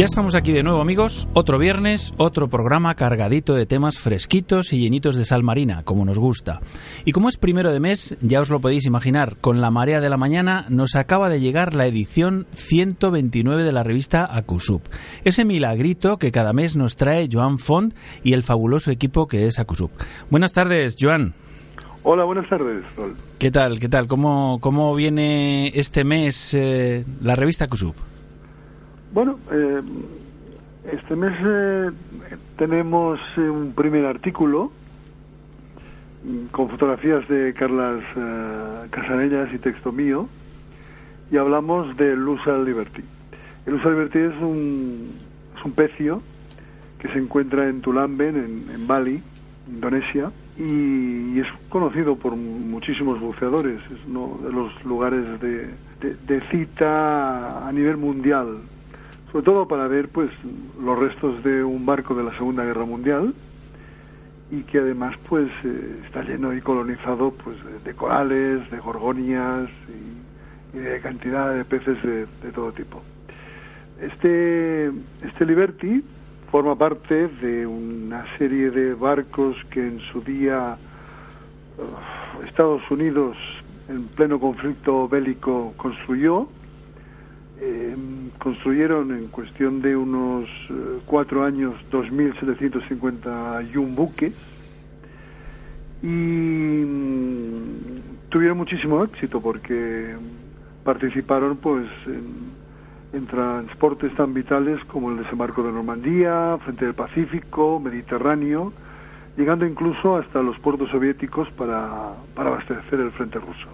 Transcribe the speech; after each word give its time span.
Ya 0.00 0.06
estamos 0.06 0.34
aquí 0.34 0.52
de 0.52 0.62
nuevo 0.62 0.80
amigos, 0.80 1.28
otro 1.34 1.58
viernes, 1.58 2.14
otro 2.16 2.48
programa 2.48 2.94
cargadito 2.94 3.52
de 3.52 3.66
temas 3.66 3.98
fresquitos 3.98 4.72
y 4.72 4.78
llenitos 4.78 5.14
de 5.14 5.26
sal 5.26 5.42
marina, 5.42 5.82
como 5.82 6.06
nos 6.06 6.18
gusta. 6.18 6.60
Y 7.04 7.12
como 7.12 7.28
es 7.28 7.36
primero 7.36 7.70
de 7.70 7.80
mes, 7.80 8.16
ya 8.22 8.40
os 8.40 8.48
lo 8.48 8.60
podéis 8.60 8.86
imaginar, 8.86 9.36
con 9.42 9.60
la 9.60 9.70
marea 9.70 10.00
de 10.00 10.08
la 10.08 10.16
mañana 10.16 10.64
nos 10.70 10.96
acaba 10.96 11.28
de 11.28 11.40
llegar 11.40 11.74
la 11.74 11.84
edición 11.84 12.46
129 12.52 13.62
de 13.62 13.72
la 13.72 13.82
revista 13.82 14.26
Acusup. 14.34 14.80
Ese 15.22 15.44
milagrito 15.44 16.16
que 16.16 16.32
cada 16.32 16.54
mes 16.54 16.76
nos 16.76 16.96
trae 16.96 17.28
Joan 17.30 17.58
Font 17.58 17.94
y 18.24 18.32
el 18.32 18.42
fabuloso 18.42 18.90
equipo 18.90 19.26
que 19.26 19.48
es 19.48 19.58
Acusup. 19.58 19.90
Buenas 20.30 20.54
tardes, 20.54 20.96
Joan. 20.98 21.34
Hola, 22.04 22.24
buenas 22.24 22.48
tardes, 22.48 22.86
Sol. 22.96 23.14
¿Qué 23.38 23.50
tal? 23.50 23.78
¿Qué 23.78 23.90
tal? 23.90 24.06
¿Cómo, 24.06 24.60
cómo 24.62 24.94
viene 24.94 25.78
este 25.78 26.04
mes 26.04 26.54
eh, 26.54 27.04
la 27.20 27.34
revista 27.34 27.66
Acusup? 27.66 27.94
Bueno, 29.12 29.40
eh, 29.50 29.82
este 30.92 31.16
mes 31.16 31.32
eh, 31.44 31.90
tenemos 32.56 33.18
eh, 33.36 33.40
un 33.40 33.72
primer 33.72 34.06
artículo 34.06 34.70
mm, 36.24 36.46
con 36.52 36.68
fotografías 36.68 37.26
de 37.26 37.52
Carlas 37.52 38.04
Casanellas 38.90 39.52
y 39.52 39.58
texto 39.58 39.90
mío 39.90 40.28
y 41.32 41.38
hablamos 41.38 41.96
de 41.96 42.14
Lusa 42.14 42.56
Liberty. 42.58 43.02
El 43.66 43.72
Lusa 43.74 43.90
Liberty 43.90 44.18
es 44.20 44.36
un, 44.40 45.10
es 45.58 45.64
un 45.64 45.72
pecio 45.72 46.22
que 47.00 47.08
se 47.08 47.18
encuentra 47.18 47.68
en 47.68 47.80
Tulamben, 47.80 48.36
en, 48.72 48.86
Bali, 48.86 49.20
Indonesia, 49.68 50.30
y, 50.56 51.40
es 51.40 51.48
conocido 51.68 52.14
por 52.14 52.36
muchísimos 52.36 53.18
buceadores. 53.18 53.80
Es 53.86 54.06
uno 54.06 54.38
de 54.44 54.52
los 54.52 54.84
lugares 54.84 55.40
de 55.40 56.40
cita 56.50 57.66
a 57.66 57.72
nivel 57.72 57.96
mundial 57.96 58.58
sobre 59.30 59.44
todo 59.44 59.68
para 59.68 59.86
ver 59.86 60.08
pues 60.08 60.30
los 60.82 60.98
restos 60.98 61.42
de 61.44 61.62
un 61.62 61.86
barco 61.86 62.14
de 62.14 62.24
la 62.24 62.32
Segunda 62.32 62.64
Guerra 62.64 62.84
Mundial 62.84 63.32
y 64.50 64.62
que 64.62 64.78
además 64.78 65.14
pues 65.28 65.48
eh, 65.64 66.00
está 66.04 66.22
lleno 66.22 66.52
y 66.52 66.60
colonizado 66.60 67.30
pues 67.32 67.56
de 67.84 67.94
corales, 67.94 68.68
de 68.70 68.78
gorgonias 68.78 69.68
y, 69.88 70.78
de 70.78 71.00
cantidad 71.00 71.52
de 71.52 71.64
peces 71.64 72.00
de, 72.02 72.26
todo 72.52 72.70
tipo. 72.72 73.02
Este, 74.00 74.86
este 74.86 75.44
Liberty 75.44 76.02
forma 76.50 76.76
parte 76.76 77.26
de 77.26 77.66
una 77.66 78.24
serie 78.38 78.70
de 78.70 78.94
barcos 78.94 79.56
que 79.70 79.80
en 79.80 80.00
su 80.12 80.20
día 80.20 80.76
uh, 81.78 82.44
Estados 82.44 82.88
Unidos 82.90 83.36
en 83.88 84.06
pleno 84.06 84.38
conflicto 84.38 85.08
bélico 85.08 85.74
construyó 85.76 86.48
eh, 87.60 87.94
construyeron 88.38 89.12
en 89.12 89.28
cuestión 89.28 89.82
de 89.82 89.94
unos 89.94 90.48
eh, 90.70 91.00
cuatro 91.04 91.44
años 91.44 91.74
2.751 91.90 93.94
buques 93.94 94.32
y 96.02 96.06
mm, 96.06 98.30
tuvieron 98.30 98.56
muchísimo 98.56 99.04
éxito 99.04 99.42
porque 99.42 100.16
participaron 100.84 101.58
pues 101.58 101.86
en, 102.06 103.26
transportes 103.26 104.14
tan 104.14 104.32
vitales 104.32 104.82
como 104.84 105.10
el 105.10 105.18
desembarco 105.18 105.62
de 105.62 105.72
Normandía, 105.72 106.56
frente 106.64 106.86
del 106.86 106.94
Pacífico, 106.94 107.78
Mediterráneo, 107.78 108.72
llegando 109.36 109.66
incluso 109.66 110.16
hasta 110.16 110.42
los 110.42 110.58
puertos 110.58 110.88
soviéticos 110.90 111.50
para 111.50 112.14
abastecer 112.36 113.00
el 113.00 113.10
frente 113.10 113.38
ruso. 113.38 113.68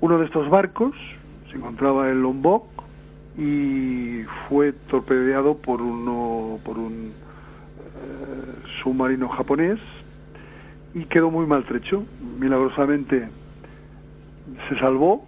Uno 0.00 0.18
de 0.18 0.26
estos 0.26 0.50
barcos, 0.50 0.94
se 1.50 1.56
encontraba 1.56 2.10
en 2.10 2.22
Lombok 2.22 2.64
y 3.38 4.22
fue 4.48 4.72
torpedeado 4.72 5.56
por 5.56 5.82
uno 5.82 6.58
por 6.64 6.78
un 6.78 7.12
eh, 7.12 8.68
submarino 8.82 9.28
japonés 9.28 9.78
y 10.94 11.04
quedó 11.04 11.30
muy 11.30 11.46
maltrecho. 11.46 12.04
Milagrosamente 12.38 13.28
se 14.68 14.78
salvó, 14.78 15.26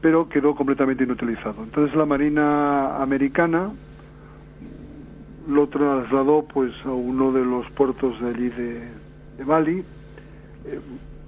pero 0.00 0.28
quedó 0.28 0.54
completamente 0.54 1.04
inutilizado. 1.04 1.64
Entonces 1.64 1.96
la 1.96 2.06
Marina 2.06 3.02
americana 3.02 3.70
lo 5.48 5.68
trasladó 5.68 6.42
pues 6.42 6.72
a 6.84 6.90
uno 6.90 7.32
de 7.32 7.44
los 7.44 7.70
puertos 7.70 8.20
de 8.20 8.28
allí 8.28 8.48
de, 8.50 9.44
Bali. 9.44 9.84
Eh, 10.64 10.80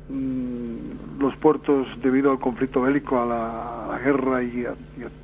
Mm, 0.08 1.20
los 1.20 1.36
puertos 1.36 1.86
debido 2.00 2.30
al 2.30 2.38
conflicto 2.38 2.80
bélico, 2.80 3.20
a 3.20 3.26
la, 3.26 3.98
guerra 4.02 4.42
y 4.42 4.64
a, 4.64 4.74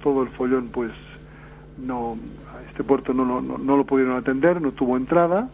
todo 0.02 0.22
el 0.22 0.28
follón, 0.30 0.68
pues 0.68 0.90
no, 1.78 2.18
este 2.68 2.82
puerto 2.82 3.14
no, 3.14 3.40
no, 3.40 3.76
lo 3.76 3.84
pudieron 3.84 4.16
atender, 4.16 4.60
no 4.60 4.72
tuvo 4.72 4.96
entrada 4.96 5.48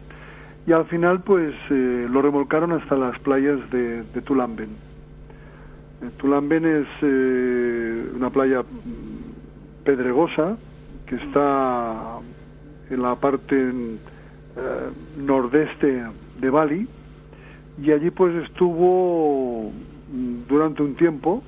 y 0.66 0.72
al 0.72 0.86
final 0.86 1.20
pues 1.20 1.54
eh, 1.68 2.08
lo 2.10 2.22
remolcaron 2.22 2.72
hasta 2.72 2.96
las 2.96 3.18
playas 3.18 3.58
de, 3.70 4.02
de 4.02 4.22
Tulamben. 4.22 4.70
Eh, 6.02 6.10
Tulamben 6.16 6.64
es 6.64 6.86
eh, 7.02 8.10
una 8.16 8.30
playa 8.30 8.64
pedregosa 9.84 10.56
que 11.06 11.16
está 11.16 12.18
en 12.88 13.02
la 13.02 13.14
parte 13.16 13.72
nordeste 15.18 16.04
de 16.40 16.50
Bali 16.50 16.88
y 17.82 17.92
allí 17.92 18.10
pues 18.10 18.34
estuvo 18.44 19.70
mm, 20.12 20.48
durante 20.48 20.82
un 20.82 20.94
tiempo 20.94 21.42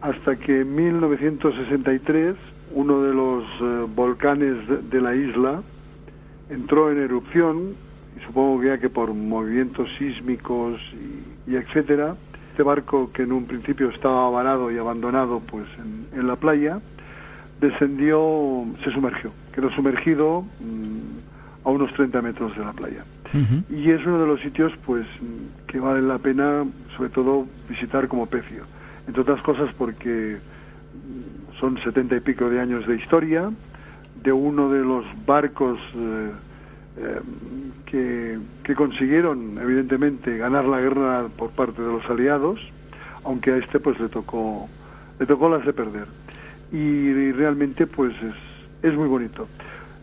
hasta 0.00 0.36
que 0.36 0.60
en 0.60 0.74
1963 0.74 2.36
uno 2.74 3.02
de 3.02 3.14
los 3.14 3.44
eh, 3.60 3.86
volcanes 3.94 4.56
de, 4.90 5.00
la 5.00 5.14
isla 5.14 5.62
entró 6.48 6.90
en 6.90 6.98
erupción 6.98 7.74
y 8.16 8.24
supongo 8.24 8.60
que 8.60 8.66
ya 8.68 8.78
que 8.78 8.88
por 8.88 9.12
movimientos 9.12 9.88
sísmicos 9.98 10.80
y, 11.46 11.52
y 11.52 11.56
etcétera 11.56 12.16
este 12.50 12.62
barco 12.62 13.10
que 13.12 13.22
en 13.22 13.32
un 13.32 13.44
principio 13.44 13.90
estaba 13.90 14.28
varado 14.30 14.70
y 14.70 14.78
abandonado 14.78 15.40
pues 15.40 15.66
en, 15.78 16.18
en 16.18 16.26
la 16.26 16.36
playa 16.36 16.80
descendió 17.60 18.64
se 18.82 18.90
sumergió. 18.90 19.32
Quedó 19.54 19.70
sumergido 19.70 20.42
mm, 20.60 21.29
a 21.64 21.70
unos 21.70 21.92
30 21.94 22.22
metros 22.22 22.56
de 22.56 22.64
la 22.64 22.72
playa. 22.72 23.04
Y 23.68 23.90
es 23.90 24.04
uno 24.04 24.20
de 24.20 24.26
los 24.26 24.40
sitios 24.40 24.72
pues 24.84 25.06
que 25.66 25.78
vale 25.78 26.02
la 26.02 26.18
pena 26.18 26.64
sobre 26.96 27.10
todo 27.10 27.46
visitar 27.68 28.08
como 28.08 28.26
pecio. 28.26 28.64
Entre 29.06 29.22
otras 29.22 29.40
cosas 29.42 29.72
porque 29.76 30.38
mm, 30.38 31.58
son 31.60 31.78
setenta 31.82 32.16
y 32.16 32.20
pico 32.20 32.50
de 32.50 32.60
años 32.60 32.86
de 32.86 32.96
historia 32.96 33.50
de 34.22 34.32
uno 34.32 34.70
de 34.70 34.80
los 34.80 35.04
barcos 35.26 35.78
eh, 35.94 36.30
eh, 36.98 37.20
que, 37.86 38.38
que 38.64 38.74
consiguieron 38.74 39.58
evidentemente 39.62 40.36
ganar 40.36 40.64
la 40.64 40.80
guerra 40.80 41.26
por 41.36 41.50
parte 41.50 41.82
de 41.82 41.88
los 41.88 42.04
aliados 42.10 42.60
aunque 43.24 43.52
a 43.52 43.56
este 43.56 43.78
pues 43.78 43.98
le 44.00 44.08
tocó 44.08 44.68
le 45.18 45.26
tocó 45.26 45.48
las 45.48 45.64
de 45.64 45.72
perder. 45.72 46.06
Y, 46.72 46.76
y 46.76 47.32
realmente 47.32 47.86
pues 47.86 48.14
es, 48.22 48.90
es 48.90 48.96
muy 48.96 49.06
bonito 49.08 49.46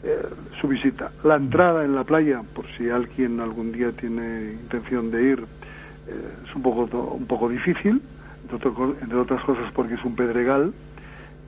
eh, 0.03 0.21
su 0.61 0.67
visita. 0.67 1.11
La 1.23 1.35
entrada 1.35 1.83
en 1.83 1.95
la 1.95 2.03
playa, 2.03 2.41
por 2.53 2.65
si 2.77 2.89
alguien 2.89 3.39
algún 3.39 3.71
día 3.71 3.91
tiene 3.91 4.53
intención 4.53 5.09
de 5.11 5.23
ir, 5.23 5.45
eh, 6.07 6.29
es 6.47 6.55
un 6.55 6.61
poco 6.61 6.81
un 7.13 7.25
poco 7.25 7.49
difícil, 7.49 8.01
entre, 8.43 8.55
otro 8.57 8.73
co- 8.73 8.95
entre 9.01 9.17
otras 9.17 9.43
cosas 9.43 9.71
porque 9.73 9.95
es 9.95 10.03
un 10.05 10.15
pedregal 10.15 10.73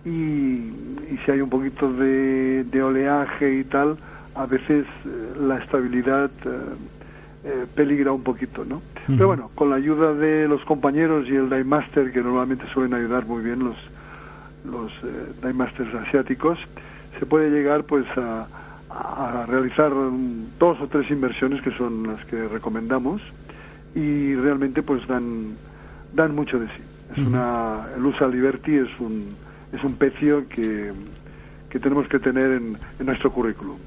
y, 0.05 0.09
y 0.09 1.19
si 1.25 1.31
hay 1.31 1.41
un 1.41 1.49
poquito 1.49 1.91
de, 1.93 2.63
de 2.65 2.81
oleaje 2.83 3.59
y 3.59 3.63
tal, 3.65 3.97
a 4.35 4.45
veces 4.45 4.85
eh, 5.05 5.33
la 5.39 5.57
estabilidad 5.57 6.31
eh, 6.45 6.49
eh, 7.43 7.65
peligra 7.75 8.11
un 8.11 8.23
poquito, 8.23 8.65
¿no? 8.65 8.81
Pero 9.07 9.27
bueno, 9.27 9.51
con 9.55 9.69
la 9.69 9.77
ayuda 9.77 10.13
de 10.13 10.47
los 10.47 10.63
compañeros 10.65 11.27
y 11.27 11.35
el 11.35 11.49
Dive 11.49 11.63
Master, 11.63 12.11
que 12.11 12.21
normalmente 12.21 12.65
suelen 12.73 12.93
ayudar 12.93 13.25
muy 13.25 13.43
bien 13.43 13.59
los, 13.59 13.77
los 14.63 14.91
eh, 15.03 15.33
Dive 15.41 15.53
Masters 15.53 15.93
asiáticos, 15.95 16.59
se 17.17 17.25
puede 17.25 17.49
llegar 17.49 17.83
pues 17.83 18.05
a, 18.17 18.47
a 18.89 19.45
realizar 19.45 19.91
dos 20.59 20.81
o 20.81 20.87
tres 20.87 21.09
inversiones 21.11 21.61
que 21.61 21.71
son 21.77 22.07
las 22.07 22.25
que 22.25 22.47
recomendamos 22.47 23.21
y 23.95 24.35
realmente 24.35 24.83
pues 24.83 25.07
dan 25.07 25.55
dan 26.13 26.35
mucho 26.35 26.59
de 26.59 26.67
sí. 26.67 26.83
Es 27.11 27.17
una 27.17 27.87
el 27.95 28.05
USA 28.05 28.27
Liberty 28.27 28.75
es 28.75 28.99
un 28.99 29.35
es 29.71 29.83
un 29.83 29.93
pecio 29.93 30.47
que, 30.47 30.91
que 31.69 31.79
tenemos 31.79 32.07
que 32.07 32.19
tener 32.19 32.51
en, 32.51 32.77
en 32.99 33.05
nuestro 33.05 33.31
currículum. 33.31 33.77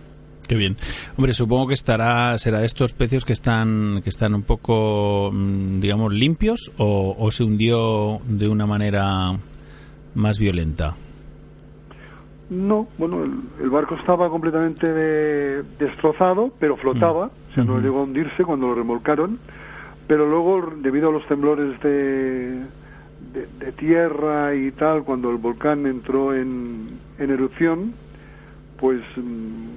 Qué 0.48 0.56
bien. 0.56 0.76
Hombre, 1.16 1.32
supongo 1.34 1.68
que 1.68 1.75
estará 1.75 2.36
será 2.38 2.60
de 2.60 2.66
estos 2.66 2.92
pecios 2.92 3.25
que 3.25 3.32
están 3.32 4.00
que 4.02 4.10
están 4.10 4.34
un 4.34 4.42
poco 4.42 5.30
mm, 5.32 5.80
digamos 5.80 6.12
limpios 6.12 6.72
o, 6.78 7.16
o 7.18 7.30
se 7.30 7.44
hundió 7.44 8.20
de 8.26 8.48
una 8.48 8.66
manera 8.66 9.32
más 10.14 10.38
violenta. 10.38 10.96
No, 12.52 12.87
bueno, 12.99 13.25
el, 13.25 13.32
el 13.62 13.70
barco 13.70 13.94
estaba 13.94 14.28
completamente 14.28 14.87
de- 14.93 15.62
destrozado, 15.78 16.52
pero 16.58 16.76
flotaba, 16.76 17.26
o 17.50 17.54
sea, 17.54 17.64
no 17.64 17.81
llegó 17.81 18.00
a 18.00 18.02
hundirse 18.02 18.44
cuando 18.44 18.66
lo 18.69 18.75
remolcaron, 18.75 19.38
pero 20.06 20.28
luego, 20.28 20.70
debido 20.82 21.08
a 21.08 21.12
los 21.12 21.26
temblores 21.26 21.81
de, 21.81 22.60
de, 23.32 23.46
de 23.58 23.72
tierra 23.72 24.54
y 24.54 24.70
tal, 24.72 25.02
cuando 25.04 25.31
el 25.31 25.38
volcán 25.38 25.87
entró 25.87 26.34
en, 26.34 26.88
en 27.19 27.31
erupción, 27.31 27.94
pues 28.78 29.00
mm, 29.16 29.69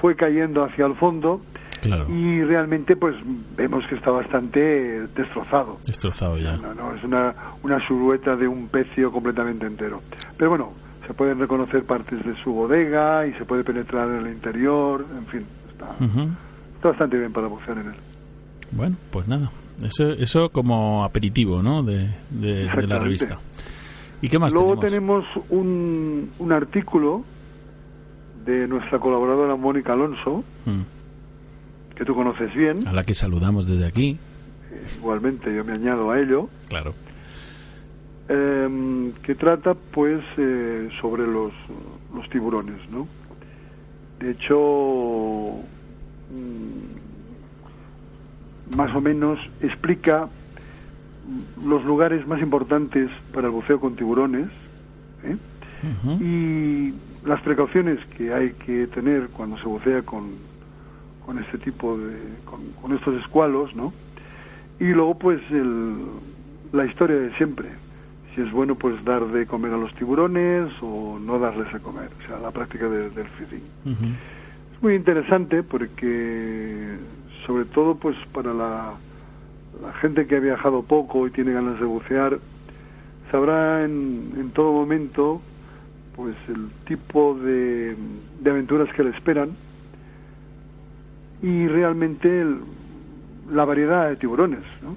fue 0.00 0.16
cayendo 0.16 0.64
hacia 0.64 0.86
el 0.86 0.94
fondo 0.96 1.40
Claro. 1.80 2.06
y 2.08 2.42
realmente 2.42 2.96
pues 2.96 3.14
vemos 3.56 3.86
que 3.86 3.94
está 3.96 4.10
bastante 4.10 5.06
destrozado. 5.14 5.78
Destrozado 5.86 6.38
ya. 6.38 6.56
No, 6.56 6.74
no, 6.74 6.94
es 6.94 7.04
una, 7.04 7.34
una 7.62 7.86
silueta 7.86 8.36
de 8.36 8.48
un 8.48 8.68
pecio 8.68 9.12
completamente 9.12 9.66
entero. 9.66 10.00
Pero 10.38 10.48
bueno, 10.50 10.72
se 11.06 11.14
pueden 11.14 11.38
reconocer 11.38 11.84
partes 11.84 12.24
de 12.24 12.34
su 12.42 12.52
bodega 12.52 13.26
y 13.26 13.32
se 13.34 13.44
puede 13.44 13.64
penetrar 13.64 14.08
en 14.08 14.26
el 14.26 14.32
interior, 14.32 15.04
en 15.18 15.26
fin, 15.26 15.44
está, 15.70 15.94
bastante 16.88 17.18
bien 17.18 17.32
para 17.32 17.46
bucear 17.46 17.78
en 17.78 17.88
él. 17.88 17.94
Bueno, 18.72 18.96
pues 19.10 19.26
nada. 19.28 19.50
Eso, 19.82 20.10
eso 20.12 20.48
como 20.50 21.04
aperitivo, 21.04 21.62
¿no? 21.62 21.82
De, 21.82 22.08
de- 22.30 22.68
de 22.68 22.86
la 22.86 22.98
revista. 22.98 23.38
¿Y 24.22 24.28
qué 24.28 24.38
más 24.38 24.52
Luego 24.52 24.76
tenemos? 24.78 25.24
tenemos 25.34 25.50
un, 25.50 26.30
un 26.38 26.52
artículo 26.52 27.24
de 28.46 28.66
nuestra 28.68 28.98
colaboradora 28.98 29.56
Mónica 29.56 29.92
Alonso, 29.92 30.44
Mm. 30.66 30.82
que 31.96 32.04
tú 32.04 32.14
conoces 32.14 32.54
bien, 32.54 32.86
A 32.88 32.92
la 32.92 33.04
que 33.04 33.14
saludamos 33.14 33.66
desde 33.68 33.86
aquí. 33.86 34.18
igualmente 34.98 35.54
yo 35.54 35.64
me 35.64 35.72
añado 35.72 36.10
a 36.10 36.18
ello, 36.20 36.48
Claro. 36.68 36.94
Em, 38.28 39.12
que 39.22 39.34
trata 39.34 39.74
pues 39.74 40.22
eh, 40.36 40.88
sobre 41.00 41.26
los, 41.26 41.52
los 42.14 42.28
tiburones, 42.30 42.78
¿no? 42.90 43.06
De 44.18 44.30
hecho, 44.30 45.56
mm, 46.30 46.94
más 48.76 48.94
o 48.94 49.00
menos 49.00 49.38
explica 49.60 50.28
los 51.64 51.84
lugares 51.84 52.26
más 52.26 52.40
importantes 52.40 53.10
para 53.32 53.46
el 53.46 53.52
buceo 53.52 53.80
con 53.80 53.96
tiburones 53.96 54.48
¿eh? 55.24 55.36
Y 56.20 56.94
las 57.26 57.40
precauciones 57.42 57.98
que 58.16 58.32
hay 58.32 58.52
que 58.52 58.86
tener 58.86 59.28
cuando 59.28 59.58
se 59.58 59.64
bucea 59.64 60.02
con, 60.02 60.30
con 61.24 61.38
este 61.38 61.58
tipo 61.58 61.98
de 61.98 62.16
con, 62.44 62.60
con 62.80 62.94
estos 62.94 63.20
escualos, 63.20 63.74
¿no? 63.74 63.92
Y 64.80 64.86
luego 64.86 65.18
pues 65.18 65.40
el, 65.50 65.96
la 66.72 66.86
historia 66.86 67.16
de 67.16 67.34
siempre, 67.36 67.68
si 68.34 68.40
es 68.42 68.50
bueno 68.52 68.74
pues 68.74 69.02
dar 69.04 69.24
de 69.26 69.46
comer 69.46 69.72
a 69.72 69.76
los 69.76 69.94
tiburones 69.94 70.72
o 70.82 71.18
no 71.18 71.38
darles 71.38 71.72
de 71.72 71.80
comer, 71.80 72.10
o 72.22 72.26
sea, 72.26 72.38
la 72.38 72.50
práctica 72.50 72.88
de- 72.88 73.10
del 73.10 73.28
feeding. 73.28 73.62
Es 74.74 74.82
muy 74.82 74.94
interesante 74.94 75.62
porque, 75.62 76.96
sobre 77.46 77.64
todo, 77.66 77.94
pues 77.96 78.16
para 78.32 78.52
la, 78.52 78.94
la 79.82 79.92
gente 79.94 80.26
que 80.26 80.36
ha 80.36 80.40
viajado 80.40 80.82
poco 80.82 81.26
y 81.26 81.30
tiene 81.30 81.52
ganas 81.52 81.78
de 81.78 81.86
bucear, 81.86 82.38
sabrá 83.30 83.84
en, 83.84 84.32
en 84.36 84.50
todo 84.50 84.72
momento, 84.72 85.40
pues 86.16 86.36
el 86.48 86.70
tipo 86.86 87.34
de, 87.34 87.96
de 88.40 88.50
aventuras 88.50 88.92
que 88.94 89.04
le 89.04 89.10
esperan 89.10 89.50
y 91.42 91.66
realmente 91.68 92.40
el- 92.40 92.60
la 93.52 93.64
variedad 93.64 94.08
de 94.08 94.16
tiburones, 94.16 94.62
¿no? 94.82 94.96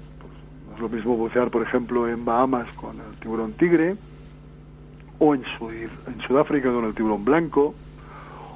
Lo 0.80 0.88
mismo 0.88 1.16
bucear, 1.16 1.50
por 1.50 1.62
ejemplo, 1.62 2.08
en 2.08 2.24
Bahamas 2.24 2.66
con 2.74 2.96
el 2.96 3.18
tiburón 3.20 3.52
tigre 3.52 3.96
o 5.18 5.34
en, 5.34 5.42
Sud- 5.58 5.72
en 6.06 6.20
Sudáfrica 6.26 6.70
con 6.72 6.84
el 6.84 6.94
tiburón 6.94 7.24
blanco 7.24 7.74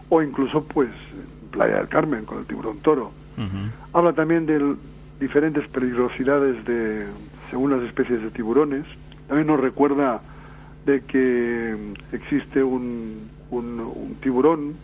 o 0.09 0.23
incluso 0.23 0.63
pues 0.65 0.89
en 0.89 1.49
Playa 1.51 1.77
del 1.79 1.89
Carmen 1.89 2.25
con 2.25 2.39
el 2.39 2.47
tiburón 2.47 2.79
toro. 2.79 3.11
Habla 3.93 4.13
también 4.13 4.47
de 4.47 4.75
diferentes 5.19 5.67
peligrosidades 5.69 6.65
de 6.65 7.07
según 7.51 7.71
las 7.73 7.83
especies 7.83 8.23
de 8.23 8.31
tiburones. 8.31 8.85
También 9.27 9.47
nos 9.49 9.61
recuerda 9.61 10.21
de 10.87 11.01
que 11.03 11.77
existe 12.13 12.63
un, 12.63 13.29
un, 13.51 13.81
un 13.81 14.15
tiburón 14.21 14.75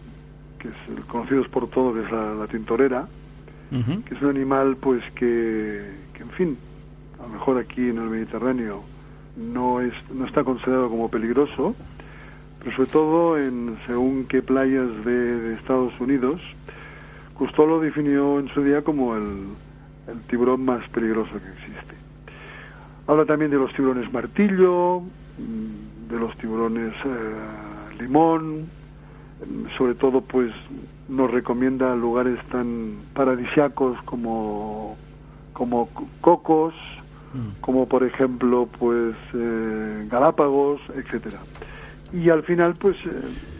que 0.59 0.69
es 0.69 0.75
el 0.97 1.05
conocido 1.05 1.45
por 1.45 1.69
todo 1.69 1.93
que 1.95 2.01
es 2.03 2.11
la, 2.11 2.35
la 2.35 2.47
tintorera, 2.49 3.07
que 3.71 4.15
es 4.15 4.23
un 4.23 4.31
animal 4.31 4.77
pues 4.77 5.03
que, 5.15 5.85
que 6.15 6.23
en 6.23 6.31
fin, 6.31 6.59
a 7.19 7.23
lo 7.23 7.29
mejor 7.29 7.59
aquí 7.59 7.89
en 7.89 7.99
el 7.99 8.11
Mediterráneo 8.11 8.83
no 9.37 9.81
es 9.81 9.93
no 10.13 10.27
está 10.27 10.45
considerado 10.45 10.89
como 10.89 11.09
peligroso, 11.09 11.75
pero 12.59 12.77
sobre 12.77 12.91
todo 12.91 13.39
en 13.39 13.79
según 13.87 14.27
qué 14.27 14.43
playas 14.43 15.05
de, 15.05 15.55
Estados 15.55 15.93
Unidos, 16.01 16.41
Cousteau 17.35 17.81
definió 17.81 18.41
en 18.41 18.49
su 18.49 18.63
día 18.63 18.83
como 18.83 19.15
el, 19.17 19.45
tiburón 20.29 20.65
más 20.65 20.89
peligroso 20.89 21.31
que 21.33 21.49
existe. 21.51 21.95
Habla 23.07 23.27
también 23.27 23.51
de 23.51 23.59
los 23.59 23.73
tiburones 23.75 24.13
martillo, 24.13 25.03
de 26.09 26.19
los 26.19 26.37
tiburones 26.39 26.93
eh, 27.05 28.01
limón, 28.01 28.67
sobre 29.77 29.95
todo 29.95 30.21
pues 30.21 30.53
nos 31.09 31.31
recomienda 31.31 31.95
lugares 31.95 32.39
tan 32.51 32.97
paradisiacos 33.15 34.01
como 34.03 34.97
como 35.53 35.89
C- 35.97 36.05
Cocos, 37.33 37.55
como 37.61 37.89
por 37.89 38.05
ejemplo 38.05 38.69
pues 38.79 39.15
eh, 39.35 40.07
Galápagos, 40.11 40.81
etcétera. 40.95 41.39
Y 42.13 42.31
al 42.31 42.43
final 42.43 42.75
pues 42.79 42.97
eh, 43.05 43.11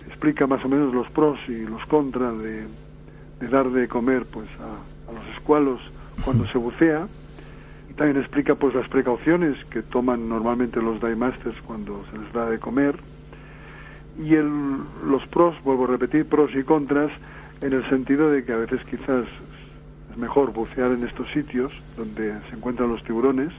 explica 0.07 0.47
más 0.47 0.65
o 0.65 0.69
menos 0.69 0.95
los 0.95 1.09
pros 1.11 1.39
y 1.49 1.67
los 1.67 1.85
contras 1.87 2.39
de, 2.39 2.67
de 3.41 3.49
dar 3.49 3.71
de 3.71 3.89
comer 3.89 4.25
pues 4.27 4.49
a, 4.61 5.11
a 5.11 5.15
los 5.15 5.37
escualos 5.37 5.81
cuando 6.25 6.47
se 6.47 6.59
bucea. 6.59 7.07
También 7.97 8.19
explica 8.19 8.55
pues 8.55 8.75
las 8.75 8.89
precauciones 8.89 9.57
que 9.67 9.83
toman 9.83 10.29
normalmente 10.29 10.81
los 10.81 11.01
dive 11.01 11.17
masters 11.17 11.61
cuando 11.63 12.05
se 12.11 12.19
les 12.19 12.33
da 12.33 12.49
de 12.49 12.59
comer. 12.59 12.97
Y 14.21 14.35
el, 14.35 14.51
los 15.07 15.27
pros, 15.29 15.55
vuelvo 15.65 15.85
a 15.85 15.89
repetir, 15.89 16.27
pros 16.27 16.51
y 16.55 16.63
contras 16.63 17.11
en 17.61 17.73
el 17.73 17.89
sentido 17.89 18.31
de 18.31 18.45
que 18.45 18.53
a 18.53 18.57
veces 18.57 18.81
quizás 18.85 19.27
mejor 20.19 20.53
bucear 20.53 20.93
en 20.93 21.05
estos 21.05 21.31
sitios 21.31 21.73
donde 21.97 22.35
se 22.51 22.57
encuentran 22.57 22.89
los 22.91 23.03
tiburones 23.05 23.53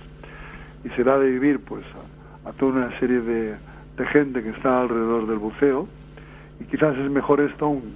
y 0.83 0.89
se 0.89 1.03
da 1.03 1.17
de 1.17 1.29
vivir 1.29 1.59
pues 1.59 1.83
a, 2.45 2.49
a 2.49 2.53
toda 2.53 2.73
una 2.73 2.99
serie 2.99 3.21
de, 3.21 3.55
de, 3.97 4.05
gente 4.07 4.43
que 4.43 4.49
está 4.49 4.81
alrededor 4.81 5.27
del 5.27 5.37
buceo. 5.37 5.87
Y 6.59 6.65
quizás 6.65 6.97
es 6.97 7.09
mejor 7.09 7.41
esto 7.41 7.65
aún, 7.65 7.93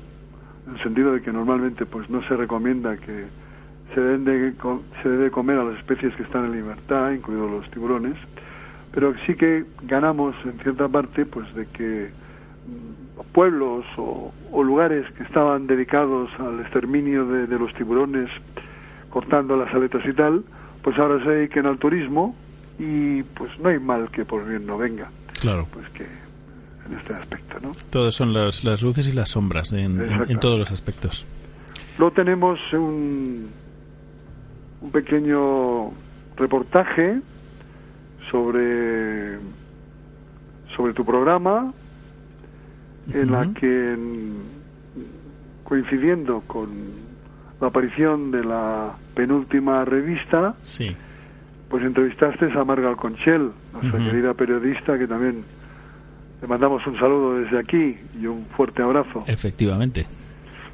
en 0.68 0.76
el 0.76 0.84
sentido 0.84 1.14
de 1.14 1.22
que 1.22 1.32
normalmente 1.32 1.86
pues 1.86 2.10
no 2.10 2.22
se 2.28 2.36
recomienda 2.36 2.98
que 2.98 3.26
se 3.94 4.02
deben 4.02 4.24
de, 4.26 4.54
se 5.02 5.10
debe 5.10 5.30
comer 5.30 5.60
a 5.60 5.66
las 5.66 5.78
especies 5.78 6.16
que 6.16 6.24
están 6.24 6.46
en 6.46 6.54
libertad, 6.54 7.12
incluidos 7.12 7.52
los 7.52 7.72
tiburones, 7.72 8.16
pero 8.92 9.14
sí 9.26 9.36
que 9.36 9.66
ganamos 9.84 10.36
en 10.46 10.54
cierta 10.60 10.88
parte 10.88 11.26
pues 11.26 11.54
de 11.56 11.66
que 11.68 12.10
pueblos 13.32 13.86
o, 13.98 14.32
o, 14.52 14.64
lugares 14.64 15.06
que 15.14 15.24
estaban 15.24 15.68
dedicados 15.68 16.30
al 16.40 16.60
exterminio 16.62 17.26
de, 17.26 17.48
de, 17.48 17.60
los 17.60 17.74
tiburones, 17.74 18.30
cortando 19.10 19.56
las 19.56 19.74
aletas 19.74 20.06
y 20.06 20.14
tal, 20.14 20.44
pues 20.82 20.98
ahora 20.98 21.24
se 21.24 21.30
dediquen 21.30 21.66
al 21.66 21.78
turismo 21.78 22.36
y 22.80 23.24
pues 23.24 23.58
no 23.60 23.70
hay 23.70 23.80
mal 23.80 24.10
que 24.10 24.26
por 24.26 24.48
bien 24.48 24.66
no 24.66 24.78
venga. 24.78 25.10
Claro. 25.40 25.68
Pues 25.72 25.88
que 25.90 26.04
en 26.04 26.98
este 26.98 27.14
aspecto, 27.14 27.60
¿no? 27.62 27.72
Todos 27.90 28.16
son 28.16 28.34
las, 28.34 28.64
las 28.64 28.82
luces 28.82 29.08
y 29.08 29.14
las 29.14 29.30
sombras 29.30 29.72
en, 29.74 30.02
en, 30.02 30.32
en, 30.32 30.40
todos 30.40 30.60
los 30.60 30.72
aspectos. 30.72 31.26
Luego 31.98 32.14
tenemos 32.14 32.60
un, 32.74 33.50
un 34.82 34.92
pequeño 34.92 35.92
reportaje 36.36 37.20
sobre 38.32 39.38
sobre 40.76 40.94
tu 40.94 41.06
programa 41.06 41.72
en 43.12 43.32
la 43.32 43.54
que 43.54 43.98
coincidiendo 45.64 46.42
con 46.46 46.68
la 47.60 47.68
aparición 47.68 48.32
de 48.32 48.44
la 48.44 48.94
penúltima 49.16 49.86
revista, 49.86 50.56
sí. 50.64 50.96
pues 51.70 51.84
entrevistaste 51.84 52.52
a 52.52 52.64
Marga 52.64 52.90
Alconchel, 52.90 53.52
nuestra 53.74 54.00
uh 54.00 54.04
-huh. 54.04 54.10
querida 54.12 54.34
periodista, 54.34 54.98
que 54.98 55.08
también 55.08 55.44
le 56.42 56.48
mandamos 56.48 56.86
un 56.86 56.98
saludo 57.00 57.40
desde 57.40 57.58
aquí 57.58 57.98
y 58.20 58.26
un 58.26 58.46
fuerte 58.56 58.82
abrazo. 58.82 59.24
Efectivamente. 59.28 60.06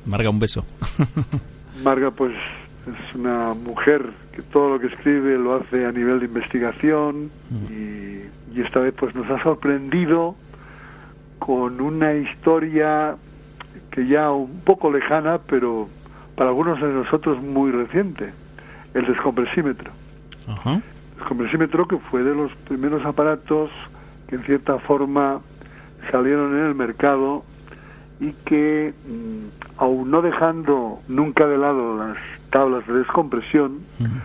Marga, 0.06 0.30
un 0.30 0.40
beso. 0.40 0.66
Marga, 1.84 2.12
pues 2.12 2.34
es 2.88 3.16
una 3.16 3.54
mujer 3.54 4.10
que 4.36 4.42
todo 4.42 4.70
lo 4.70 4.80
que 4.80 4.88
escribe 4.88 5.38
lo 5.38 5.56
hace 5.56 5.86
a 5.86 5.92
nivel 5.92 6.20
de 6.20 6.26
investigación 6.26 7.30
uh 7.52 7.54
-huh. 7.54 7.72
y, 7.72 8.58
y 8.58 8.62
esta 8.62 8.80
vez 8.80 8.94
pues 8.98 9.14
nos 9.14 9.30
ha 9.30 9.42
sorprendido 9.44 10.36
con 11.40 11.82
una 11.82 12.14
historia 12.14 13.16
que 13.92 14.08
ya 14.08 14.32
un 14.32 14.62
poco 14.62 14.92
lejana, 14.92 15.40
pero 15.40 15.88
para 16.36 16.50
algunos 16.50 16.80
de 16.80 16.88
nosotros 16.88 17.42
muy 17.42 17.72
reciente, 17.72 18.32
el 18.94 19.06
descompresímetro. 19.06 19.92
El 20.66 20.84
descompresímetro 21.18 21.88
que 21.88 21.98
fue 21.98 22.24
de 22.24 22.36
los 22.36 22.52
primeros 22.68 23.06
aparatos 23.06 23.70
que 24.28 24.36
en 24.36 24.44
cierta 24.44 24.78
forma 24.80 25.42
salieron 26.12 26.58
en 26.58 26.66
el 26.66 26.76
mercado 26.76 27.44
y 28.20 28.32
que 28.46 28.94
mm, 29.08 29.82
aun 29.82 30.12
no 30.12 30.22
dejando 30.22 31.00
nunca 31.08 31.48
de 31.48 31.58
lado 31.58 31.98
las 31.98 32.18
tablas 32.50 32.86
de 32.88 32.94
descompresión, 32.94 33.80
uh 34.00 34.04
-huh. 34.04 34.22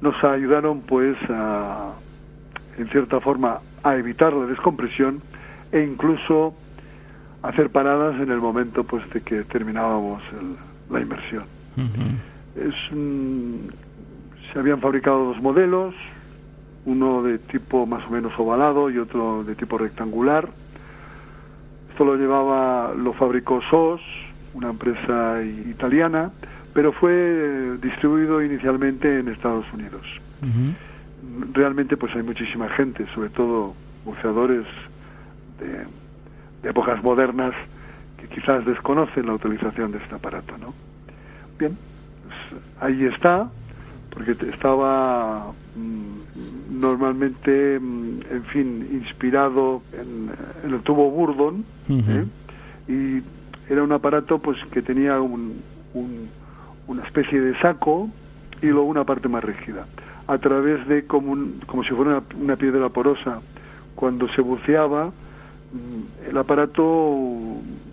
nos 0.00 0.24
ayudaron 0.24 0.80
pues 0.82 1.16
a, 1.30 1.92
en 2.78 2.88
cierta 2.88 3.20
forma, 3.20 3.58
a 3.82 3.96
evitar 3.96 4.32
la 4.32 4.46
descompresión 4.46 5.20
e 5.74 5.82
incluso 5.82 6.54
hacer 7.42 7.68
paradas 7.68 8.14
en 8.20 8.30
el 8.30 8.38
momento 8.38 8.84
pues 8.84 9.02
de 9.10 9.20
que 9.20 9.42
terminábamos 9.42 10.22
el, 10.32 10.54
la 10.94 11.00
inmersión. 11.00 11.44
Uh 11.76 11.80
-huh. 11.80 12.68
es 12.68 12.74
se 14.52 14.58
habían 14.60 14.80
fabricado 14.80 15.24
dos 15.24 15.42
modelos, 15.42 15.94
uno 16.86 17.24
de 17.24 17.38
tipo 17.38 17.86
más 17.86 18.06
o 18.06 18.10
menos 18.10 18.32
ovalado 18.38 18.88
y 18.88 18.98
otro 18.98 19.42
de 19.42 19.56
tipo 19.56 19.76
rectangular. 19.76 20.48
Esto 21.90 22.04
lo 22.04 22.14
llevaba, 22.14 22.94
lo 22.94 23.12
fabricó 23.12 23.60
SOS, 23.68 24.00
una 24.54 24.70
empresa 24.70 25.42
italiana, 25.42 26.30
pero 26.72 26.92
fue 26.92 27.76
distribuido 27.82 28.42
inicialmente 28.42 29.18
en 29.18 29.28
Estados 29.28 29.66
Unidos. 29.72 30.06
Uh 30.40 30.46
-huh. 30.46 31.52
Realmente 31.52 31.96
pues 31.96 32.14
hay 32.14 32.22
muchísima 32.22 32.68
gente, 32.68 33.06
sobre 33.12 33.30
todo 33.30 33.74
buceadores 34.04 34.66
de, 35.58 35.84
de, 36.62 36.70
épocas 36.70 37.02
modernas 37.02 37.54
que 38.18 38.28
quizás 38.28 38.64
desconocen 38.64 39.26
la 39.26 39.34
utilización 39.34 39.92
de 39.92 39.98
este 39.98 40.14
aparato, 40.14 40.56
¿no? 40.58 40.72
Bien, 41.58 41.76
pues 42.26 42.62
ahí 42.80 43.04
está, 43.04 43.50
porque 44.10 44.32
estaba 44.32 45.52
mmm, 45.76 46.80
normalmente, 46.80 47.78
mmm, 47.80 48.20
en 48.30 48.44
fin, 48.44 48.88
inspirado 48.92 49.82
en, 49.92 50.30
en 50.64 50.74
el 50.74 50.80
tubo 50.80 51.10
Burdon, 51.10 51.64
uh 51.88 51.92
-huh. 51.92 52.22
¿eh? 52.22 52.26
y 52.88 53.22
era 53.72 53.82
un 53.82 53.92
aparato 53.92 54.38
pues 54.38 54.58
que 54.70 54.82
tenía 54.82 55.20
un, 55.20 55.62
un, 55.94 56.28
una 56.86 57.02
especie 57.04 57.40
de 57.40 57.58
saco 57.60 58.10
y 58.60 58.66
luego 58.66 58.84
una 58.84 59.04
parte 59.04 59.28
más 59.28 59.42
rígida. 59.42 59.86
A 60.26 60.38
través 60.38 60.86
de 60.88 61.06
como, 61.06 61.32
un, 61.32 61.60
como 61.66 61.82
si 61.84 61.90
fuera 61.90 62.18
una, 62.18 62.22
una 62.42 62.56
piedra 62.56 62.88
porosa, 62.88 63.40
cuando 63.94 64.28
se 64.28 64.40
buceaba, 64.40 65.12
el 66.28 66.36
aparato 66.36 67.16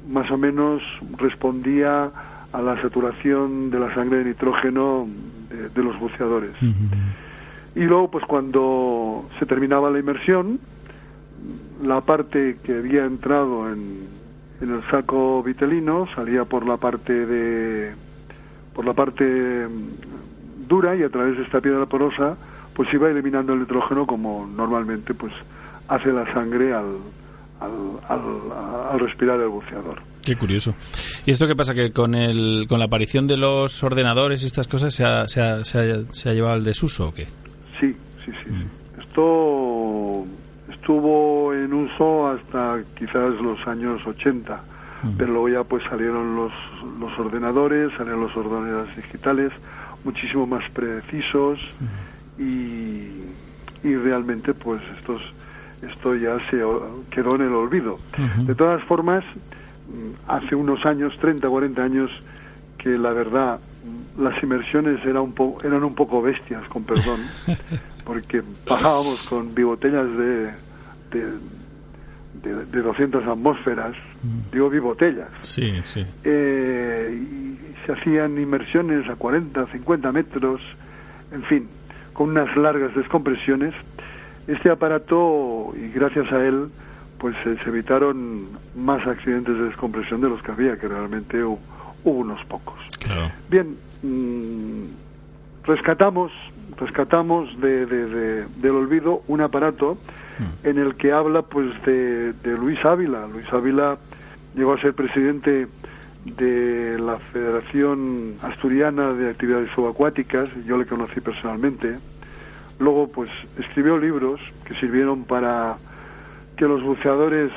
más 0.10 0.30
o 0.32 0.38
menos 0.38 0.82
respondía 1.18 2.12
a 2.52 2.62
la 2.62 2.82
saturación 2.82 3.70
de 3.72 3.80
la 3.80 3.94
sangre 3.94 4.20
de 4.20 4.26
nitrógeno 4.26 5.08
de, 5.50 5.70
de 5.70 5.84
los 5.84 5.98
buceadores. 6.00 6.52
Uh 6.62 6.66
-huh. 6.66 7.76
Y 7.76 7.84
luego, 7.84 8.12
pues 8.12 8.26
cuando 8.26 9.30
se 9.40 9.46
terminaba 9.46 9.90
la 9.90 10.00
inmersión, 10.00 10.60
la 11.82 12.02
parte 12.02 12.58
que 12.64 12.78
había 12.78 13.06
entrado 13.06 13.72
en, 13.72 14.08
en 14.62 14.72
el 14.72 14.84
saco 14.90 15.42
vitelino 15.42 16.08
salía 16.16 16.46
por 16.46 16.68
la 16.68 16.78
parte 16.78 17.26
de 17.26 17.94
por 18.74 18.86
la 18.86 18.94
parte 18.94 19.68
dura 20.68 20.96
y 20.96 21.04
a 21.04 21.10
través 21.10 21.38
de 21.38 21.44
esta 21.44 21.60
piedra 21.60 21.86
porosa 21.88 22.38
pues 22.74 22.94
iba 22.94 23.10
eliminando 23.10 23.54
el 23.54 23.62
nitrógeno 23.62 24.06
como 24.06 24.48
normalmente 24.48 25.14
pues 25.14 25.34
hace 25.88 26.14
la 26.14 26.32
sangre 26.34 26.74
al, 26.74 26.98
al, 27.62 28.00
al, 28.10 28.92
al, 28.92 29.00
respirar 29.00 29.40
el 29.40 29.48
buceador. 29.48 30.02
Qué 30.24 30.36
curioso. 30.36 30.76
¿Y 31.26 31.32
esto 31.32 31.48
qué 31.48 31.56
pasa? 31.56 31.74
¿Que 31.74 31.92
con, 31.92 32.16
el, 32.16 32.66
con 32.68 32.80
la 32.80 32.86
aparición 32.86 33.28
de 33.28 33.38
los 33.38 33.84
ordenadores 33.84 34.44
y 34.44 34.48
estas 34.48 34.68
cosas 34.68 34.94
se 34.94 35.06
ha, 35.06 35.28
se 35.28 35.42
ha, 35.42 35.64
se 35.64 35.80
ha, 35.80 36.04
se 36.12 36.30
ha 36.30 36.34
llevado 36.34 36.56
al 36.56 36.64
desuso 36.64 37.10
o 37.10 37.14
qué? 37.14 37.26
Sí, 37.80 37.96
sí, 38.26 38.32
sí. 38.44 38.52
Mm. 38.52 39.02
Esto 39.02 40.26
estuvo 40.72 41.54
en 41.54 41.74
uso 41.74 42.30
hasta 42.30 42.82
quizás 42.98 43.34
los 43.42 43.66
años 43.68 44.02
80, 44.06 44.62
mm. 45.04 45.10
pero 45.18 45.34
luego 45.34 45.50
ya 45.50 45.64
pues 45.64 45.84
salieron 45.90 46.36
los, 46.36 46.52
los 47.00 47.18
ordenadores, 47.20 47.92
salieron 47.94 48.22
los 48.22 48.36
ordenadores 48.36 48.96
digitales, 48.96 49.52
muchísimo 50.04 50.48
más 50.48 50.68
precisos 50.72 51.60
mm. 51.80 52.42
y, 52.42 53.24
y 53.84 53.96
realmente 53.96 54.54
pues 54.54 54.82
estos 54.98 55.22
esto 55.82 56.16
ya 56.16 56.38
se 56.50 56.62
quedó 57.10 57.36
en 57.36 57.42
el 57.42 57.54
olvido. 57.54 57.96
Uh 58.18 58.22
-huh. 58.22 58.46
De 58.46 58.56
todas 58.56 58.84
formas, 58.84 59.24
hace 60.28 60.56
unos 60.56 60.86
años, 60.86 61.18
30, 61.20 61.48
40 61.48 61.84
años, 61.84 62.12
que 62.78 62.90
la 62.98 63.12
verdad 63.12 63.60
las 64.18 64.42
inmersiones 64.44 65.04
eran 65.06 65.24
un, 65.24 65.34
po 65.34 65.58
eran 65.64 65.84
un 65.84 65.96
poco 65.96 66.22
bestias, 66.22 66.68
con 66.68 66.84
perdón, 66.84 67.20
porque 68.06 68.42
bajábamos 68.68 69.28
con 69.28 69.54
bibotellas 69.54 70.08
de, 70.18 70.52
de, 71.12 71.32
de, 72.44 72.66
de 72.66 72.82
200 72.82 73.26
atmósferas, 73.26 73.96
mm. 74.24 74.52
digo 74.52 74.70
bibotellas, 74.70 75.30
sí, 75.42 75.74
sí. 75.86 76.06
Eh, 76.24 77.20
y 77.22 77.86
se 77.86 77.94
hacían 77.94 78.38
inmersiones 78.38 79.10
a 79.10 79.16
40, 79.16 79.68
50 79.68 80.12
metros, 80.12 80.62
en 81.32 81.44
fin, 81.44 81.68
con 82.14 82.30
unas 82.30 82.56
largas 82.58 82.94
descompresiones 82.96 83.74
este 84.48 84.70
aparato, 84.70 85.74
y 85.76 85.90
gracias 85.90 86.32
a 86.32 86.46
él, 86.46 86.70
pues 87.20 87.36
eh, 87.46 87.56
se 87.64 87.70
evitaron 87.70 88.48
más 88.76 89.06
accidentes 89.06 89.56
de 89.56 89.66
descompresión 89.66 90.22
de 90.22 90.30
los 90.30 90.42
que 90.42 90.52
había, 90.52 90.78
que 90.78 90.88
realmente 90.88 91.44
hubo, 91.44 91.60
hubo 92.04 92.20
unos 92.20 92.44
pocos. 92.46 92.80
Claro. 93.00 93.32
Bien, 93.50 93.76
mmm, 94.02 94.86
rescatamos, 95.64 96.32
rescatamos 96.78 97.60
de, 97.62 97.86
de, 97.86 98.06
de, 98.08 98.46
del 98.58 98.72
olvido 98.72 99.22
un 99.28 99.42
aparato 99.42 99.98
mm. 100.40 100.68
en 100.68 100.78
el 100.80 100.96
que 100.96 101.12
habla 101.12 101.44
pues 101.44 101.70
de, 101.86 102.34
de 102.34 102.58
Luis 102.58 102.84
Ávila. 102.84 103.28
Luis 103.28 103.52
Ávila 103.54 103.98
llegó 104.56 104.74
a 104.74 104.82
ser 104.82 104.94
presidente 104.94 105.68
de 106.26 107.00
la 107.00 107.18
Federación 107.18 108.36
Asturiana 108.44 109.14
de 109.14 109.32
Actividades 109.32 109.70
Subacuáticas, 109.72 110.52
yo 110.66 110.78
le 110.78 110.86
conocí 110.86 111.20
personalmente, 111.20 111.98
Luego, 112.82 113.08
pues, 113.08 113.30
escribió 113.60 114.00
libros 114.00 114.42
que 114.66 114.74
sirvieron 114.74 115.24
para 115.24 115.78
que 116.58 116.66
los 116.66 116.82
buceadores 116.82 117.52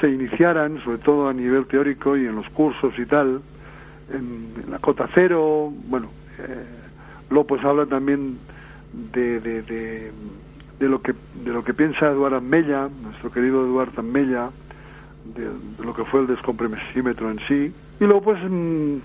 se 0.00 0.08
iniciaran, 0.08 0.80
sobre 0.84 0.98
todo 0.98 1.28
a 1.28 1.32
nivel 1.32 1.66
teórico 1.66 2.16
y 2.16 2.26
en 2.26 2.36
los 2.36 2.48
cursos 2.50 2.96
y 2.96 3.04
tal, 3.04 3.40
en, 4.12 4.70
la 4.70 4.78
cota 4.78 5.08
cero, 5.12 5.72
bueno, 5.88 6.08
eh, 6.38 6.64
luego 7.30 7.48
pues 7.48 7.64
habla 7.64 7.86
también 7.86 8.38
de, 9.12 9.40
de, 9.40 9.62
de, 9.62 10.88
lo 10.88 11.02
que 11.02 11.12
de 11.44 11.52
lo 11.52 11.64
que 11.64 11.74
piensa 11.74 12.10
Eduardo 12.10 12.40
Mella, 12.40 12.88
nuestro 13.02 13.32
querido 13.32 13.64
Eduardo 13.64 14.00
Amella, 14.00 14.50
de, 15.24 15.48
lo 15.84 15.92
que 15.92 16.04
fue 16.04 16.20
el 16.20 16.28
descompresímetro 16.28 17.32
en 17.32 17.40
sí, 17.48 17.72
y 18.00 18.04
luego 18.04 18.22
pues 18.22 18.38
mm, 18.48 18.96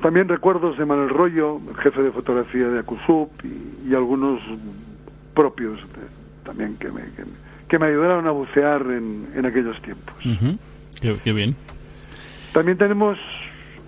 también 0.00 0.28
recuerdos 0.28 0.78
de 0.78 0.84
Manuel 0.84 1.10
Rollo, 1.10 1.60
jefe 1.78 2.02
de 2.02 2.10
fotografía 2.10 2.68
de 2.68 2.80
Acusup, 2.80 3.30
y, 3.44 3.94
algunos 3.94 4.40
propios 5.34 5.80
también 6.44 6.76
que 6.76 6.90
me, 6.92 7.02
que, 7.68 7.78
me 7.78 7.86
ayudaron 7.86 8.26
a 8.26 8.30
bucear 8.30 8.82
en, 8.82 9.26
en 9.34 9.46
aquellos 9.46 9.80
tiempos. 9.82 10.14
qué, 11.00 11.32
bien. 11.32 11.56
También 12.52 12.78
tenemos 12.78 13.18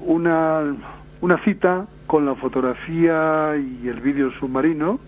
una, 0.00 0.74
una 1.20 1.38
cita 1.44 1.86
con 2.06 2.26
la 2.26 2.34
fotografía 2.34 3.56
y 3.56 3.88
el 3.88 4.00
vídeo 4.00 4.32
submarino. 4.32 4.98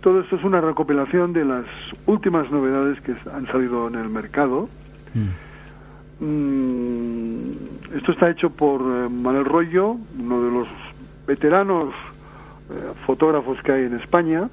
Todo 0.00 0.20
esto 0.20 0.36
es 0.36 0.44
una 0.44 0.60
recopilación 0.60 1.32
de 1.32 1.44
las 1.44 1.64
últimas 2.06 2.50
novedades 2.50 3.00
que 3.00 3.14
han 3.32 3.46
salido 3.46 3.88
en 3.88 3.94
el 3.94 4.08
mercado. 4.08 4.68
Mm. 5.14 5.28
Mm, 6.20 7.96
esto 7.96 8.12
está 8.12 8.30
hecho 8.30 8.50
por 8.50 8.80
eh, 8.80 9.08
Manuel 9.08 9.44
Rollo, 9.44 9.96
uno 10.18 10.42
de 10.42 10.50
los 10.50 10.68
veteranos 11.26 11.94
eh, 12.70 12.92
fotógrafos 13.06 13.60
que 13.62 13.72
hay 13.72 13.84
en 13.84 13.94
España. 13.94 14.48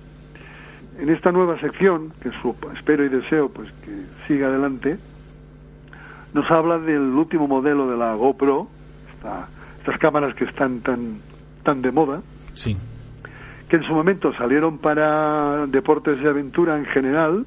En 0.99 1.09
esta 1.09 1.31
nueva 1.31 1.59
sección, 1.59 2.11
que 2.21 2.29
espero 2.77 3.03
y 3.03 3.09
deseo 3.09 3.49
pues 3.49 3.71
que 3.83 4.05
siga 4.27 4.47
adelante, 4.47 4.99
nos 6.33 6.49
habla 6.51 6.77
del 6.77 7.01
último 7.01 7.47
modelo 7.47 7.89
de 7.89 7.97
la 7.97 8.13
GoPro, 8.13 8.67
esta 9.15 9.47
estas 9.83 9.99
cámaras 9.99 10.33
que 10.35 10.45
están 10.45 10.79
tan, 10.79 11.19
tan 11.63 11.81
de 11.81 11.91
moda, 11.91 12.21
sí. 12.53 12.77
que 13.67 13.75
en 13.75 13.83
su 13.83 13.93
momento 13.93 14.33
salieron 14.33 14.77
para 14.77 15.67
deportes 15.67 16.21
de 16.21 16.29
aventura 16.29 16.77
en 16.77 16.85
general, 16.85 17.45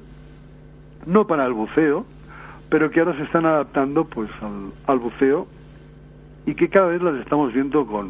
no 1.07 1.25
para 1.25 1.47
el 1.47 1.53
buceo, 1.53 2.05
pero 2.69 2.89
que 2.89 2.99
ahora 2.99 3.15
se 3.15 3.23
están 3.23 3.45
adaptando 3.45 4.05
pues 4.05 4.29
al, 4.87 4.99
buceo 4.99 5.47
y 6.45 6.55
que 6.55 6.69
cada 6.69 6.87
vez 6.87 7.01
las 7.01 7.15
estamos 7.15 7.53
viendo 7.53 7.85
con, 7.85 8.09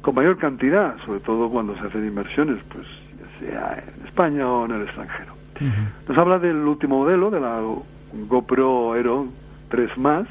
con 0.00 0.14
mayor 0.14 0.38
cantidad, 0.38 0.96
sobre 1.04 1.20
todo 1.20 1.48
cuando 1.50 1.76
se 1.76 1.86
hacen 1.86 2.06
inversiones, 2.06 2.58
pues 2.72 2.86
ya 3.18 3.38
sea 3.40 3.84
en 3.98 4.06
España 4.06 4.48
o 4.48 4.64
en 4.66 4.72
el 4.72 4.82
extranjero. 4.82 5.32
Nos 6.08 6.18
habla 6.18 6.38
del 6.38 6.56
último 6.56 6.98
modelo, 7.00 7.30
de 7.30 7.40
la 7.40 7.60
GoPro 8.28 8.94
Aero 8.94 9.28
3 9.68 9.96
más, 9.98 10.26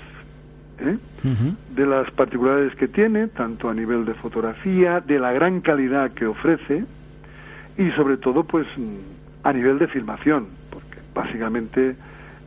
¿eh? 0.80 0.98
de 1.70 1.86
las 1.86 2.12
particularidades 2.12 2.76
que 2.76 2.88
tiene, 2.88 3.28
tanto 3.28 3.70
a 3.70 3.74
nivel 3.74 4.06
de 4.06 4.14
fotografía, 4.14 5.00
de 5.00 5.20
la 5.20 5.32
gran 5.32 5.62
calidad 5.62 6.12
que 6.12 6.26
ofrece 6.26 6.86
y 7.78 7.92
sobre 7.92 8.18
todo 8.18 8.44
pues 8.44 8.68
a 9.44 9.54
nivel 9.54 9.80
de 9.80 9.88
filmación, 9.88 10.48
porque 10.70 10.98
básicamente 11.14 11.96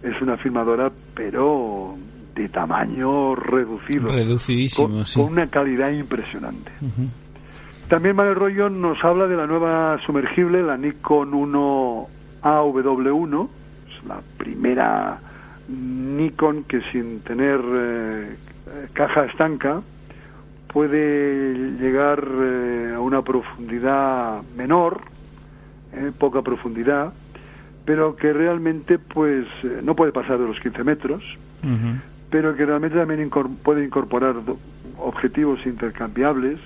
es 0.04 0.20
una 0.20 0.36
filmadora 0.36 0.92
pero 1.14 1.96
de 2.34 2.48
tamaño 2.48 3.34
reducido, 3.34 4.10
reducidísimo, 4.10 4.88
con, 4.88 5.06
sí. 5.06 5.20
con 5.20 5.32
una 5.32 5.46
calidad 5.46 5.90
impresionante. 5.90 6.72
También 7.88 8.16
Manuel 8.16 8.36
Rollo 8.36 8.70
nos 8.70 9.02
habla 9.04 9.26
de 9.26 9.36
la 9.36 9.46
nueva 9.46 9.98
sumergible, 10.04 10.62
la 10.62 10.76
Nikon 10.76 11.32
1 11.32 12.08
AW1, 12.42 13.48
es 13.88 14.04
la 14.06 14.20
primera 14.36 15.18
Nikon 15.68 16.64
que 16.64 16.80
sin 16.92 17.20
tener 17.20 17.60
eh, 17.62 18.36
caja 18.92 19.24
estanca 19.26 19.82
puede 20.68 21.54
llegar 21.78 22.26
eh, 22.26 22.92
a 22.96 23.00
una 23.00 23.22
profundidad 23.22 24.42
menor, 24.56 25.02
eh, 25.92 26.10
poca 26.18 26.42
profundidad, 26.42 27.12
pero 27.84 28.16
que 28.16 28.32
realmente 28.32 28.98
pues 28.98 29.46
no 29.82 29.94
puede 29.94 30.12
pasar 30.12 30.38
de 30.38 30.46
los 30.46 30.58
15 30.60 30.84
metros, 30.84 31.22
pero 32.30 32.56
que 32.56 32.66
realmente 32.66 32.98
también 32.98 33.30
puede 33.62 33.84
incorporar 33.84 34.36
objetivos 34.98 35.64
intercambiables 35.66 36.58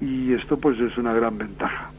y 0.00 0.32
esto 0.32 0.58
pues 0.58 0.78
es 0.80 0.96
una 0.98 1.12
gran 1.12 1.38
ventaja. 1.38 1.90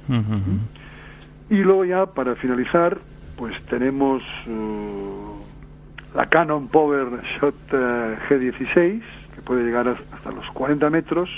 Y 1.49 1.57
luego 1.57 1.85
ya 1.85 2.05
para 2.07 2.35
finalizar 2.35 2.97
pues 3.35 3.59
tenemos 3.65 4.23
la 6.15 6.25
Canon 6.27 6.67
Power 6.67 7.07
Shot 7.23 7.55
eh, 7.71 8.17
G16, 8.29 9.01
que 9.33 9.41
puede 9.43 9.63
llegar 9.63 9.87
hasta 9.87 10.31
los 10.31 10.45
40 10.51 10.89
metros 10.89 11.29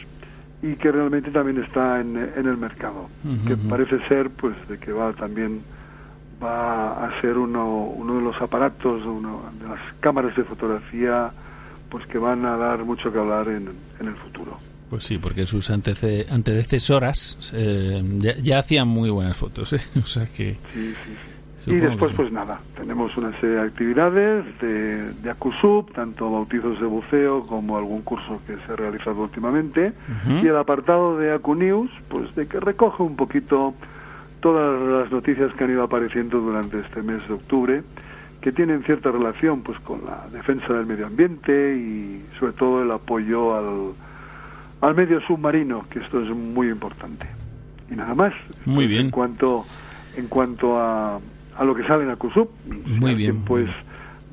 y 0.62 0.76
que 0.76 0.92
realmente 0.92 1.32
también 1.32 1.64
está 1.64 2.02
en, 2.02 2.18
el 2.18 2.58
mercado, 2.58 3.10
que 3.46 3.56
parece 3.56 4.04
ser 4.06 4.30
pues 4.30 4.56
de 4.68 4.78
que 4.78 4.92
va 4.92 5.14
también 5.14 5.62
va 6.44 7.06
a 7.06 7.22
ser 7.22 7.38
uno, 7.38 7.86
uno 7.86 8.16
de 8.16 8.22
los 8.22 8.42
aparatos, 8.42 9.04
uno 9.06 9.42
de 9.60 9.68
las 9.68 9.80
cámaras 10.00 10.36
de 10.36 10.44
fotografía 10.44 11.32
pues 11.90 12.06
que 12.08 12.18
van 12.18 12.46
a 12.46 12.58
dar 12.58 12.84
mucho 12.84 13.12
que 13.12 13.20
hablar 13.20 13.48
en, 13.48 13.70
el 14.00 14.16
futuro. 14.16 14.58
Pues 14.90 15.04
sí, 15.04 15.18
porque 15.18 15.46
sus 15.46 15.70
antecesoras 15.70 17.54
eh, 17.54 18.04
ya, 18.42 18.60
hacían 18.60 18.88
muy 18.88 19.10
buenas 19.10 19.38
fotos, 19.38 19.74
¿eh? 19.74 19.80
o 20.00 20.06
sea 20.06 20.26
que... 20.26 20.58
Sí, 20.74 20.94
sí, 21.06 21.16
sí 21.64 21.72
y 21.72 21.76
después, 21.76 22.12
pues 22.16 22.32
nada, 22.32 22.60
tenemos 22.76 23.16
una 23.18 23.32
serie 23.40 23.56
de 23.56 23.62
actividades 23.62 24.46
de, 24.60 25.14
de 25.14 25.30
ACUSUB, 25.32 25.92
tanto 25.94 26.30
bautizos 26.30 26.80
de 26.80 26.86
buceo 26.86 27.48
como 27.48 27.78
algún 27.78 28.02
curso 28.02 28.40
que 28.46 28.58
se 28.66 28.74
ha 28.74 28.76
realizado 28.76 29.22
últimamente, 29.24 29.94
y 30.42 30.48
el 30.48 30.58
apartado 30.58 31.18
de 31.18 31.34
ACUNews, 31.34 31.90
pues 32.10 32.36
de 32.36 32.48
que 32.48 32.60
recoge 32.60 33.04
un 33.04 33.16
poquito 33.16 33.74
todas 34.46 34.80
las 34.80 35.12
noticias 35.12 35.52
que 35.56 35.64
han 35.64 35.72
ido 35.72 35.82
apareciendo 35.82 36.40
durante 36.40 36.78
este 36.78 37.02
mes 37.02 37.28
de 37.28 37.34
octubre, 37.34 37.82
que 38.42 38.52
tienen 38.52 38.84
cierta 38.84 39.10
relación 39.10 39.64
pues 39.64 39.80
con 39.80 40.06
la 40.06 40.28
defensa 40.32 40.72
del 40.72 40.86
medio 40.86 41.08
ambiente 41.08 41.76
y 41.76 42.24
sobre 42.38 42.54
todo 42.54 42.84
el 42.84 42.92
apoyo 42.92 43.56
al, 43.56 43.94
al 44.82 44.94
medio 44.94 45.20
submarino, 45.22 45.88
que 45.90 45.98
esto 45.98 46.22
es 46.22 46.30
muy 46.30 46.70
importante. 46.70 47.26
Y 47.90 47.96
nada 47.96 48.14
más. 48.14 48.34
Muy 48.66 48.86
bien. 48.86 49.06
En 49.06 49.10
cuanto, 49.10 49.66
en 50.16 50.28
cuanto 50.28 50.80
a 50.80 51.20
a 51.58 51.64
lo 51.64 51.74
que 51.74 51.84
sale 51.88 52.04
en 52.04 52.12
Acusub. 52.12 52.50
Muy 53.00 53.16
bien. 53.16 53.44
pues 53.46 53.68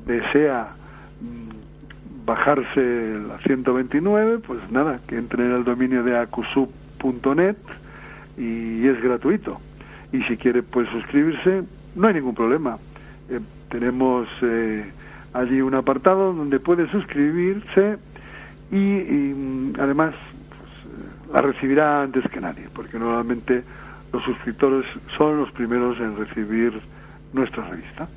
desea 0.05 0.75
mm, 1.21 2.25
bajarse 2.27 3.17
la 3.27 3.39
129, 3.39 4.39
pues 4.45 4.59
nada, 4.71 4.99
que 5.07 5.17
entre 5.17 5.43
en 5.43 5.53
el 5.53 5.63
dominio 5.63 6.03
de 6.03 6.19
acusub.net 6.19 7.57
y 8.37 8.87
es 8.87 9.01
gratuito. 9.01 9.59
Y 10.13 10.21
si 10.23 10.37
quiere 10.37 10.63
pues 10.63 10.87
suscribirse, 10.89 11.63
no 11.95 12.07
hay 12.07 12.13
ningún 12.13 12.35
problema. 12.35 12.77
Eh, 13.29 13.39
tenemos 13.69 14.27
eh, 14.41 14.89
allí 15.33 15.59
un 15.59 15.73
apartado 15.75 16.33
donde 16.33 16.59
puede 16.59 16.89
suscribirse 16.89 17.97
y, 18.71 18.77
mm, 18.77 19.73
además 19.79 20.13
pues, 20.49 20.71
eh, 20.71 21.33
la 21.33 21.41
recibirá 21.41 22.03
antes 22.03 22.23
que 22.31 22.39
nadie, 22.39 22.69
porque 22.73 22.97
normalmente 22.97 23.63
los 24.13 24.23
suscriptores 24.23 24.85
son 25.17 25.37
los 25.37 25.51
primeros 25.51 25.99
en 25.99 26.15
recibir 26.15 26.79
nuestra 27.33 27.67
revista. 27.67 28.07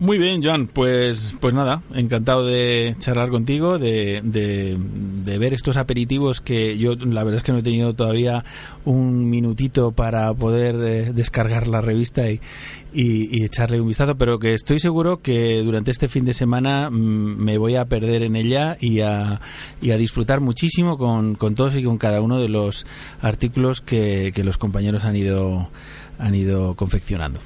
Muy 0.00 0.16
bien, 0.16 0.42
Joan, 0.42 0.66
pues, 0.66 1.34
pues 1.40 1.52
nada, 1.52 1.82
encantado 1.92 2.46
de 2.46 2.96
charlar 2.98 3.28
contigo, 3.28 3.78
de, 3.78 4.22
de, 4.24 5.38
ver 5.38 5.52
estos 5.52 5.76
aperitivos 5.76 6.40
que 6.40 6.78
yo 6.78 6.94
la 6.94 7.22
verdad 7.22 7.36
es 7.36 7.42
que 7.42 7.52
no 7.52 7.58
he 7.58 7.62
tenido 7.62 7.92
todavía 7.92 8.42
un 8.86 9.28
minutito 9.28 9.92
para 9.92 10.32
poder 10.32 10.76
eh, 10.76 11.12
descargar 11.12 11.68
la 11.68 11.82
revista 11.82 12.30
y, 12.30 12.40
y, 12.94 13.44
echarle 13.44 13.78
un 13.78 13.88
vistazo, 13.88 14.14
pero 14.14 14.38
que 14.38 14.54
estoy 14.54 14.80
seguro 14.80 15.20
que 15.20 15.62
durante 15.62 15.90
este 15.90 16.08
fin 16.08 16.24
de 16.24 16.32
semana 16.32 16.88
mm, 16.88 17.36
me 17.36 17.58
voy 17.58 17.76
a 17.76 17.84
perder 17.84 18.22
en 18.22 18.36
ella 18.36 18.78
y 18.80 19.00
a, 19.00 19.38
y 19.82 19.90
a 19.90 19.98
disfrutar 19.98 20.40
muchísimo 20.40 20.96
con, 20.96 21.34
con 21.34 21.54
todos 21.54 21.76
y 21.76 21.82
con 21.82 21.98
cada 21.98 22.22
uno 22.22 22.38
de 22.38 22.48
los 22.48 22.86
artículos 23.20 23.82
que, 23.82 24.32
que 24.34 24.44
los 24.44 24.56
compañeros 24.56 25.04
han 25.04 25.16
ido, 25.16 25.68
han 26.18 26.34
ido 26.34 26.74
confeccionando. 26.74 27.38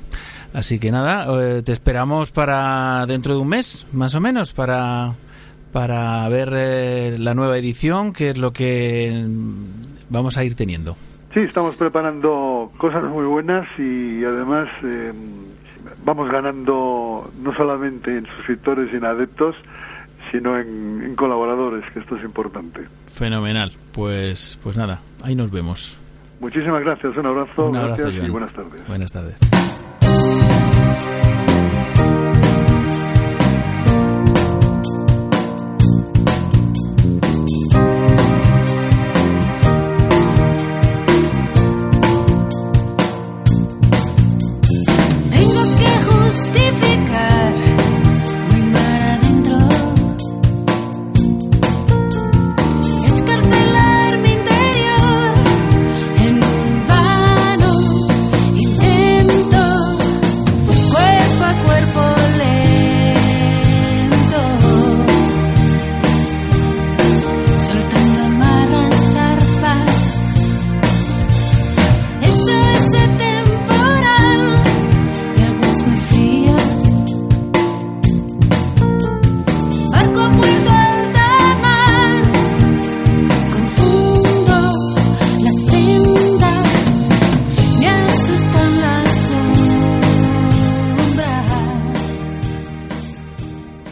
Así 0.54 0.78
que 0.78 0.92
nada, 0.92 1.26
eh, 1.42 1.62
te 1.62 1.72
esperamos 1.72 2.30
para 2.30 3.04
dentro 3.06 3.34
de 3.34 3.40
un 3.40 3.48
mes, 3.48 3.84
más 3.92 4.14
o 4.14 4.20
menos, 4.20 4.52
para, 4.52 5.12
para 5.72 6.28
ver 6.28 6.52
eh, 6.54 7.16
la 7.18 7.34
nueva 7.34 7.58
edición, 7.58 8.12
que 8.12 8.30
es 8.30 8.38
lo 8.38 8.52
que 8.52 9.26
vamos 10.08 10.38
a 10.38 10.44
ir 10.44 10.54
teniendo. 10.54 10.96
Sí, 11.34 11.40
estamos 11.40 11.74
preparando 11.74 12.70
cosas 12.76 13.02
muy 13.02 13.24
buenas 13.24 13.66
y 13.76 14.24
además 14.24 14.68
eh, 14.84 15.12
vamos 16.04 16.30
ganando 16.30 17.32
no 17.42 17.54
solamente 17.56 18.16
en 18.16 18.24
suscriptores 18.26 18.92
y 18.92 18.96
en 18.96 19.04
adeptos, 19.06 19.56
sino 20.30 20.56
en, 20.56 21.02
en, 21.02 21.16
colaboradores, 21.16 21.84
que 21.92 21.98
esto 21.98 22.14
es 22.14 22.22
importante. 22.22 22.82
Fenomenal. 23.08 23.72
Pues, 23.90 24.56
pues 24.62 24.76
nada, 24.76 25.00
ahí 25.24 25.34
nos 25.34 25.50
vemos. 25.50 25.98
Muchísimas 26.38 26.84
gracias, 26.84 27.16
un 27.16 27.26
abrazo, 27.26 27.70
Un 27.70 27.76
abrazo, 27.76 28.02
gracias 28.04 28.24
y 28.24 28.30
buenas 28.30 28.52
tardes. 28.52 28.86
Buenas 28.86 29.12
tardes. 29.12 29.73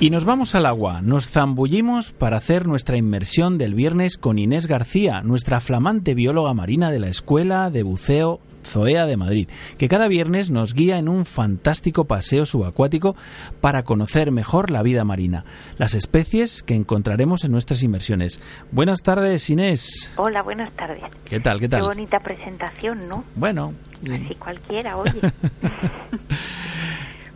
Y 0.03 0.11
nos 0.11 0.25
vamos 0.25 0.57
al 0.57 0.67
agua, 0.67 1.01
nos 1.01 1.29
zambullimos 1.29 2.11
para 2.11 2.37
hacer 2.37 2.67
nuestra 2.67 2.97
inmersión 2.97 3.57
del 3.57 3.73
viernes 3.73 4.19
con 4.19 4.37
Inés 4.37 4.67
García, 4.67 5.21
nuestra 5.23 5.61
flamante 5.61 6.15
bióloga 6.15 6.53
marina 6.55 6.91
de 6.91 6.99
la 6.99 7.07
Escuela 7.07 7.71
de 7.71 7.85
Buceo 7.85 8.41
Zoea 8.65 9.07
de 9.07 9.17
Madrid, 9.17 9.49
que 9.79 9.87
cada 9.87 10.09
viernes 10.09 10.51
nos 10.51 10.75
guía 10.75 10.99
en 10.99 11.09
un 11.09 11.25
fantástico 11.25 12.07
paseo 12.07 12.47
subacuático 12.47 13.15
para 13.61 13.85
conocer 13.85 14.33
mejor 14.33 14.73
la 14.73 14.83
vida 14.83 15.05
marina, 15.05 15.45
las 15.79 15.95
especies 15.95 16.65
que 16.65 16.75
encontraremos 16.75 17.45
en 17.45 17.53
nuestras 17.53 17.85
inmersiones. 17.85 18.41
Buenas 18.73 19.03
tardes, 19.03 19.49
Inés. 19.51 20.13
Hola, 20.17 20.43
buenas 20.43 20.73
tardes. 20.73 21.05
¿Qué 21.25 21.39
tal? 21.39 21.61
¿Qué 21.61 21.67
Qué 21.67 21.77
tal? 21.77 21.83
bonita 21.83 22.19
presentación, 22.19 23.07
¿no? 23.07 23.23
Bueno, 23.37 23.73
Así 24.11 24.35
cualquiera, 24.35 24.97
oye. 24.97 25.13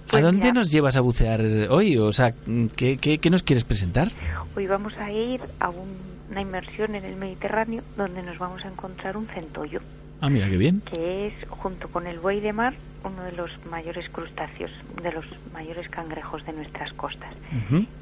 ¿a 0.06 0.10
Pues 0.10 0.22
dónde 0.22 0.40
mira, 0.40 0.52
nos 0.54 0.70
llevas 0.70 0.96
a 0.96 1.00
bucear 1.00 1.40
hoy? 1.70 1.96
O 1.98 2.12
sea, 2.12 2.32
¿qué, 2.76 2.96
qué, 2.98 3.18
qué 3.18 3.30
nos 3.30 3.42
quieres 3.42 3.64
presentar? 3.64 4.10
Hoy 4.56 4.66
vamos 4.66 4.94
a 4.98 5.10
ir 5.10 5.40
a 5.60 5.68
un- 5.68 6.16
una 6.30 6.40
inmersión 6.40 6.94
en 6.94 7.04
el 7.04 7.16
Mediterráneo 7.16 7.82
donde 7.96 8.22
nos 8.22 8.38
vamos 8.38 8.64
a 8.64 8.68
encontrar 8.68 9.16
un 9.16 9.26
centollo, 9.28 9.80
Ah, 10.20 10.28
mira, 10.30 10.48
qué 10.48 10.56
bien. 10.56 10.80
que 10.80 11.26
es, 11.28 11.34
junto 11.48 11.88
con 11.88 12.06
el 12.06 12.18
buey 12.18 12.40
de 12.40 12.52
mar, 12.52 12.74
uno 13.04 13.22
de 13.22 13.32
los 13.32 13.50
mayores 13.70 14.08
crustáceos, 14.10 14.70
de 15.02 15.12
los 15.12 15.24
mayores 15.52 15.88
cangrejos 15.88 16.44
de 16.44 16.52
nuestras 16.52 16.92
costas. 16.94 17.32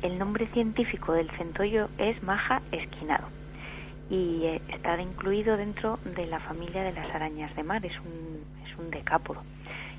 El 0.01 0.19
nombre 0.19 0.47
científico 0.47 1.13
del 1.13 1.29
centollo 1.33 1.89
es 1.99 2.23
maja 2.23 2.63
esquinado 2.73 3.27
y 4.11 4.45
eh, 4.45 4.63
está 4.69 5.01
incluido 5.01 5.57
dentro 5.57 5.99
de 6.17 6.27
la 6.27 6.39
familia 6.41 6.83
de 6.83 6.93
las 6.93 7.11
arañas 7.15 7.55
de 7.57 7.63
mar, 7.63 7.85
es 7.85 7.93
un, 7.99 8.39
es 8.71 8.79
un 8.79 8.91
decápodo. 8.91 9.43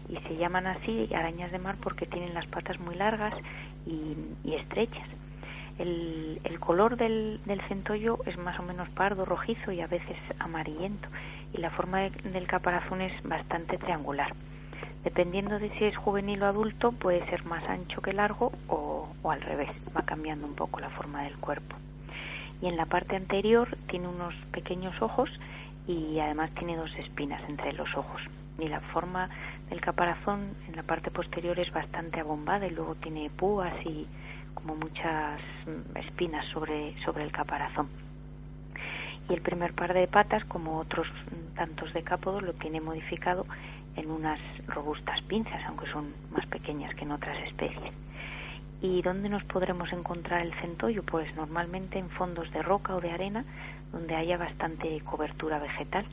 Y 0.10 0.18
se 0.28 0.36
llaman 0.38 0.68
así 0.68 1.10
arañas 1.14 1.52
de 1.52 1.60
mar 1.60 1.76
porque 1.82 2.06
tienen 2.06 2.34
las 2.34 2.46
patas 2.48 2.80
muy 2.80 2.96
largas 2.96 3.34
y, 3.86 4.16
estrechas. 4.54 5.08
El, 5.78 6.40
color 6.60 6.96
del, 6.96 7.40
centollo 7.68 8.20
es 8.26 8.38
más 8.38 8.60
o 8.60 8.64
menos 8.64 8.90
pardo, 8.90 9.26
rojizo 9.26 9.72
y 9.72 9.82
a 9.82 9.88
veces 9.88 10.18
amarillento. 10.40 11.08
Y 11.54 11.58
la 11.58 11.70
forma 11.70 12.00
de- 12.02 12.30
del 12.30 12.48
caparazón 12.48 13.02
es 13.02 13.14
bastante 13.24 13.78
triangular. 13.78 14.34
Dependiendo 15.04 15.60
de 15.60 15.70
si 15.78 15.86
es 15.86 15.96
juvenil 15.96 16.42
o 16.44 16.48
adulto, 16.48 16.92
puede 16.92 17.26
ser 17.30 17.46
más 17.46 17.64
ancho 17.66 18.02
que 18.02 18.14
largo 18.14 18.52
o, 18.68 19.08
o 19.22 19.32
al 19.32 19.42
revés, 19.42 19.70
va 19.96 20.02
cambiando 20.02 20.48
un 20.48 20.56
poco 20.56 20.80
la 20.80 20.90
forma 20.90 21.24
del 21.24 21.38
cuerpo. 21.38 21.76
Y 22.62 22.68
en 22.68 22.78
la 22.78 22.86
parte 22.86 23.16
anterior 23.16 23.78
tiene 23.88 24.08
unos 24.08 24.34
pequeños 24.52 25.00
ojos 25.02 25.30
y 25.88 26.20
además 26.20 26.52
tiene 26.52 26.76
dos 26.76 26.94
espinas 26.96 27.42
entre 27.48 27.74
los 27.74 27.96
ojos. 27.96 28.22
Y 28.58 28.68
la 28.68 28.80
forma 28.80 29.30
del 29.70 29.82
caparazón 29.82 30.56
en 30.68 30.76
la 30.76 30.84
parte 30.84 31.12
posterior 31.12 31.60
es 31.60 31.72
bastante 31.72 32.20
abombada 32.20 32.68
y 32.68 32.72
luego 32.72 32.96
tiene 32.96 33.30
púas 33.30 33.74
y 33.86 34.08
como 34.54 34.76
muchas 34.76 35.40
mm, 35.66 35.98
espinas 35.98 36.46
sobre, 36.48 36.96
sobre 37.04 37.24
el 37.24 37.32
caparazón. 37.32 37.88
Y 39.30 39.34
el 39.34 39.42
primer 39.42 39.74
par 39.74 39.94
de 39.94 40.08
patas, 40.08 40.46
como 40.46 40.78
otros 40.80 41.08
mm, 41.08 41.56
tantos 41.56 41.94
decápodos, 41.94 42.44
lo 42.44 42.54
tiene 42.54 42.80
modificado 42.80 43.46
en 43.96 44.10
unas 44.10 44.40
robustas 44.68 45.22
pinzas, 45.24 45.62
aunque 45.68 45.90
son 45.92 46.14
más 46.32 46.46
pequeñas 46.48 46.96
que 46.96 47.04
en 47.04 47.12
otras 47.12 47.38
especies. 47.48 47.94
¿Y 48.82 49.02
dónde 49.02 49.30
nos 49.30 49.44
podremos 49.46 49.92
encontrar 49.94 50.42
el 50.42 50.54
centollo? 50.56 51.02
Pues 51.04 51.34
normalmente 51.36 51.98
en 51.98 52.10
fondos 52.10 52.52
de 52.52 52.62
roca 52.62 52.96
o 52.96 53.02
de 53.02 53.12
arena 53.12 53.46
donde 53.96 54.16
haya 54.16 54.38
bastante 54.38 55.00
cobertura 55.02 55.58
vegetal, 55.58 56.06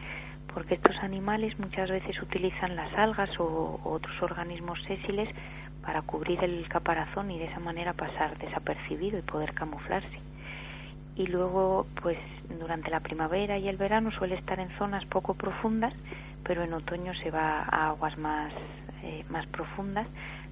porque 0.55 0.75
estos 0.75 0.97
animales 1.03 1.59
muchas 1.59 1.91
veces 1.91 2.21
utilizan 2.23 2.77
las 2.77 2.93
algas 2.95 3.29
o, 3.41 3.81
otros 3.85 4.23
organismos 4.23 4.81
sésiles 4.87 5.29
para 5.83 6.03
cubrir 6.03 6.43
el 6.45 6.69
caparazón 6.69 7.33
y 7.33 7.39
de 7.39 7.47
esa 7.47 7.59
manera 7.59 7.93
pasar 7.93 8.39
desapercibido 8.39 9.19
y 9.19 9.23
poder 9.23 9.53
camuflarse. 9.53 10.21
Y 11.17 11.27
luego, 11.27 11.87
pues 12.01 12.19
durante 12.61 12.89
la 12.89 13.01
primavera 13.01 13.59
y 13.59 13.69
el 13.69 13.77
verano 13.77 14.13
suele 14.13 14.37
estar 14.37 14.61
en 14.61 14.71
zonas 14.79 15.05
poco 15.07 15.35
profundas, 15.35 15.93
pero 16.45 16.63
en 16.63 16.73
otoño 16.73 17.13
se 17.15 17.31
va 17.31 17.63
a 17.63 17.89
aguas 17.89 18.17
más, 18.17 18.53
eh, 19.03 19.25
más 19.29 19.47
profundas, 19.49 20.07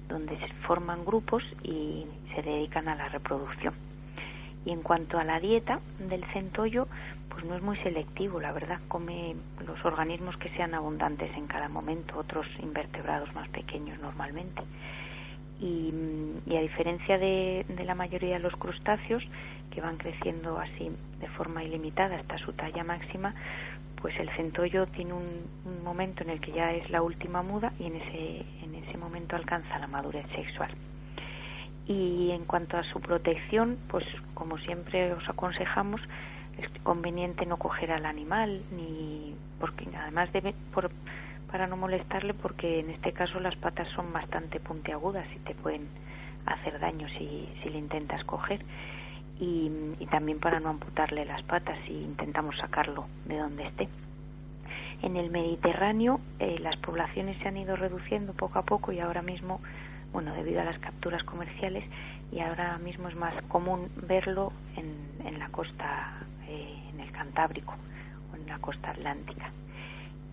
donde 0.09 0.37
se 0.37 0.47
forman 0.65 1.05
grupos 1.05 1.43
y 1.63 2.05
se 2.35 2.41
dedican 2.41 2.89
a 2.89 2.95
la 2.95 3.07
reproducción. 3.07 3.73
Y 4.65 4.71
en 4.71 4.81
cuanto 4.81 5.17
a 5.17 5.23
la 5.23 5.39
dieta 5.39 5.79
del 5.97 6.23
centollo, 6.25 6.87
pues 7.31 7.45
no 7.45 7.55
es 7.55 7.61
muy 7.61 7.77
selectivo, 7.77 8.39
la 8.39 8.51
verdad, 8.51 8.79
come 8.87 9.35
los 9.65 9.83
organismos 9.85 10.37
que 10.37 10.49
sean 10.49 10.73
abundantes 10.73 11.35
en 11.37 11.47
cada 11.47 11.69
momento, 11.69 12.17
otros 12.17 12.45
invertebrados 12.61 13.33
más 13.33 13.47
pequeños 13.49 13.99
normalmente. 13.99 14.61
Y, 15.59 15.93
y 16.45 16.57
a 16.57 16.61
diferencia 16.61 17.17
de, 17.17 17.65
de 17.69 17.85
la 17.85 17.95
mayoría 17.95 18.33
de 18.33 18.39
los 18.39 18.55
crustáceos, 18.55 19.23
que 19.69 19.79
van 19.79 19.97
creciendo 19.97 20.59
así 20.59 20.91
de 21.19 21.27
forma 21.29 21.63
ilimitada 21.63 22.17
hasta 22.17 22.37
su 22.37 22.51
talla 22.51 22.83
máxima, 22.83 23.33
pues 24.01 24.19
el 24.19 24.29
centollo 24.31 24.87
tiene 24.87 25.13
un, 25.13 25.45
un 25.65 25.83
momento 25.83 26.23
en 26.23 26.31
el 26.31 26.41
que 26.41 26.51
ya 26.51 26.73
es 26.73 26.89
la 26.89 27.01
última 27.01 27.43
muda 27.43 27.71
y 27.79 27.85
en 27.85 27.95
ese, 27.95 28.45
en 28.63 28.75
ese 28.75 28.97
momento 28.97 29.35
alcanza 29.35 29.79
la 29.79 29.87
madurez 29.87 30.25
sexual. 30.35 30.71
Y 31.87 32.31
en 32.31 32.45
cuanto 32.45 32.77
a 32.77 32.83
su 32.83 32.99
protección, 32.99 33.77
pues 33.89 34.05
como 34.33 34.57
siempre 34.57 35.13
os 35.13 35.27
aconsejamos, 35.29 36.01
es 36.61 36.69
conveniente 36.83 37.45
no 37.45 37.57
coger 37.57 37.91
al 37.91 38.05
animal, 38.05 38.61
ni 38.71 39.35
porque 39.59 39.87
además 39.95 40.31
debe, 40.33 40.53
por, 40.73 40.91
para 41.51 41.67
no 41.67 41.77
molestarle, 41.77 42.33
porque 42.33 42.79
en 42.79 42.89
este 42.89 43.11
caso 43.11 43.39
las 43.39 43.55
patas 43.55 43.87
son 43.89 44.11
bastante 44.13 44.59
puntiagudas 44.59 45.25
y 45.35 45.39
te 45.39 45.55
pueden 45.55 45.87
hacer 46.45 46.79
daño 46.79 47.07
si, 47.09 47.49
si 47.61 47.69
le 47.69 47.77
intentas 47.77 48.23
coger. 48.23 48.61
Y, 49.39 49.71
y 49.99 50.05
también 50.05 50.39
para 50.39 50.59
no 50.59 50.69
amputarle 50.69 51.25
las 51.25 51.41
patas 51.43 51.77
si 51.87 51.93
intentamos 51.93 52.57
sacarlo 52.57 53.07
de 53.25 53.37
donde 53.39 53.65
esté. 53.65 53.89
En 55.01 55.15
el 55.17 55.31
Mediterráneo 55.31 56.19
eh, 56.37 56.59
las 56.59 56.77
poblaciones 56.77 57.37
se 57.39 57.47
han 57.47 57.57
ido 57.57 57.75
reduciendo 57.75 58.33
poco 58.33 58.59
a 58.59 58.61
poco 58.63 58.91
y 58.91 58.99
ahora 58.99 59.23
mismo, 59.23 59.59
bueno, 60.13 60.33
debido 60.35 60.61
a 60.61 60.65
las 60.65 60.77
capturas 60.77 61.23
comerciales, 61.23 61.83
y 62.31 62.39
ahora 62.39 62.77
mismo 62.77 63.09
es 63.09 63.15
más 63.15 63.33
común 63.47 63.89
verlo 64.07 64.53
en, 64.77 65.27
en 65.27 65.39
la 65.39 65.49
costa, 65.49 66.13
eh, 66.51 66.83
en 66.93 66.99
el 66.99 67.11
Cantábrico 67.11 67.75
o 68.31 68.35
en 68.35 68.45
la 68.47 68.57
costa 68.59 68.91
atlántica. 68.91 69.49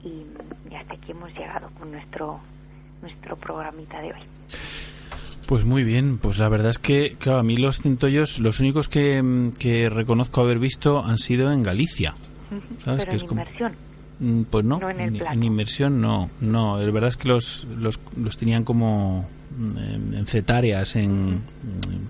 Y, 0.05 0.25
y 0.71 0.75
hasta 0.75 0.95
aquí 0.95 1.13
hemos 1.13 1.33
llegado 1.35 1.71
con 1.79 1.91
nuestro, 1.93 2.41
nuestro 3.03 3.37
programita 3.37 4.01
de 4.01 4.13
hoy. 4.13 4.21
Pues 5.47 5.65
muy 5.65 5.83
bien, 5.83 6.19
pues 6.19 6.39
la 6.39 6.49
verdad 6.51 6.71
es 6.71 6.79
que, 6.79 7.17
claro, 7.19 7.39
a 7.39 7.43
mí 7.43 7.57
los 7.57 7.81
centollos, 7.81 8.39
los 8.39 8.61
únicos 8.61 8.89
que, 8.89 9.51
que 9.59 9.89
reconozco 9.89 10.43
haber 10.43 10.59
visto 10.59 11.03
han 11.03 11.17
sido 11.19 11.51
en 11.53 11.63
Galicia. 11.63 12.15
¿Sabes? 12.85 13.05
Pero 13.07 13.11
que 13.11 13.11
en 13.11 13.17
es 13.17 13.31
inmersión. 13.33 13.73
Mm, 14.21 14.43
Pues 14.43 14.65
no, 14.65 14.79
No 14.79 14.91
en 14.91 15.01
el 15.01 15.23
en, 15.23 15.43
inmersión 15.43 16.01
no, 16.01 16.31
no. 16.41 16.79
La 16.79 16.91
verdad 16.91 17.09
es 17.09 17.17
que 17.17 17.29
los, 17.29 17.65
los, 17.77 17.99
los 18.17 18.37
tenían 18.37 18.65
como 18.65 19.29
mm, 19.57 19.79
en, 19.79 20.15
en 20.15 20.27
cetáreas, 20.27 20.97
en, 20.97 21.41
en 21.91 22.09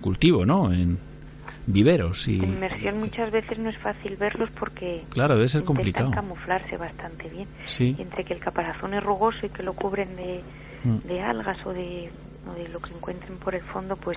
cultivo, 0.00 0.44
¿no? 0.44 0.72
En, 0.72 0.98
viveros. 1.68 2.26
Y, 2.28 2.38
En 2.38 2.44
inmersión 2.54 2.98
muchas 2.98 3.30
veces 3.30 3.58
no 3.58 3.68
es 3.70 3.78
fácil 3.78 4.16
verlos 4.16 4.50
porque 4.58 5.04
Claro, 5.10 5.36
debe 5.36 5.48
ser 5.48 5.64
complicado. 5.64 6.10
camuflarse 6.10 6.76
bastante 6.76 7.28
bien. 7.28 7.46
Sí. 7.66 7.94
Entre 7.98 8.24
que 8.24 8.34
el 8.34 8.40
caparazón 8.40 8.94
es 8.94 9.02
rugoso 9.02 9.46
y 9.46 9.50
que 9.50 9.62
lo 9.62 9.74
cubren 9.74 10.16
de, 10.16 10.40
Mm. 10.84 11.08
de 11.08 11.20
algas 11.20 11.58
o 11.66 11.72
de, 11.72 12.08
o 12.48 12.54
de 12.54 12.68
lo 12.68 12.78
que 12.80 12.94
encuentren 12.94 13.36
por 13.38 13.54
el 13.54 13.62
fondo, 13.62 13.96
pues 13.96 14.16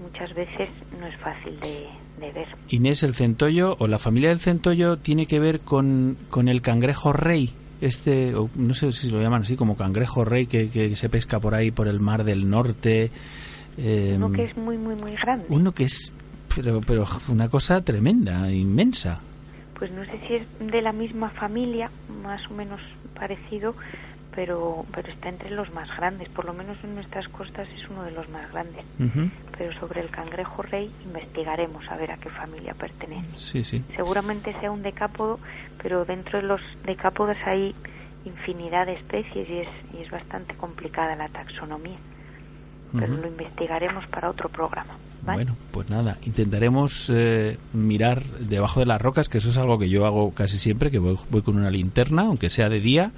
muchas 0.00 0.34
veces 0.34 0.68
no 1.00 1.06
es 1.06 1.16
fácil 1.16 1.58
de, 1.60 1.86
de 2.20 2.32
ver. 2.32 2.48
Inés, 2.68 3.02
el 3.02 3.14
centollo 3.14 3.76
o 3.78 3.86
la 3.88 3.98
familia 3.98 4.28
del 4.30 4.40
centollo 4.40 4.96
tiene 4.98 5.26
que 5.26 5.40
ver 5.40 5.60
con, 5.60 6.16
con 6.30 6.48
el 6.48 6.60
cangrejo 6.62 7.12
rey. 7.12 7.54
Este, 7.80 8.34
o 8.36 8.48
no 8.54 8.74
sé 8.74 8.92
si 8.92 9.10
lo 9.10 9.20
llaman 9.20 9.42
así, 9.42 9.56
como 9.56 9.76
cangrejo 9.76 10.24
rey 10.24 10.46
que, 10.46 10.70
que 10.70 10.94
se 10.94 11.08
pesca 11.08 11.40
por 11.40 11.54
ahí, 11.54 11.70
por 11.72 11.88
el 11.88 11.98
mar 12.00 12.22
del 12.24 12.48
norte. 12.48 13.10
eh, 13.78 14.12
Uno 14.16 14.30
que 14.30 14.44
es 14.44 14.56
muy, 14.56 14.76
muy, 14.78 14.94
muy 14.94 15.12
grande. 15.12 15.46
uno 15.48 15.72
que 15.72 15.84
es, 15.84 16.14
pero, 16.54 16.80
pero 16.80 17.04
una 17.28 17.48
cosa 17.48 17.82
tremenda, 17.82 18.50
inmensa. 18.50 19.20
Pues 19.78 19.90
no 19.90 20.04
sé 20.04 20.20
si 20.26 20.34
es 20.34 20.46
de 20.60 20.82
la 20.82 20.92
misma 20.92 21.30
familia, 21.30 21.90
más 22.22 22.46
o 22.50 22.54
menos 22.54 22.80
parecido, 23.14 23.74
pero, 24.34 24.84
pero 24.92 25.08
está 25.08 25.28
entre 25.28 25.50
los 25.50 25.72
más 25.72 25.88
grandes. 25.96 26.28
Por 26.28 26.44
lo 26.44 26.52
menos 26.52 26.76
en 26.84 26.94
nuestras 26.94 27.28
costas 27.28 27.68
es 27.76 27.88
uno 27.88 28.04
de 28.04 28.12
los 28.12 28.28
más 28.28 28.50
grandes. 28.52 28.84
Pero 29.58 29.78
sobre 29.78 30.00
el 30.00 30.10
cangrejo 30.10 30.62
rey 30.62 30.90
investigaremos 31.04 31.86
a 31.88 31.96
ver 31.96 32.12
a 32.12 32.16
qué 32.16 32.30
familia 32.30 32.74
pertenece. 32.74 33.26
Sí, 33.36 33.64
sí. 33.64 33.84
Seguramente 33.96 34.54
sea 34.60 34.70
un 34.70 34.82
decápodo, 34.82 35.38
pero 35.82 36.04
dentro 36.04 36.40
de 36.40 36.46
los 36.46 36.60
decápodos 36.84 37.36
hay 37.44 37.74
infinidad 38.24 38.86
de 38.86 38.94
especies 38.94 39.48
y 39.48 39.58
es, 39.58 39.68
y 39.98 40.02
es 40.02 40.10
bastante 40.10 40.54
complicada 40.54 41.16
la 41.16 41.28
taxonomía. 41.28 41.98
Pero 42.92 43.16
lo 43.16 43.26
investigaremos 43.26 44.06
para 44.08 44.28
otro 44.28 44.50
programa. 44.50 44.94
¿Vale? 45.22 45.44
Bueno, 45.44 45.56
pues 45.70 45.88
nada, 45.90 46.18
intentaremos 46.26 47.10
eh, 47.14 47.56
mirar 47.72 48.22
debajo 48.40 48.80
de 48.80 48.86
las 48.86 49.00
rocas, 49.00 49.28
que 49.28 49.38
eso 49.38 49.48
es 49.50 49.58
algo 49.58 49.78
que 49.78 49.88
yo 49.88 50.06
hago 50.06 50.32
casi 50.32 50.58
siempre, 50.58 50.90
que 50.90 50.98
voy, 50.98 51.16
voy 51.30 51.42
con 51.42 51.56
una 51.56 51.70
linterna, 51.70 52.22
aunque 52.22 52.50
sea 52.50 52.68
de 52.68 52.80
día, 52.80 53.12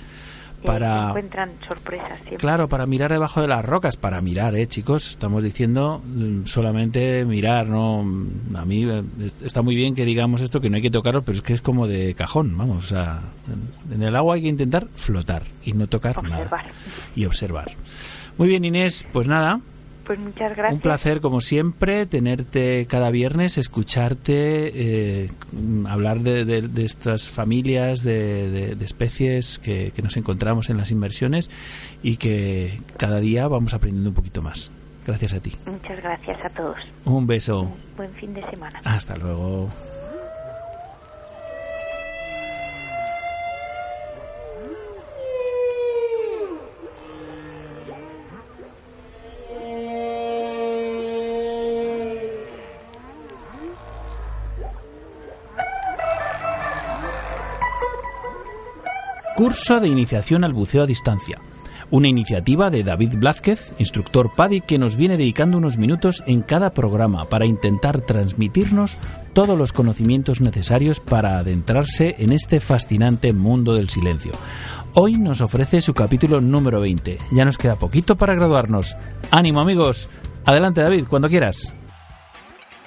para... 0.65 1.09
encuentran 1.09 1.51
sorpresas 1.69 2.17
siempre. 2.21 2.39
Claro, 2.39 2.69
para 2.71 2.87
mirar 2.87 3.13
debajo 3.13 3.43
de 3.43 3.49
las 3.49 3.63
rocas, 3.63 3.99
para 3.99 4.23
mirar, 4.23 4.57
¿eh, 4.57 4.67
chicos? 4.67 5.11
Estamos 5.11 5.43
diciendo 5.43 6.01
mm, 6.07 6.47
solamente 6.47 7.27
mirar, 7.27 7.69
¿no? 7.69 8.01
A 8.55 8.65
mí 8.65 8.85
eh, 8.85 9.03
es- 9.21 9.43
está 9.43 9.61
muy 9.61 9.75
bien 9.77 9.95
que 9.95 10.07
digamos 10.07 10.41
esto, 10.41 10.63
que 10.63 10.71
no 10.71 10.77
hay 10.77 10.83
que 10.83 10.91
tocarlo, 10.91 11.23
pero 11.23 11.37
es 11.37 11.43
que 11.43 11.53
es 11.53 11.61
como 11.61 11.87
de 11.87 12.15
cajón, 12.15 12.57
vamos. 12.57 12.79
O 12.79 12.89
sea, 12.89 13.21
en- 13.93 14.03
el 14.03 14.17
agua 14.17 14.37
hay 14.37 14.43
que 14.43 14.49
intentar 14.49 14.89
flotar 14.95 15.43
y 15.67 15.75
no 15.75 15.87
tocar 15.87 16.23
nada. 16.23 16.65
Y 17.15 17.27
observar. 17.27 17.73
Muy 18.39 18.49
bien, 18.49 18.65
Inés, 18.65 19.07
pues 19.13 19.27
nada, 19.27 19.61
Pues 20.05 20.19
muchas 20.19 20.55
gracias. 20.57 20.75
un 20.75 20.81
placer, 20.81 21.21
como 21.21 21.41
siempre, 21.41 22.07
tenerte 22.07 22.87
cada 22.87 23.11
viernes, 23.11 23.57
escucharte, 23.59 25.23
eh, 25.25 25.31
hablar 25.89 26.21
de, 26.21 26.45
de- 26.45 26.63
de 26.63 26.85
estas 26.85 27.29
familias, 27.31 28.03
de, 28.05 28.51
de- 28.51 28.75
de 28.75 28.85
especies 28.85 29.59
que, 29.59 29.93
que 29.95 30.03
nos 30.03 30.17
encontramos 30.17 30.71
en 30.71 30.77
las 30.77 30.91
inversiones 30.91 31.51
y 32.03 32.17
que 32.17 32.81
cada 32.97 33.21
día 33.21 33.49
vamos 33.49 33.75
aprendiendo 33.75 34.11
un 34.11 34.15
poquito 34.15 34.43
más. 34.43 34.71
Gracias 35.07 35.35
a 35.35 35.41
ti. 35.41 35.53
Muchas 35.67 36.03
gracias 36.03 36.39
a 36.45 36.49
todos. 36.51 36.77
Un 37.05 37.27
beso. 37.27 37.71
Buen 37.97 38.11
fin 38.15 38.33
de 38.35 38.43
semana. 38.51 38.81
Hasta 38.85 39.17
luego. 39.17 39.69
Curso 59.45 59.79
de 59.79 59.89
iniciación 59.89 60.43
al 60.43 60.55
buceo 60.55 60.85
a 60.85 60.87
distancia. 60.87 61.39
Una 61.91 62.09
iniciativa 62.09 62.71
de 62.71 62.83
David 62.83 63.17
Blázquez, 63.19 63.75
instructor 63.79 64.35
PADI, 64.35 64.63
que 64.63 64.79
nos 64.79 64.97
viene 64.97 65.19
dedicando 65.19 65.59
unos 65.59 65.77
minutos 65.77 66.25
en 66.27 66.41
cada 66.41 66.71
programa 66.71 67.29
para 67.29 67.45
intentar 67.45 68.01
transmitirnos 68.01 68.97
todos 69.35 69.59
los 69.59 69.75
conocimientos 69.75 70.41
necesarios 70.41 70.99
para 70.99 71.37
adentrarse 71.37 72.15
en 72.21 72.33
este 72.33 72.59
fascinante 72.59 73.35
mundo 73.35 73.75
del 73.75 73.91
silencio. 73.91 74.33
Hoy 74.95 75.19
nos 75.19 75.43
ofrece 75.43 75.83
su 75.83 75.93
capítulo 75.93 76.41
número 76.41 76.81
20. 76.81 77.19
Ya 77.33 77.45
nos 77.45 77.59
queda 77.59 77.77
poquito 77.77 78.17
para 78.17 78.35
graduarnos. 78.35 78.97
¡Ánimo 79.31 79.61
amigos! 79.61 80.09
Adelante 80.47 80.81
David, 80.81 81.05
cuando 81.07 81.29
quieras. 81.29 81.75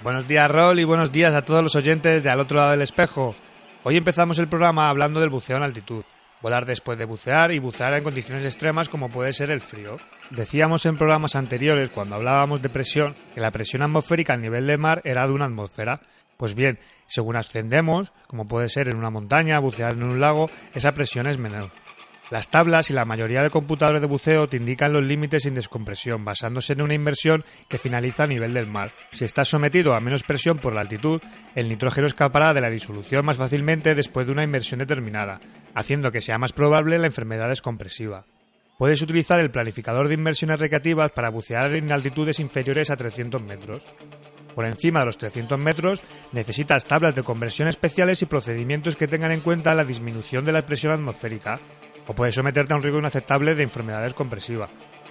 Buenos 0.02 0.28
días, 0.28 0.50
Rol, 0.50 0.80
y 0.80 0.86
buenos 0.86 1.12
días 1.12 1.36
a 1.36 1.44
todos 1.44 1.62
los 1.62 1.76
oyentes 1.76 2.24
de 2.24 2.30
Al 2.32 2.40
otro 2.40 2.58
lado 2.58 2.72
del 2.72 2.82
espejo. 2.82 3.36
Hoy 3.84 3.96
empezamos 3.96 4.40
el 4.40 4.48
programa 4.48 4.90
hablando 4.90 5.20
del 5.20 5.30
buceo 5.30 5.58
en 5.58 5.62
altitud. 5.62 6.04
Volar 6.42 6.66
después 6.66 6.98
de 6.98 7.06
bucear 7.06 7.52
y 7.52 7.60
bucear 7.60 7.94
en 7.94 8.04
condiciones 8.04 8.46
extremas 8.46 8.90
como 8.90 9.10
puede 9.10 9.34
ser 9.34 9.50
el 9.50 9.62
frío. 9.62 9.98
Decíamos 10.30 10.86
en 10.86 10.98
programas 10.98 11.36
anteriores, 11.36 11.90
cuando 11.90 12.16
hablábamos 12.16 12.62
de 12.62 12.70
presión, 12.70 13.16
que 13.34 13.42
la 13.42 13.52
presión 13.52 13.82
atmosférica 13.82 14.34
al 14.34 14.42
nivel 14.42 14.68
del 14.68 14.78
mar 14.78 15.02
era 15.04 15.26
de 15.26 15.34
una 15.34 15.46
atmósfera. 15.46 16.02
Pues 16.38 16.54
bien, 16.54 16.78
según 17.08 17.36
ascendemos, 17.36 18.14
como 18.28 18.48
puede 18.48 18.70
ser 18.70 18.88
en 18.90 18.98
una 18.98 19.10
montaña, 19.10 19.58
bucear 19.60 19.94
en 19.94 20.04
un 20.04 20.20
lago, 20.20 20.50
esa 20.76 20.94
presión 20.94 21.26
es 21.26 21.40
menor. 21.40 21.72
Las 22.30 22.50
tablas 22.50 22.90
y 22.90 22.94
la 22.94 23.06
mayoría 23.06 23.42
de 23.42 23.50
computadores 23.50 24.02
de 24.02 24.08
buceo 24.08 24.50
te 24.50 24.58
indican 24.58 24.92
los 24.92 25.04
límites 25.04 25.44
sin 25.44 25.54
descompresión, 25.54 26.26
basándose 26.26 26.74
en 26.74 26.82
una 26.82 26.94
inversión 26.94 27.46
que 27.70 27.78
finaliza 27.78 28.24
a 28.24 28.28
nivel 28.28 28.54
del 28.54 28.68
mar. 28.68 28.92
Si 29.14 29.24
estás 29.24 29.48
sometido 29.48 29.96
a 29.96 30.02
menos 30.02 30.24
presión 30.24 30.58
por 30.58 30.76
la 30.76 30.82
altitud, 30.82 31.22
el 31.56 31.70
nitrógeno 31.70 32.06
escapará 32.06 32.54
de 32.54 32.60
la 32.60 32.70
disolución 32.70 33.26
más 33.26 33.38
fácilmente 33.38 33.96
después 33.96 34.26
de 34.26 34.34
una 34.34 34.44
inversión 34.44 34.80
determinada, 34.80 35.40
haciendo 35.74 36.12
que 36.12 36.20
sea 36.20 36.38
más 36.38 36.52
probable 36.52 37.00
la 37.00 37.08
enfermedad 37.08 37.48
descompresiva. 37.48 38.26
Puedes 38.78 39.02
utilizar 39.02 39.40
el 39.40 39.50
planificador 39.50 40.10
de 40.10 40.16
inmersiones 40.16 40.60
recreativas 40.60 41.12
para 41.12 41.30
bucear 41.30 41.74
en 41.76 41.94
altitudes 41.94 42.42
inferiores 42.42 42.92
a 42.92 42.98
300 42.98 43.42
metros. 43.42 43.88
Por 44.54 44.66
encima 44.66 45.00
de 45.00 45.06
los 45.06 45.18
300 45.18 45.58
metros 45.58 46.02
necesitas 46.32 46.86
tablas 46.86 47.16
de 47.16 47.24
conversión 47.24 47.68
especiales 47.68 48.22
y 48.22 48.26
procedimientos 48.26 48.98
que 48.98 49.08
tengan 49.08 49.32
en 49.32 49.42
cuenta 49.42 49.76
la 49.76 49.86
disminución 49.86 50.46
de 50.46 50.52
la 50.52 50.66
presión 50.66 50.92
atmosférica, 50.92 51.60
o 52.08 52.14
puedes 52.14 52.36
someterte 52.36 52.74
a 52.74 52.78
un 52.78 52.84
riesgo 52.84 53.00
inaceptable 53.00 53.56
de 53.56 53.64
enfermedad 53.64 54.04
descompresiva. 54.04 54.70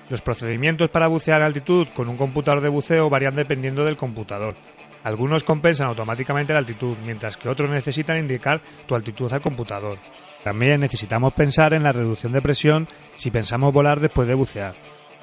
Los 0.08 0.22
procedimientos 0.22 0.88
para 0.88 1.08
bucear 1.08 1.42
a 1.42 1.46
altitud 1.46 1.88
con 1.94 2.08
un 2.08 2.16
computador 2.16 2.60
de 2.60 2.68
buceo 2.68 3.10
varían 3.10 3.36
dependiendo 3.36 3.84
del 3.84 3.96
computador. 3.96 4.56
Algunos 5.02 5.44
compensan 5.44 5.88
automáticamente 5.88 6.52
la 6.52 6.60
altitud, 6.60 6.96
mientras 7.04 7.36
que 7.36 7.48
otros 7.48 7.70
necesitan 7.70 8.18
indicar 8.18 8.60
tu 8.86 8.94
altitud 8.94 9.32
al 9.32 9.40
computador. 9.40 9.98
También 10.42 10.80
necesitamos 10.80 11.32
pensar 11.32 11.74
en 11.74 11.82
la 11.82 11.92
reducción 11.92 12.32
de 12.32 12.42
presión 12.42 12.88
si 13.14 13.30
pensamos 13.30 13.72
volar 13.72 14.00
después 14.00 14.26
de 14.26 14.34
bucear. 14.34 14.74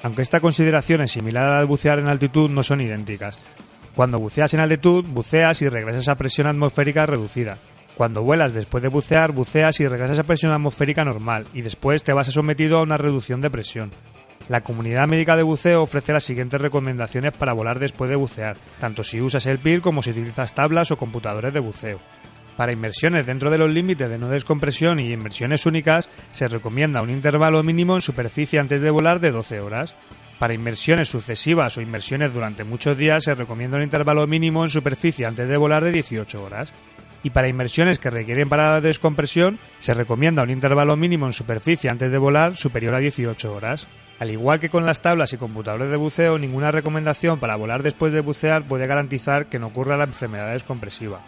Aunque 0.02 0.22
esta 0.22 0.40
consideración 0.40 1.00
es 1.00 1.12
similar 1.12 1.46
a 1.46 1.50
la 1.54 1.58
de 1.60 1.66
bucear 1.66 1.98
en 1.98 2.08
altitud, 2.08 2.50
no 2.50 2.62
son 2.62 2.82
idénticas. 2.82 3.38
Cuando 3.94 4.18
buceas 4.18 4.52
en 4.52 4.60
altitud, 4.60 5.04
buceas 5.06 5.62
y 5.62 5.68
regresas 5.68 6.08
a 6.08 6.16
presión 6.16 6.46
atmosférica 6.46 7.06
reducida. 7.06 7.58
Cuando 7.96 8.22
vuelas 8.24 8.52
después 8.52 8.82
de 8.82 8.88
bucear, 8.88 9.30
buceas 9.30 9.78
y 9.78 9.86
regresas 9.86 10.18
a 10.18 10.24
presión 10.24 10.50
atmosférica 10.50 11.04
normal 11.04 11.46
y 11.54 11.62
después 11.62 12.02
te 12.02 12.12
vas 12.12 12.26
sometido 12.26 12.78
a 12.78 12.82
una 12.82 12.98
reducción 12.98 13.40
de 13.40 13.50
presión. 13.50 13.92
La 14.48 14.62
comunidad 14.62 15.08
médica 15.08 15.36
de 15.36 15.42
buceo 15.42 15.82
ofrece 15.82 16.12
las 16.12 16.24
siguientes 16.24 16.60
recomendaciones 16.60 17.32
para 17.32 17.52
volar 17.52 17.78
después 17.78 18.10
de 18.10 18.16
bucear, 18.16 18.56
tanto 18.78 19.04
si 19.04 19.20
usas 19.20 19.46
el 19.46 19.58
PIR 19.58 19.80
como 19.80 20.02
si 20.02 20.10
utilizas 20.10 20.54
tablas 20.54 20.90
o 20.90 20.98
computadores 20.98 21.54
de 21.54 21.60
buceo. 21.60 22.00
Para 22.56 22.72
inmersiones 22.72 23.26
dentro 23.26 23.50
de 23.50 23.58
los 23.58 23.70
límites 23.70 24.08
de 24.08 24.18
no 24.18 24.28
descompresión 24.28 25.00
y 25.00 25.12
inmersiones 25.12 25.64
únicas, 25.64 26.10
se 26.30 26.46
recomienda 26.48 27.00
un 27.00 27.10
intervalo 27.10 27.62
mínimo 27.62 27.94
en 27.94 28.02
superficie 28.02 28.58
antes 28.58 28.80
de 28.80 28.90
volar 28.90 29.18
de 29.20 29.30
12 29.30 29.60
horas. 29.60 29.96
Para 30.38 30.54
inmersiones 30.54 31.08
sucesivas 31.08 31.78
o 31.78 31.80
inmersiones 31.80 32.32
durante 32.34 32.64
muchos 32.64 32.98
días, 32.98 33.24
se 33.24 33.34
recomienda 33.34 33.78
un 33.78 33.82
intervalo 33.82 34.26
mínimo 34.26 34.62
en 34.62 34.70
superficie 34.70 35.26
antes 35.26 35.48
de 35.48 35.56
volar 35.56 35.82
de 35.84 35.92
18 35.92 36.42
horas. 36.42 36.72
Y 37.24 37.30
para 37.30 37.48
inmersiones 37.48 37.98
que 37.98 38.10
requieren 38.10 38.50
parada 38.50 38.80
de 38.82 38.88
descompresión, 38.88 39.58
se 39.78 39.94
recomienda 39.94 40.42
un 40.42 40.50
intervalo 40.50 40.94
mínimo 40.94 41.26
en 41.26 41.32
superficie 41.32 41.88
antes 41.88 42.12
de 42.12 42.18
volar 42.18 42.54
superior 42.56 42.94
a 42.94 42.98
18 42.98 43.52
horas. 43.52 43.88
Al 44.20 44.30
igual 44.30 44.60
que 44.60 44.68
con 44.68 44.84
las 44.84 45.00
tablas 45.00 45.32
y 45.32 45.38
computadores 45.38 45.90
de 45.90 45.96
buceo, 45.96 46.38
ninguna 46.38 46.70
recomendación 46.70 47.40
para 47.40 47.56
volar 47.56 47.82
después 47.82 48.12
de 48.12 48.20
bucear 48.20 48.64
puede 48.64 48.86
garantizar 48.86 49.46
que 49.46 49.58
no 49.58 49.68
ocurra 49.68 49.96
la 49.96 50.04
enfermedad 50.04 50.52
descompresiva. 50.52 51.22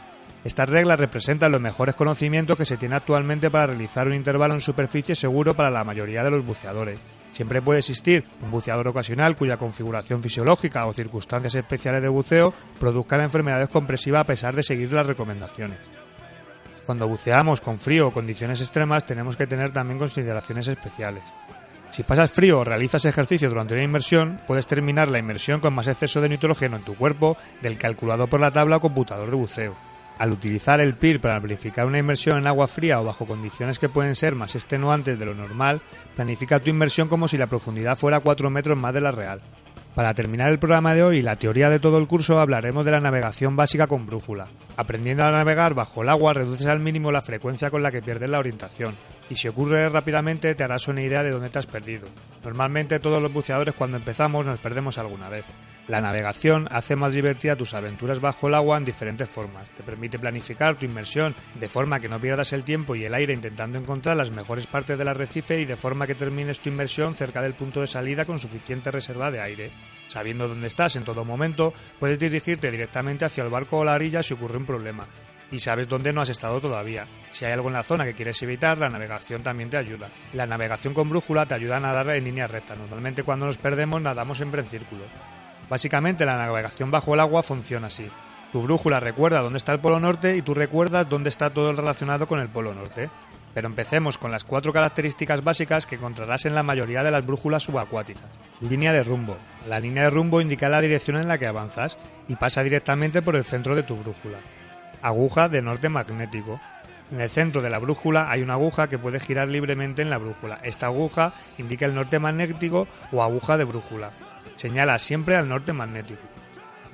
Estas 0.45 0.69
reglas 0.69 1.01
representan 1.01 1.51
los 1.51 1.63
mejores 1.63 1.95
conocimientos 1.95 2.57
que 2.57 2.67
se 2.67 2.77
tiene 2.77 2.95
actualmente 2.95 3.51
para 3.51 3.69
realizar 3.69 4.07
un 4.07 4.15
intervalo 4.15 4.55
en 4.55 4.61
superficie 4.61 5.17
seguro 5.17 5.57
para 5.57 5.71
la 5.71 5.83
mayoría 5.83 6.23
de 6.23 6.31
los 6.31 6.45
buceadores. 6.45 7.01
Siempre 7.37 7.61
puede 7.61 7.81
existir 7.81 8.25
un 8.41 8.51
buceador 8.51 8.89
ocasional 8.89 9.37
cuya 9.37 9.59
configuración 9.59 10.23
fisiológica 10.23 10.87
o 10.87 10.95
circunstancias 10.95 11.55
especiales 11.55 12.01
de 12.01 12.09
buceo 12.09 12.55
produzcan 12.81 13.19
la 13.19 13.25
enfermedad 13.25 13.59
descompresiva 13.59 14.21
a 14.21 14.25
pesar 14.25 14.55
de 14.55 14.63
seguir 14.63 14.91
las 14.95 15.05
recomendaciones. 15.05 15.77
Cuando 16.87 17.07
buceamos 17.07 17.61
con 17.61 17.79
frío 17.79 18.09
o 18.09 18.11
condiciones 18.11 18.63
extremas 18.63 19.05
tenemos 19.05 19.37
que 19.37 19.47
tener 19.47 19.71
también 19.71 19.99
consideraciones 19.99 20.67
especiales. 20.67 21.25
Si 21.91 22.05
pasas 22.05 22.33
frío 22.33 22.61
o 22.61 22.65
realizas 22.65 23.05
ejercicio 23.05 23.51
durante 23.51 23.75
una 23.75 23.85
inmersión, 23.85 24.41
puedes 24.47 24.67
terminar 24.67 25.09
la 25.09 25.19
inmersión 25.19 25.61
con 25.61 25.75
más 25.75 25.89
exceso 25.89 26.23
de 26.23 26.31
nitrógeno 26.31 26.77
en 26.77 26.85
tu 26.85 26.95
cuerpo 26.95 27.37
del 27.61 27.77
calculado 27.77 28.29
por 28.29 28.41
la 28.41 28.51
tabla 28.51 28.79
o 28.79 28.81
computador 28.81 29.29
de 29.29 29.37
buceo. 29.37 29.77
Al 30.19 30.33
utilizar 30.33 30.81
el 30.81 30.95
PIR 30.95 31.21
para 31.21 31.41
planificar 31.41 31.87
una 31.87 31.99
inmersión 31.99 32.39
en 32.39 32.47
agua 32.47 32.69
fría 32.69 33.01
o 33.01 33.05
bajo 33.05 33.27
condiciones 33.27 33.79
que 33.79 33.91
pueden 33.91 34.15
ser 34.15 34.35
más 34.35 34.55
extenuantes 34.55 35.19
de 35.19 35.27
lo 35.27 35.35
normal, 35.35 35.83
planifica 36.15 36.59
tu 36.59 36.71
inmersión 36.71 37.09
como 37.09 37.29
si 37.29 37.37
la 37.37 37.49
profundidad 37.49 37.99
fuera 37.99 38.21
4 38.21 38.49
metros 38.49 38.79
más 38.79 38.95
de 38.95 39.03
la 39.03 39.13
real. 39.13 39.43
Para 39.95 40.13
terminar 40.13 40.51
el 40.51 40.59
programa 40.59 40.95
de 40.95 41.03
hoy 41.03 41.19
y 41.19 41.23
la 41.23 41.37
teoría 41.37 41.71
de 41.71 41.81
todo 41.81 41.99
el 41.99 42.07
curso 42.07 42.39
hablaremos 42.39 42.85
de 42.85 42.91
la 42.91 43.01
navegación 43.01 43.57
básica 43.57 43.87
con 43.87 44.07
brújula. 44.07 44.49
Aprendiendo 44.77 45.25
a 45.25 45.31
navegar 45.31 45.73
bajo 45.73 46.03
el 46.03 46.11
agua 46.11 46.35
reduces 46.35 46.67
al 46.67 46.81
mínimo 46.81 47.13
la 47.13 47.23
frecuencia 47.23 47.71
con 47.71 47.83
la 47.83 47.91
que 47.91 48.03
pierdes 48.03 48.29
la 48.29 48.39
orientación. 48.39 48.95
Y 49.31 49.37
si 49.37 49.49
ocurre 49.49 49.89
rápidamente 49.89 50.55
te 50.55 50.65
harás 50.65 50.89
una 50.89 51.03
idea 51.03 51.23
de 51.23 51.31
dónde 51.31 51.49
te 51.49 51.59
has 51.59 51.67
perdido. 51.67 52.09
Normalmente 52.45 53.01
todos 53.01 53.23
los 53.23 53.33
buceadores 53.33 53.75
cuando 53.75 53.97
empezamos 53.97 54.45
nos 54.45 54.59
perdemos 54.59 54.99
alguna 54.99 55.31
vez. 55.31 55.45
La 55.89 56.01
navegación 56.01 56.67
hace 56.73 56.97
más 56.97 57.13
divertida 57.13 57.55
tus 57.55 57.73
aventuras 57.73 58.19
bajo 58.19 58.49
el 58.49 58.55
agua 58.55 58.77
en 58.77 58.85
diferentes 58.85 59.29
formas. 59.31 59.71
Te 59.71 59.85
permite 59.85 60.19
planificar 60.19 60.75
tu 60.75 60.85
inmersión 60.85 61.33
de 61.55 61.69
forma 61.69 62.01
que 62.01 62.09
no 62.09 62.21
pierdas 62.21 62.53
el 62.53 62.65
tiempo 62.65 62.97
y 62.97 63.05
el 63.05 63.15
aire 63.15 63.33
intentando 63.33 63.79
encontrar 63.79 64.17
las 64.17 64.33
mejores 64.33 64.67
partes 64.67 64.99
del 64.99 65.07
arrecife 65.07 65.61
y 65.61 65.65
de 65.65 65.77
forma 65.77 66.09
que 66.09 66.17
termines 66.17 66.59
tu 66.59 66.71
inmersión 66.71 67.15
cerca 67.15 67.41
del 67.41 67.55
punto 67.55 67.83
de 67.83 67.87
salida 67.87 68.25
con 68.25 68.41
suficiente 68.41 68.91
reserva 68.91 69.31
de 69.31 69.41
aire. 69.41 69.71
Sabiendo 70.09 70.49
dónde 70.49 70.67
estás 70.67 70.97
en 70.97 71.05
todo 71.05 71.25
momento, 71.25 71.73
puedes 72.01 72.19
dirigirte 72.19 72.73
directamente 72.73 73.25
hacia 73.25 73.45
el 73.45 73.51
barco 73.51 73.79
o 73.79 73.85
la 73.85 73.95
orilla 73.95 74.25
si 74.25 74.35
ocurre 74.35 74.57
un 74.57 74.67
problema. 74.67 75.07
Y 75.53 75.61
sabes 75.61 75.87
dónde 75.87 76.13
no 76.13 76.21
has 76.21 76.31
estado 76.31 76.61
todavía. 76.61 77.07
Si 77.31 77.45
hay 77.45 77.53
algo 77.53 77.69
en 77.69 77.75
la 77.75 77.85
zona 77.85 78.05
que 78.05 78.15
quieres 78.15 78.43
evitar, 78.43 78.77
la 78.79 78.89
navegación 78.89 79.45
también 79.45 79.71
te 79.71 79.77
ayuda. 79.77 80.11
La 80.33 80.47
navegación 80.47 80.95
con 80.95 81.09
brújula 81.09 81.47
te 81.47 81.55
ayuda 81.55 81.77
a 81.77 81.81
nadar 81.81 82.11
en 82.11 82.25
línea 82.25 82.49
recta. 82.49 82.75
Normalmente 82.75 83.23
cuando 83.23 83.47
nos 83.47 83.57
perdemos 83.57 84.03
nadamos 84.03 84.39
siempre 84.39 84.63
en 84.63 84.67
círculo. 84.67 85.05
Básicamente 85.69 86.25
la 86.25 86.37
navegación 86.37 86.91
bajo 86.91 87.15
el 87.15 87.21
agua 87.21 87.43
funciona 87.43 87.89
así. 87.89 88.09
Tu 88.53 88.63
brújula 88.63 89.01
recuerda 89.01 89.41
dónde 89.41 89.59
está 89.59 89.73
el 89.73 89.81
polo 89.81 89.99
norte 89.99 90.37
y 90.37 90.43
tú 90.43 90.55
recuerdas 90.55 91.09
dónde 91.09 91.29
está 91.29 91.51
todo 91.51 91.71
el 91.71 91.77
relacionado 91.77 92.29
con 92.29 92.39
el 92.39 92.49
polo 92.49 92.73
norte. 92.75 93.11
Pero 93.53 93.67
empecemos 93.67 94.19
con 94.19 94.31
las 94.31 94.45
cuatro 94.45 94.73
características 94.73 95.43
básicas 95.43 95.87
que 95.87 95.97
encontrarás 95.97 96.47
en 96.47 96.55
la 96.55 96.63
mayoría 96.63 97.03
de 97.03 97.11
las 97.11 97.27
brújulas 97.27 97.63
subacuáticas. 97.63 98.25
Línea 98.61 98.93
de 98.93 99.03
rumbo. 99.03 99.37
La 99.69 99.81
línea 99.81 100.05
de 100.05 100.11
rumbo 100.11 100.41
indica 100.41 100.69
la 100.69 100.81
dirección 100.81 101.17
en 101.17 101.27
la 101.27 101.39
que 101.39 101.47
avanzas 101.47 101.99
y 102.29 102.37
pasa 102.37 102.63
directamente 102.63 103.23
por 103.23 103.35
el 103.35 103.45
centro 103.45 103.75
de 103.75 103.83
tu 103.83 103.97
brújula. 103.97 104.39
Aguja 105.03 105.49
de 105.49 105.63
norte 105.63 105.89
magnético. 105.89 106.61
En 107.11 107.21
el 107.21 107.31
centro 107.31 107.63
de 107.63 107.71
la 107.71 107.79
brújula 107.79 108.31
hay 108.31 108.43
una 108.43 108.55
aguja 108.55 108.89
que 108.89 108.99
puede 108.99 109.21
girar 109.21 109.49
libremente 109.49 110.03
en 110.03 110.11
la 110.11 110.19
brújula. 110.19 110.61
Esta 110.63 110.87
aguja 110.87 111.33
indica 111.59 111.87
el 111.87 111.95
norte 111.95 112.19
magnético 112.19 112.87
o 113.13 113.23
aguja 113.23 113.57
de 113.57 113.65
brújula. 113.65 114.13
Señala 114.57 114.99
siempre 114.99 115.37
al 115.37 115.49
norte 115.49 115.73
magnético. 115.73 116.23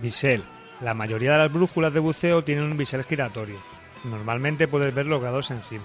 Bisel. 0.01 0.43
La 0.81 0.95
mayoría 0.95 1.33
de 1.33 1.39
las 1.39 1.53
brújulas 1.53 1.95
de 1.95 2.01
buceo 2.01 2.43
tienen 2.43 2.65
un 2.65 2.77
bisel 2.77 3.05
giratorio. 3.05 3.61
Normalmente 4.05 4.67
puedes 4.67 4.93
ver 4.93 5.07
los 5.07 5.23
grados 5.23 5.53
encima. 5.53 5.85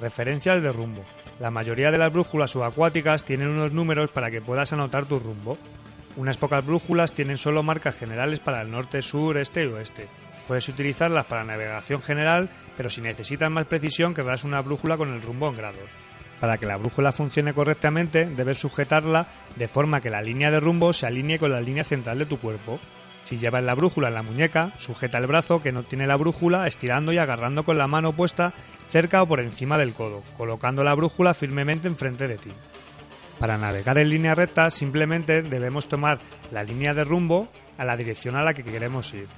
Referencias 0.00 0.60
de 0.60 0.72
rumbo. 0.72 1.04
La 1.38 1.52
mayoría 1.52 1.92
de 1.92 1.98
las 1.98 2.12
brújulas 2.12 2.50
subacuáticas 2.50 3.24
tienen 3.24 3.48
unos 3.48 3.72
números 3.72 4.10
para 4.10 4.32
que 4.32 4.42
puedas 4.42 4.72
anotar 4.72 5.06
tu 5.06 5.20
rumbo. 5.20 5.56
Unas 6.16 6.36
pocas 6.36 6.66
brújulas 6.66 7.12
tienen 7.12 7.36
solo 7.36 7.62
marcas 7.62 7.94
generales 7.94 8.40
para 8.40 8.60
el 8.60 8.70
norte, 8.70 9.00
sur, 9.00 9.36
este 9.38 9.62
y 9.62 9.66
oeste. 9.68 10.08
Puedes 10.48 10.68
utilizarlas 10.68 11.26
para 11.26 11.44
navegación 11.44 12.02
general, 12.02 12.50
pero 12.76 12.90
si 12.90 13.00
necesitas 13.00 13.48
más 13.48 13.66
precisión 13.66 14.12
querrás 14.12 14.42
una 14.42 14.60
brújula 14.60 14.96
con 14.96 15.14
el 15.14 15.22
rumbo 15.22 15.48
en 15.48 15.54
grados. 15.54 16.09
Para 16.40 16.56
que 16.56 16.66
la 16.66 16.78
brújula 16.78 17.12
funcione 17.12 17.52
correctamente, 17.52 18.24
debes 18.24 18.58
sujetarla 18.58 19.28
de 19.56 19.68
forma 19.68 20.00
que 20.00 20.08
la 20.08 20.22
línea 20.22 20.50
de 20.50 20.58
rumbo 20.58 20.92
se 20.94 21.06
alinee 21.06 21.38
con 21.38 21.52
la 21.52 21.60
línea 21.60 21.84
central 21.84 22.18
de 22.18 22.26
tu 22.26 22.38
cuerpo. 22.38 22.80
Si 23.24 23.36
llevas 23.36 23.62
la 23.62 23.74
brújula 23.74 24.08
en 24.08 24.14
la 24.14 24.22
muñeca, 24.22 24.72
sujeta 24.78 25.18
el 25.18 25.26
brazo 25.26 25.62
que 25.62 25.72
no 25.72 25.82
tiene 25.82 26.06
la 26.06 26.16
brújula 26.16 26.66
estirando 26.66 27.12
y 27.12 27.18
agarrando 27.18 27.64
con 27.64 27.76
la 27.76 27.86
mano 27.86 28.14
puesta 28.14 28.54
cerca 28.88 29.22
o 29.22 29.26
por 29.28 29.40
encima 29.40 29.76
del 29.76 29.92
codo, 29.92 30.22
colocando 30.38 30.82
la 30.82 30.94
brújula 30.94 31.34
firmemente 31.34 31.86
enfrente 31.86 32.26
de 32.26 32.38
ti. 32.38 32.52
Para 33.38 33.58
navegar 33.58 33.98
en 33.98 34.08
línea 34.08 34.34
recta 34.34 34.70
simplemente 34.70 35.42
debemos 35.42 35.88
tomar 35.88 36.20
la 36.50 36.64
línea 36.64 36.94
de 36.94 37.04
rumbo 37.04 37.48
a 37.76 37.84
la 37.84 37.96
dirección 37.96 38.36
a 38.36 38.42
la 38.42 38.54
que 38.54 38.64
queremos 38.64 39.12
ir. 39.12 39.28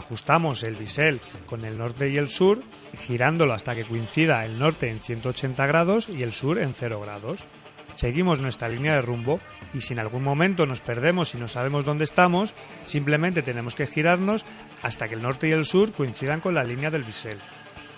Ajustamos 0.00 0.62
el 0.62 0.76
bisel 0.76 1.20
con 1.44 1.66
el 1.66 1.76
norte 1.76 2.08
y 2.08 2.16
el 2.16 2.28
sur, 2.28 2.62
girándolo 2.98 3.52
hasta 3.52 3.74
que 3.74 3.84
coincida 3.84 4.46
el 4.46 4.58
norte 4.58 4.88
en 4.88 4.98
180 4.98 5.66
grados 5.66 6.08
y 6.08 6.22
el 6.22 6.32
sur 6.32 6.58
en 6.58 6.72
0 6.72 7.00
grados. 7.00 7.44
Seguimos 7.96 8.40
nuestra 8.40 8.70
línea 8.70 8.94
de 8.94 9.02
rumbo 9.02 9.40
y 9.74 9.82
si 9.82 9.92
en 9.92 9.98
algún 9.98 10.24
momento 10.24 10.64
nos 10.64 10.80
perdemos 10.80 11.34
y 11.34 11.38
no 11.38 11.48
sabemos 11.48 11.84
dónde 11.84 12.04
estamos, 12.04 12.54
simplemente 12.86 13.42
tenemos 13.42 13.74
que 13.74 13.86
girarnos 13.86 14.46
hasta 14.82 15.06
que 15.06 15.16
el 15.16 15.22
norte 15.22 15.48
y 15.48 15.52
el 15.52 15.66
sur 15.66 15.92
coincidan 15.92 16.40
con 16.40 16.54
la 16.54 16.64
línea 16.64 16.90
del 16.90 17.04
bisel. 17.04 17.38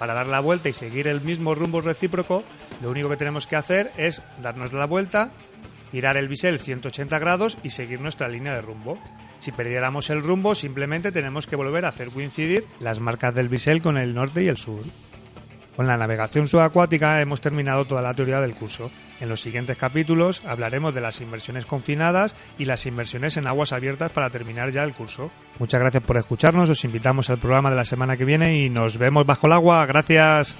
Para 0.00 0.12
dar 0.12 0.26
la 0.26 0.40
vuelta 0.40 0.68
y 0.68 0.72
seguir 0.72 1.06
el 1.06 1.20
mismo 1.20 1.54
rumbo 1.54 1.80
recíproco, 1.80 2.42
lo 2.82 2.90
único 2.90 3.10
que 3.10 3.16
tenemos 3.16 3.46
que 3.46 3.54
hacer 3.54 3.92
es 3.96 4.22
darnos 4.42 4.72
la 4.72 4.86
vuelta, 4.86 5.30
girar 5.92 6.16
el 6.16 6.26
bisel 6.26 6.58
180 6.58 7.16
grados 7.20 7.58
y 7.62 7.70
seguir 7.70 8.00
nuestra 8.00 8.26
línea 8.26 8.54
de 8.54 8.62
rumbo. 8.62 8.98
Si 9.42 9.50
perdiéramos 9.50 10.08
el 10.10 10.22
rumbo, 10.22 10.54
simplemente 10.54 11.10
tenemos 11.10 11.48
que 11.48 11.56
volver 11.56 11.84
a 11.84 11.88
hacer 11.88 12.10
coincidir 12.10 12.64
las 12.78 13.00
marcas 13.00 13.34
del 13.34 13.48
bisel 13.48 13.82
con 13.82 13.98
el 13.98 14.14
norte 14.14 14.44
y 14.44 14.46
el 14.46 14.56
sur. 14.56 14.84
Con 15.74 15.88
la 15.88 15.96
navegación 15.96 16.46
subacuática 16.46 17.20
hemos 17.20 17.40
terminado 17.40 17.84
toda 17.84 18.02
la 18.02 18.14
teoría 18.14 18.40
del 18.40 18.54
curso. 18.54 18.92
En 19.18 19.28
los 19.28 19.40
siguientes 19.40 19.76
capítulos 19.76 20.42
hablaremos 20.46 20.94
de 20.94 21.00
las 21.00 21.20
inversiones 21.20 21.66
confinadas 21.66 22.36
y 22.56 22.66
las 22.66 22.86
inversiones 22.86 23.36
en 23.36 23.48
aguas 23.48 23.72
abiertas 23.72 24.12
para 24.12 24.30
terminar 24.30 24.70
ya 24.70 24.84
el 24.84 24.94
curso. 24.94 25.32
Muchas 25.58 25.80
gracias 25.80 26.04
por 26.04 26.18
escucharnos, 26.18 26.70
os 26.70 26.84
invitamos 26.84 27.28
al 27.28 27.38
programa 27.38 27.70
de 27.70 27.76
la 27.76 27.84
semana 27.84 28.16
que 28.16 28.24
viene 28.24 28.58
y 28.58 28.70
nos 28.70 28.96
vemos 28.96 29.26
bajo 29.26 29.48
el 29.48 29.54
agua. 29.54 29.84
Gracias. 29.86 30.56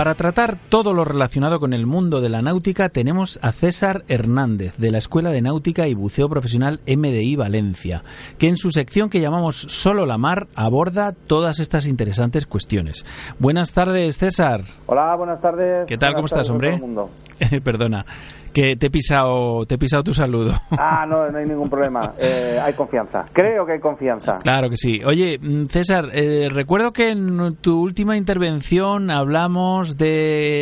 Para 0.00 0.14
tratar 0.20 0.58
todo 0.68 0.92
lo 0.92 1.06
relacionado 1.06 1.60
con 1.60 1.72
el 1.72 1.86
mundo 1.86 2.20
de 2.20 2.28
la 2.28 2.42
náutica 2.42 2.90
tenemos 2.90 3.38
a 3.40 3.52
César 3.52 4.04
Hernández 4.06 4.76
de 4.76 4.90
la 4.90 4.98
Escuela 4.98 5.30
de 5.30 5.40
Náutica 5.40 5.88
y 5.88 5.94
Buceo 5.94 6.28
Profesional 6.28 6.80
MDI 6.86 7.36
Valencia, 7.36 8.04
que 8.36 8.48
en 8.48 8.58
su 8.58 8.70
sección 8.70 9.08
que 9.08 9.22
llamamos 9.22 9.56
Solo 9.56 10.04
la 10.04 10.18
Mar 10.18 10.48
aborda 10.54 11.12
todas 11.12 11.58
estas 11.58 11.86
interesantes 11.86 12.44
cuestiones. 12.44 13.06
Buenas 13.38 13.72
tardes, 13.72 14.18
César. 14.18 14.60
Hola, 14.84 15.16
buenas 15.16 15.40
tardes. 15.40 15.86
¿Qué 15.86 15.96
tal? 15.96 16.12
Buenas 16.12 16.16
¿Cómo 16.16 16.26
estás, 16.26 16.50
hombre? 16.50 17.60
Perdona, 17.64 18.04
que 18.52 18.76
te 18.76 18.86
he 18.86 18.90
pisado, 18.90 19.64
te 19.66 19.76
he 19.76 19.78
pisado 19.78 20.02
tu 20.02 20.12
saludo. 20.12 20.52
Ah, 20.72 21.06
no, 21.08 21.30
no 21.30 21.38
hay 21.38 21.46
ningún 21.46 21.70
problema. 21.70 22.12
Eh, 22.22 22.58
hay 22.62 22.74
confianza. 22.74 23.24
Creo 23.32 23.64
que 23.64 23.72
hay 23.72 23.80
confianza. 23.80 24.38
Claro 24.42 24.68
que 24.68 24.76
sí. 24.76 25.00
Oye, 25.04 25.38
mm, 25.38 25.66
César, 25.66 26.10
eh, 26.12 26.48
recuerdo 26.50 26.92
que 26.92 27.10
en 27.10 27.56
tu 27.56 27.80
última 27.80 28.16
intervención 28.16 29.10
hablamos 29.10 29.96
de, 29.96 30.09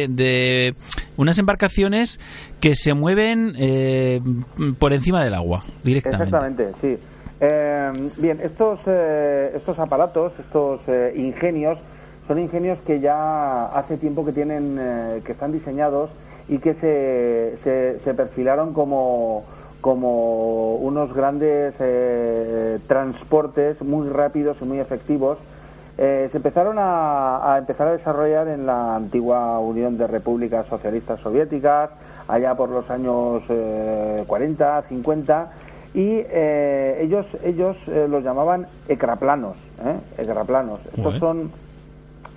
de 0.09 0.75
unas 1.17 1.39
embarcaciones 1.39 2.21
que 2.61 2.75
se 2.75 2.95
mueven 2.95 3.55
eh, 3.59 4.21
por 4.79 4.93
encima 4.93 5.25
del 5.25 5.35
agua, 5.35 5.65
directamente. 5.83 6.25
Exactamente, 6.25 6.73
sí. 6.81 6.99
Eh, 7.41 7.93
bien, 8.17 8.41
estos, 8.43 8.81
eh, 8.87 9.53
estos 9.55 9.79
aparatos, 9.79 10.33
estos 10.41 10.81
eh, 10.89 11.15
ingenios, 11.17 11.79
son 12.27 12.39
ingenios 12.41 12.79
que 12.87 13.01
ya 13.01 13.67
hace 13.67 13.97
tiempo 13.97 14.25
que 14.25 14.33
tienen, 14.33 14.77
eh, 14.79 15.23
que 15.25 15.33
están 15.33 15.53
diseñados 15.53 16.11
y 16.49 16.59
que 16.59 16.75
se, 16.75 17.59
se, 17.63 18.01
se 18.05 18.15
perfilaron 18.15 18.73
como, 18.73 19.45
como 19.81 20.77
unos 20.77 21.15
grandes 21.15 21.75
transportes 22.87 23.81
muy 23.83 24.09
rápidos 24.09 24.57
y 24.61 24.65
muy 24.65 24.81
efectivos. 24.81 25.39
Eh, 26.01 26.29
se 26.31 26.37
empezaron 26.37 26.79
a, 26.79 27.55
a 27.55 27.59
empezar 27.59 27.89
a 27.89 27.93
desarrollar 27.93 28.47
en 28.47 28.67
la 28.67 28.95
antigua 28.95 29.59
Unión 29.59 29.99
de 29.99 30.07
Repúblicas 30.07 30.65
Socialistas 30.69 31.19
Soviéticas, 31.21 31.91
allá 32.29 32.55
por 32.55 32.69
los 32.69 32.89
años 32.89 33.43
eh, 33.49 34.23
40, 34.27 34.83
50, 34.89 35.49
y 35.95 36.23
eh, 36.31 37.01
ellos, 37.03 37.27
ellos 37.43 37.77
eh, 37.89 38.07
los 38.09 38.23
llamaban 38.23 38.67
ecraplanos. 38.89 39.57
¿eh? 39.85 39.97
Ecraplanos. 40.23 40.79
Estos 40.87 41.03
Joder. 41.05 41.21
son 41.21 41.51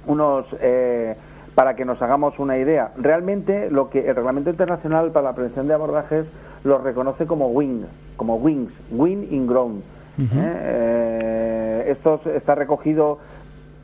unos 0.07 0.45
eh, 0.59 1.15
para 1.53 1.75
que 1.75 1.85
nos 1.85 2.01
hagamos 2.01 2.39
una 2.39 2.57
idea. 2.57 2.91
Realmente 2.97 3.69
lo 3.69 3.89
que 3.91 4.09
el 4.09 4.15
Reglamento 4.15 4.49
Internacional 4.49 5.11
para 5.11 5.25
la 5.29 5.35
Prevención 5.35 5.67
de 5.67 5.75
Abordajes 5.75 6.25
lo 6.63 6.79
reconoce 6.79 7.27
como 7.27 7.49
wing, 7.49 7.83
como 8.15 8.37
wings, 8.37 8.73
wing 8.91 9.27
in 9.29 9.45
ground. 9.45 9.83
¿eh? 10.19 10.23
Eh, 10.33 11.85
esto 11.91 12.21
está 12.33 12.55
recogido 12.55 13.19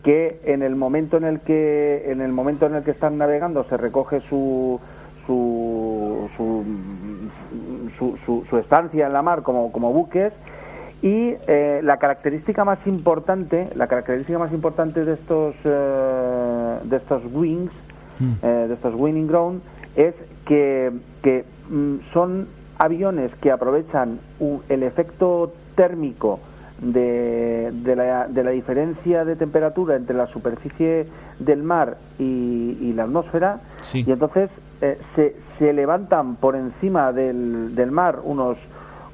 que 0.08 0.40
en 0.46 0.62
el 0.64 0.78
momento 0.78 1.18
en 1.18 1.26
el 1.26 1.42
que 1.42 2.06
en 2.10 2.22
el 2.22 2.32
momento 2.32 2.66
en 2.66 2.76
el 2.76 2.84
que 2.86 2.92
están 2.92 3.18
navegando 3.18 3.66
se 3.66 3.76
recoge 3.76 4.22
su 4.30 4.80
su, 5.26 6.30
su, 6.38 6.64
su, 8.00 8.18
su- 8.26 8.46
su 8.50 8.58
estancia 8.58 9.08
en 9.08 9.12
la 9.12 9.22
mar 9.22 9.44
como, 9.44 9.70
como 9.74 9.92
buques 9.92 10.32
y 11.02 11.34
eh, 11.48 11.82
la 11.84 11.98
característica 11.98 12.64
más 12.64 12.80
importante 12.88 13.68
la 13.76 13.88
característica 13.88 14.40
más 14.40 14.54
importante 14.54 15.04
de 15.04 15.14
estos 15.16 15.56
eh, 15.66 16.78
de 16.86 16.96
estos 16.96 17.24
wings 17.34 17.72
eh, 18.44 18.66
de 18.70 18.74
estos 18.76 18.94
winning 18.96 19.28
ground 19.28 19.62
es 19.98 20.16
que, 20.46 20.90
que 21.22 21.44
mm, 21.70 21.96
son 22.14 22.48
aviones 22.78 23.36
que 23.42 23.52
aprovechan 23.52 24.20
el 24.70 24.84
efecto 24.84 25.52
térmico 25.76 26.40
de, 26.82 27.72
de, 27.74 27.96
la, 27.96 28.28
de 28.28 28.44
la 28.44 28.52
diferencia 28.52 29.26
de 29.26 29.36
temperatura 29.36 29.96
entre 29.96 30.16
la 30.16 30.28
superficie 30.28 31.08
del 31.40 31.64
mar 31.64 31.98
y, 32.20 32.78
y 32.82 32.94
la 32.94 33.04
atmósfera 33.04 33.60
Sí. 33.82 34.04
y 34.06 34.12
entonces 34.12 34.50
eh, 34.82 35.00
se, 35.16 35.36
se 35.58 35.74
levantan 35.74 36.36
por 36.36 36.56
encima 36.56 37.12
del, 37.12 37.74
del 37.76 37.92
mar 37.92 38.20
unos 38.24 38.58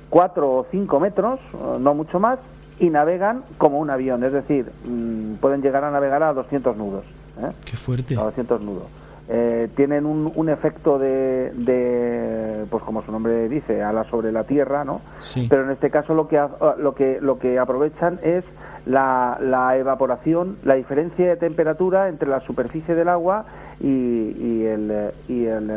4 0.09 0.51
o 0.51 0.65
5 0.69 0.99
metros, 0.99 1.39
no 1.79 1.95
mucho 1.95 2.19
más, 2.19 2.37
y 2.79 2.89
navegan 2.89 3.43
como 3.57 3.79
un 3.79 3.89
avión, 3.89 4.23
es 4.23 4.31
decir, 4.33 4.71
mm, 4.85 5.35
pueden 5.35 5.61
llegar 5.61 5.83
a 5.83 5.91
navegar 5.91 6.21
a 6.21 6.33
200 6.33 6.75
nudos. 6.77 7.03
¿eh? 7.39 7.49
Qué 7.65 7.75
fuerte. 7.77 8.15
a 8.15 8.23
200 8.23 8.61
nudos. 8.61 8.83
Eh, 9.29 9.69
tienen 9.75 10.05
un, 10.05 10.31
un 10.35 10.49
efecto 10.49 10.99
de, 10.99 11.51
de, 11.55 12.65
pues 12.69 12.83
como 12.83 13.01
su 13.03 13.11
nombre 13.11 13.47
dice, 13.47 13.81
ala 13.81 14.03
sobre 14.03 14.33
la 14.33 14.43
tierra, 14.43 14.83
¿no? 14.83 14.99
Sí. 15.21 15.47
Pero 15.49 15.63
en 15.63 15.71
este 15.71 15.89
caso 15.89 16.13
lo 16.13 16.27
que 16.27 16.45
lo 16.77 16.93
que 16.93 17.19
lo 17.21 17.39
que 17.39 17.57
aprovechan 17.57 18.19
es 18.21 18.43
la, 18.85 19.37
la 19.39 19.77
evaporación, 19.77 20.57
la 20.65 20.73
diferencia 20.73 21.25
de 21.25 21.37
temperatura 21.37 22.09
entre 22.09 22.27
la 22.27 22.41
superficie 22.41 22.95
del 22.95 23.07
agua 23.07 23.45
y, 23.79 23.87
y 23.87 24.65
el 24.65 25.11
y 25.29 25.45
el 25.45 25.71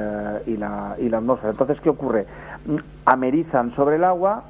y 0.46 0.56
la 0.56 0.96
y 0.98 1.08
la 1.08 1.18
atmósfera. 1.18 1.52
Entonces, 1.52 1.80
¿qué 1.80 1.90
ocurre? 1.90 2.26
Amerizan 3.04 3.72
sobre 3.76 3.94
el 3.94 4.02
agua, 4.02 4.42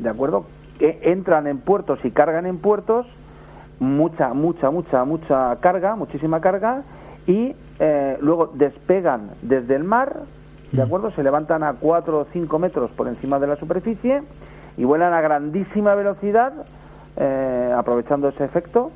¿de 0.00 0.08
acuerdo? 0.08 0.44
E- 0.80 0.98
entran 1.04 1.46
en 1.46 1.58
puertos 1.58 2.04
y 2.04 2.10
cargan 2.10 2.46
en 2.46 2.58
puertos 2.58 3.06
mucha, 3.78 4.34
mucha, 4.34 4.70
mucha, 4.70 5.04
mucha 5.04 5.56
carga, 5.60 5.94
muchísima 5.94 6.40
carga, 6.40 6.82
y 7.28 7.54
eh, 7.80 8.18
luego 8.20 8.50
despegan 8.52 9.30
desde 9.40 9.74
el 9.74 9.84
mar, 9.84 10.20
¿de 10.70 10.82
acuerdo? 10.82 11.10
Se 11.12 11.22
levantan 11.22 11.62
a 11.62 11.72
4 11.72 12.18
o 12.18 12.26
5 12.30 12.58
metros 12.58 12.90
por 12.90 13.08
encima 13.08 13.38
de 13.38 13.46
la 13.46 13.56
superficie 13.56 14.22
y 14.76 14.84
vuelan 14.84 15.14
a 15.14 15.20
grandísima 15.22 15.94
velocidad, 15.94 16.52
eh, 17.16 17.74
aprovechando 17.74 18.28
ese 18.28 18.44
efecto, 18.44 18.90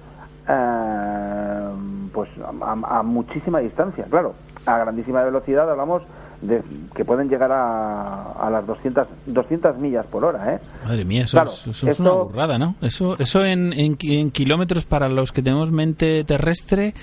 eh, 0.46 1.68
pues 2.12 2.28
a, 2.62 2.98
a 2.98 3.02
muchísima 3.02 3.60
distancia, 3.60 4.04
claro. 4.10 4.34
A 4.66 4.78
grandísima 4.78 5.24
velocidad 5.24 5.70
hablamos 5.70 6.02
de 6.46 6.62
que 6.94 7.04
pueden 7.04 7.28
llegar 7.28 7.50
a, 7.52 8.32
a 8.32 8.50
las 8.50 8.66
200, 8.66 9.06
200 9.26 9.78
millas 9.78 10.06
por 10.06 10.24
hora, 10.24 10.54
¿eh? 10.54 10.58
Madre 10.84 11.04
mía, 11.04 11.24
eso, 11.24 11.36
Claro, 11.36 11.50
es, 11.50 11.66
eso 11.66 11.86
es 11.86 11.92
esto- 11.98 12.02
una 12.02 12.12
burrada, 12.24 12.58
¿no? 12.58 12.74
Eso, 12.82 13.16
eso 13.18 13.44
en, 13.44 13.72
en, 13.72 13.96
ki- 13.96 14.18
en 14.20 14.30
kilómetros 14.30 14.84
para 14.84 15.08
los 15.08 15.32
que 15.32 15.42
tenemos 15.42 15.70
mente 15.72 16.24
terrestre. 16.24 16.94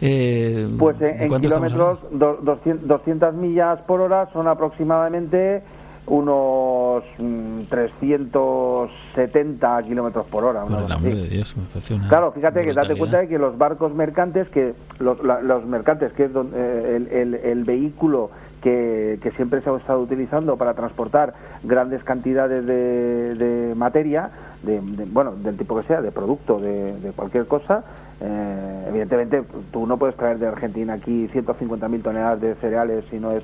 Eh, 0.00 0.68
Pues 0.78 0.98
¿de 0.98 1.24
en, 1.26 1.40
kilómetros, 1.40 1.98
do- 2.12 2.38
200, 2.42 2.86
200 2.88 3.34
millas 3.34 3.80
por 3.82 4.00
hora 4.00 4.28
son 4.32 4.48
aproximadamente 4.48 5.62
unos 6.06 7.04
mm, 7.18 7.60
370 7.68 9.82
kilómetros 9.84 10.26
por 10.26 10.44
hora. 10.44 10.64
Por 10.64 10.82
el 10.82 10.90
amor 10.92 11.14
de 11.14 11.28
Dios, 11.28 11.54
me 11.56 12.08
Claro, 12.08 12.32
fíjate 12.32 12.64
que 12.64 12.72
date 12.72 12.96
cuenta 12.96 13.18
de 13.18 13.28
que 13.28 13.38
los 13.38 13.56
barcos 13.56 13.94
mercantes, 13.94 14.48
que 14.48 14.74
los, 14.98 15.22
la- 15.22 15.40
los 15.40 15.64
mercantes, 15.66 16.12
que 16.12 16.24
es 16.24 16.32
don- 16.32 16.50
eh, 16.54 16.94
el, 16.96 17.06
el- 17.08 17.34
el 17.34 17.64
vehículo 17.64 18.30
que, 18.60 19.18
que 19.22 19.30
siempre 19.32 19.60
se 19.62 19.70
ha 19.70 19.76
estado 19.76 20.00
utilizando 20.00 20.56
para 20.56 20.74
transportar 20.74 21.34
grandes 21.62 22.02
cantidades 22.04 22.66
de, 22.66 23.34
de 23.34 23.74
materia, 23.74 24.30
de, 24.62 24.80
de- 24.80 25.04
bueno, 25.06 25.32
del 25.36 25.56
tipo 25.56 25.76
que 25.80 25.86
sea, 25.86 26.00
de 26.02 26.12
producto, 26.12 26.60
de, 26.60 26.98
de 27.00 27.12
cualquier 27.12 27.46
cosa, 27.46 27.84
eh, 28.20 28.84
evidentemente 28.88 29.42
tú 29.72 29.86
no 29.86 29.96
puedes 29.96 30.16
traer 30.16 30.38
de 30.38 30.46
Argentina 30.48 30.94
aquí 30.94 31.28
150.000 31.32 32.02
toneladas 32.02 32.40
de 32.40 32.54
cereales 32.56 33.04
si 33.10 33.18
no 33.18 33.32
es, 33.32 33.42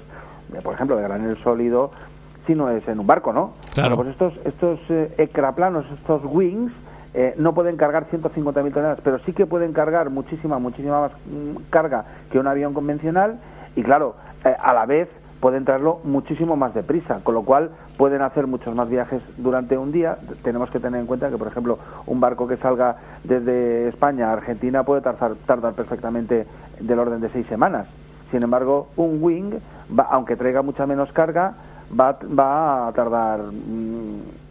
por 0.62 0.74
ejemplo, 0.74 0.96
de 0.96 1.02
granel 1.02 1.36
sólido, 1.38 1.90
si 2.46 2.54
no 2.54 2.70
es 2.70 2.86
en 2.86 3.00
un 3.00 3.06
barco, 3.06 3.32
¿no? 3.32 3.54
Claro. 3.74 3.96
Bueno, 3.96 4.12
pues 4.16 4.30
estos, 4.32 4.46
estos 4.46 4.80
eh, 4.90 5.14
ecraplanos, 5.18 5.86
estos 5.92 6.22
wings, 6.24 6.72
eh, 7.14 7.34
no 7.38 7.54
pueden 7.54 7.76
cargar 7.78 8.06
150.000 8.10 8.52
toneladas, 8.72 9.00
pero 9.02 9.18
sí 9.20 9.32
que 9.32 9.46
pueden 9.46 9.72
cargar 9.72 10.10
muchísima, 10.10 10.58
muchísima 10.58 11.00
más 11.00 11.12
mm, 11.24 11.70
carga 11.70 12.04
que 12.30 12.38
un 12.38 12.46
avión 12.46 12.74
convencional 12.74 13.38
y 13.76 13.82
claro, 13.82 14.16
eh, 14.44 14.56
a 14.58 14.72
la 14.72 14.86
vez 14.86 15.08
pueden 15.40 15.64
traerlo 15.64 16.00
muchísimo 16.02 16.56
más 16.56 16.74
deprisa, 16.74 17.20
con 17.22 17.34
lo 17.34 17.42
cual 17.42 17.70
pueden 17.96 18.22
hacer 18.22 18.46
muchos 18.46 18.74
más 18.74 18.88
viajes 18.88 19.22
durante 19.36 19.78
un 19.78 19.92
día. 19.92 20.16
Tenemos 20.42 20.70
que 20.70 20.80
tener 20.80 21.00
en 21.00 21.06
cuenta 21.06 21.30
que, 21.30 21.36
por 21.36 21.46
ejemplo, 21.46 21.78
un 22.06 22.20
barco 22.20 22.48
que 22.48 22.56
salga 22.56 22.96
desde 23.22 23.88
España 23.88 24.30
a 24.30 24.32
Argentina 24.32 24.82
puede 24.82 25.02
tardar, 25.02 25.34
tardar 25.46 25.74
perfectamente 25.74 26.46
del 26.80 26.98
orden 26.98 27.20
de 27.20 27.28
seis 27.28 27.46
semanas. 27.46 27.86
Sin 28.30 28.42
embargo, 28.42 28.88
un 28.96 29.18
wing, 29.20 29.52
va, 29.96 30.04
aunque 30.10 30.36
traiga 30.36 30.62
mucha 30.62 30.86
menos 30.86 31.12
carga, 31.12 31.54
va, 31.98 32.18
va 32.36 32.88
a 32.88 32.92
tardar 32.92 33.40
mm, 33.40 34.45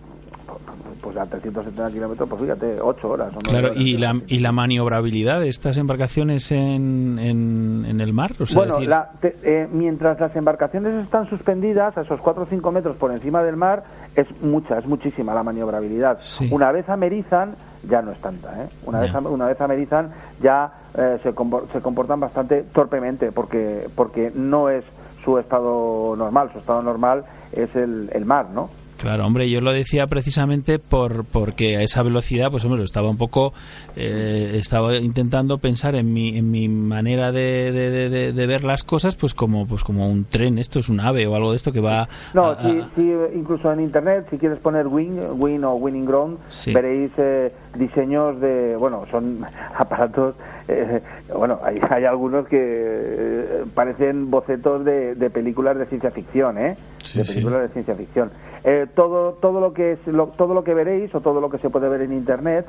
pues 1.02 1.18
a 1.18 1.26
370 1.26 1.92
kilómetros, 1.92 2.28
pues 2.28 2.42
fíjate, 2.42 2.82
8 2.82 3.10
horas. 3.10 3.32
o 3.36 3.40
Claro, 3.40 3.68
horas. 3.72 3.80
y 3.84 3.98
la, 3.98 4.20
y 4.28 4.40
la 4.40 4.52
maniobrabilidad 4.52 5.40
de 5.40 5.50
estas 5.50 5.78
embarcaciones 5.78 6.52
en, 6.52 7.20
en, 7.20 7.86
en 7.88 8.02
el 8.02 8.12
mar. 8.14 8.34
O 8.40 8.46
sea, 8.46 8.58
bueno, 8.62 8.76
decir- 8.76 8.90
la- 8.90 9.12
te- 9.22 9.36
eh, 9.44 9.68
mientras 9.72 10.20
las 10.20 10.36
embarcaciones 10.36 11.04
están 11.04 11.30
suspendidas 11.30 11.96
a 11.98 12.02
esos 12.02 12.20
4 12.22 12.44
o 12.44 12.46
5 12.48 12.72
metros 12.72 12.96
por 12.98 13.12
encima 13.12 13.44
del 13.44 13.56
mar, 13.56 13.84
es 14.16 14.26
mucha, 14.42 14.80
es 14.80 14.86
muchísima 14.88 15.34
la 15.36 15.44
maniobrabilidad. 15.44 16.18
Sí. 16.22 16.48
Una 16.52 16.72
vez 16.72 16.90
amerizan, 16.90 17.56
ya 17.88 18.02
no 18.02 18.12
es 18.12 18.20
tanta. 18.20 18.64
¿eh? 18.64 18.68
Una, 18.86 19.02
vez, 19.02 19.14
una 19.14 19.46
vez 19.46 19.62
amerizan, 19.62 20.10
ya 20.42 20.72
eh, 20.98 21.20
se, 21.22 21.36
compor- 21.36 21.72
se 21.72 21.82
comportan 21.82 22.20
bastante 22.20 22.64
torpemente, 22.74 23.32
porque, 23.32 23.88
porque 23.96 24.32
no 24.34 24.70
es 24.70 24.84
su 25.24 25.38
estado 25.38 26.16
normal. 26.18 26.50
Su 26.54 26.60
estado 26.60 26.82
normal 26.82 27.26
es 27.52 27.76
el, 27.76 28.10
el 28.14 28.26
mar, 28.26 28.48
¿no? 28.54 28.70
Claro, 29.06 29.28
hombre, 29.28 29.48
yo 29.52 29.62
lo 29.62 29.72
decía 29.72 30.08
precisamente 30.08 30.80
por 30.80 31.26
porque 31.26 31.78
a 31.78 31.84
esa 31.84 32.02
velocidad, 32.02 32.50
pues 32.50 32.66
hombre, 32.66 32.84
estaba 32.84 33.08
un 33.08 33.18
poco, 33.20 33.54
eh, 33.96 34.54
estaba 34.56 34.96
intentando 34.96 35.60
pensar 35.60 35.94
en 35.94 36.12
mi, 36.12 36.36
en 36.40 36.50
mi 36.50 36.68
manera 36.68 37.32
de, 37.32 37.72
de, 37.72 37.92
de- 37.92 38.10
de- 38.10 38.34
de 38.34 38.48
ver 38.48 38.64
las 38.64 38.84
cosas, 38.84 39.16
pues 39.16 39.36
como, 39.36 39.68
pues 39.68 39.84
como 39.84 40.10
un 40.10 40.26
tren, 40.26 40.58
esto 40.58 40.80
es 40.80 40.90
un 40.90 41.00
ave 41.02 41.28
o 41.28 41.36
algo 41.36 41.52
de 41.52 41.58
esto 41.58 41.72
que 41.72 41.82
va. 41.82 42.10
No, 42.34 42.46
a- 42.50 42.62
si, 42.64 42.68
a- 42.80 42.90
si, 42.96 43.02
eh, 43.12 43.30
incluso 43.36 43.72
en 43.72 43.82
internet, 43.82 44.26
si 44.32 44.40
quieres 44.40 44.58
poner 44.58 44.88
wing, 44.88 45.14
wing 45.36 45.60
o 45.64 45.76
winning 45.76 46.06
ground, 46.08 46.40
Sí. 46.50 46.74
veréis 46.74 47.12
eh, 47.20 47.54
diseños 47.78 48.40
de, 48.40 48.76
bueno, 48.78 49.06
son 49.12 49.46
aparatos, 49.78 50.36
eh, 50.68 51.02
bueno, 51.36 51.60
hay, 51.64 51.80
hay 51.90 52.06
algunos 52.06 52.48
que 52.48 52.58
eh, 52.62 53.64
parecen 53.74 54.30
bocetos 54.32 54.84
de, 54.86 55.16
de 55.16 55.30
películas 55.30 55.78
de 55.78 55.86
ciencia 55.86 56.12
ficción, 56.12 56.58
¿eh? 56.58 56.78
Sí, 57.04 57.20
de 57.20 57.26
sí. 57.26 57.34
películas 57.36 57.62
de 57.64 57.68
ciencia 57.70 57.96
ficción. 57.96 58.32
Eh, 58.64 58.88
todo, 58.96 59.34
todo 59.34 59.60
lo 59.60 59.74
que 59.74 59.94
es, 59.94 60.08
lo- 60.08 60.28
todo 60.28 60.54
lo 60.54 60.64
que 60.64 60.74
veréis 60.74 61.14
o 61.14 61.22
todo 61.22 61.40
lo 61.42 61.50
que 61.50 61.60
se 61.60 61.70
puede 61.70 61.88
ver 61.90 62.02
en 62.02 62.14
internet 62.14 62.66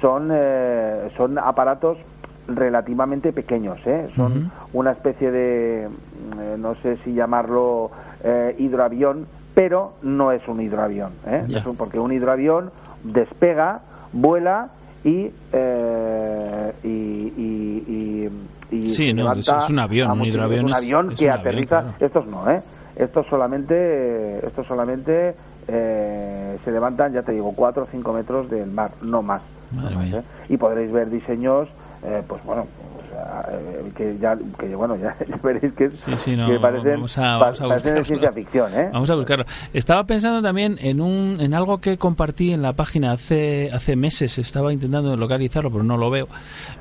son, 0.00 0.30
eh, 0.32 1.10
son 1.16 1.38
aparatos 1.38 1.98
relativamente 2.48 3.32
pequeños, 3.32 3.78
¿eh? 3.86 4.08
Son 4.16 4.50
una 4.72 4.92
especie 4.92 5.30
de, 5.30 5.84
eh, 5.84 5.88
no 6.58 6.74
sé 6.76 6.96
si 7.04 7.14
llamarlo 7.14 7.90
eh, 8.24 8.54
hidroavión, 8.58 9.26
pero 9.54 9.92
no 10.02 10.32
es 10.32 10.46
un 10.48 10.60
hidroavión, 10.60 11.12
¿eh? 11.26 11.44
Porque 11.76 11.98
un 11.98 12.12
hidroavión 12.12 12.70
despega, 13.04 13.80
vuela 14.12 14.68
y, 15.04 15.30
eh, 15.52 16.72
y, 16.84 16.88
y, 16.88 17.84
y- 18.70 18.76
y 18.76 18.88
Sí, 18.88 19.12
no, 19.12 19.32
es- 19.32 19.48
es 19.48 19.70
un 19.70 19.78
avión, 19.78 20.10
un 20.12 20.24
hidroavión 20.24 20.60
es 20.60 20.64
un 20.70 20.74
avión 20.74 21.12
es 21.12 21.18
que 21.18 21.24
un 21.26 21.30
avión, 21.30 21.40
aterriza. 21.48 21.80
claro. 21.82 21.94
Estos 22.00 22.26
no, 22.26 22.50
¿eh? 22.50 22.62
Estos 22.96 23.26
solamente, 23.28 24.46
estos 24.46 24.66
solamente 24.66 25.34
eh, 25.68 26.58
se 26.64 26.70
levantan, 26.70 27.12
ya 27.12 27.22
te 27.22 27.32
digo, 27.32 27.52
4 27.56 27.84
o 27.84 27.86
5 27.90 28.12
metros 28.12 28.50
del 28.50 28.70
mar, 28.70 28.90
no 29.02 29.22
más. 29.22 29.42
Madre 29.72 29.94
no 29.94 30.00
más. 30.00 30.12
¿eh? 30.14 30.22
Y 30.48 30.56
podréis 30.56 30.92
ver 30.92 31.08
diseños, 31.10 31.68
eh, 32.04 32.22
pues 32.26 32.42
bueno, 32.44 32.66
eh, 33.50 33.90
que 33.96 34.16
ya, 34.20 34.36
que 34.58 34.74
bueno, 34.74 34.96
ya, 34.96 35.16
veréis 35.42 35.72
que, 35.74 35.90
Sí, 35.90 36.12
sí, 36.16 36.36
no, 36.36 36.48
que 36.48 36.58
parecen, 36.58 36.92
vamos 36.94 37.18
a- 37.18 37.38
vamos 37.38 37.60
a 37.60 37.68
parecen 37.68 38.04
ciencia 38.04 38.32
ficción, 38.32 38.72
¿eh? 38.74 38.90
Vamos 38.92 39.10
a 39.10 39.14
buscarlo. 39.14 39.44
Estaba 39.72 40.04
pensando 40.04 40.42
también 40.42 40.76
en 40.80 41.00
un 41.00 41.36
en 41.40 41.54
algo 41.54 41.78
que 41.78 41.96
compartí 41.98 42.52
en 42.52 42.62
la 42.62 42.72
página 42.72 43.12
hace 43.12 43.70
hace 43.72 43.96
meses. 43.96 44.38
Estaba 44.38 44.72
intentando 44.72 45.16
localizarlo, 45.16 45.70
pero 45.70 45.84
no 45.84 45.96
lo 45.96 46.10
veo. 46.10 46.28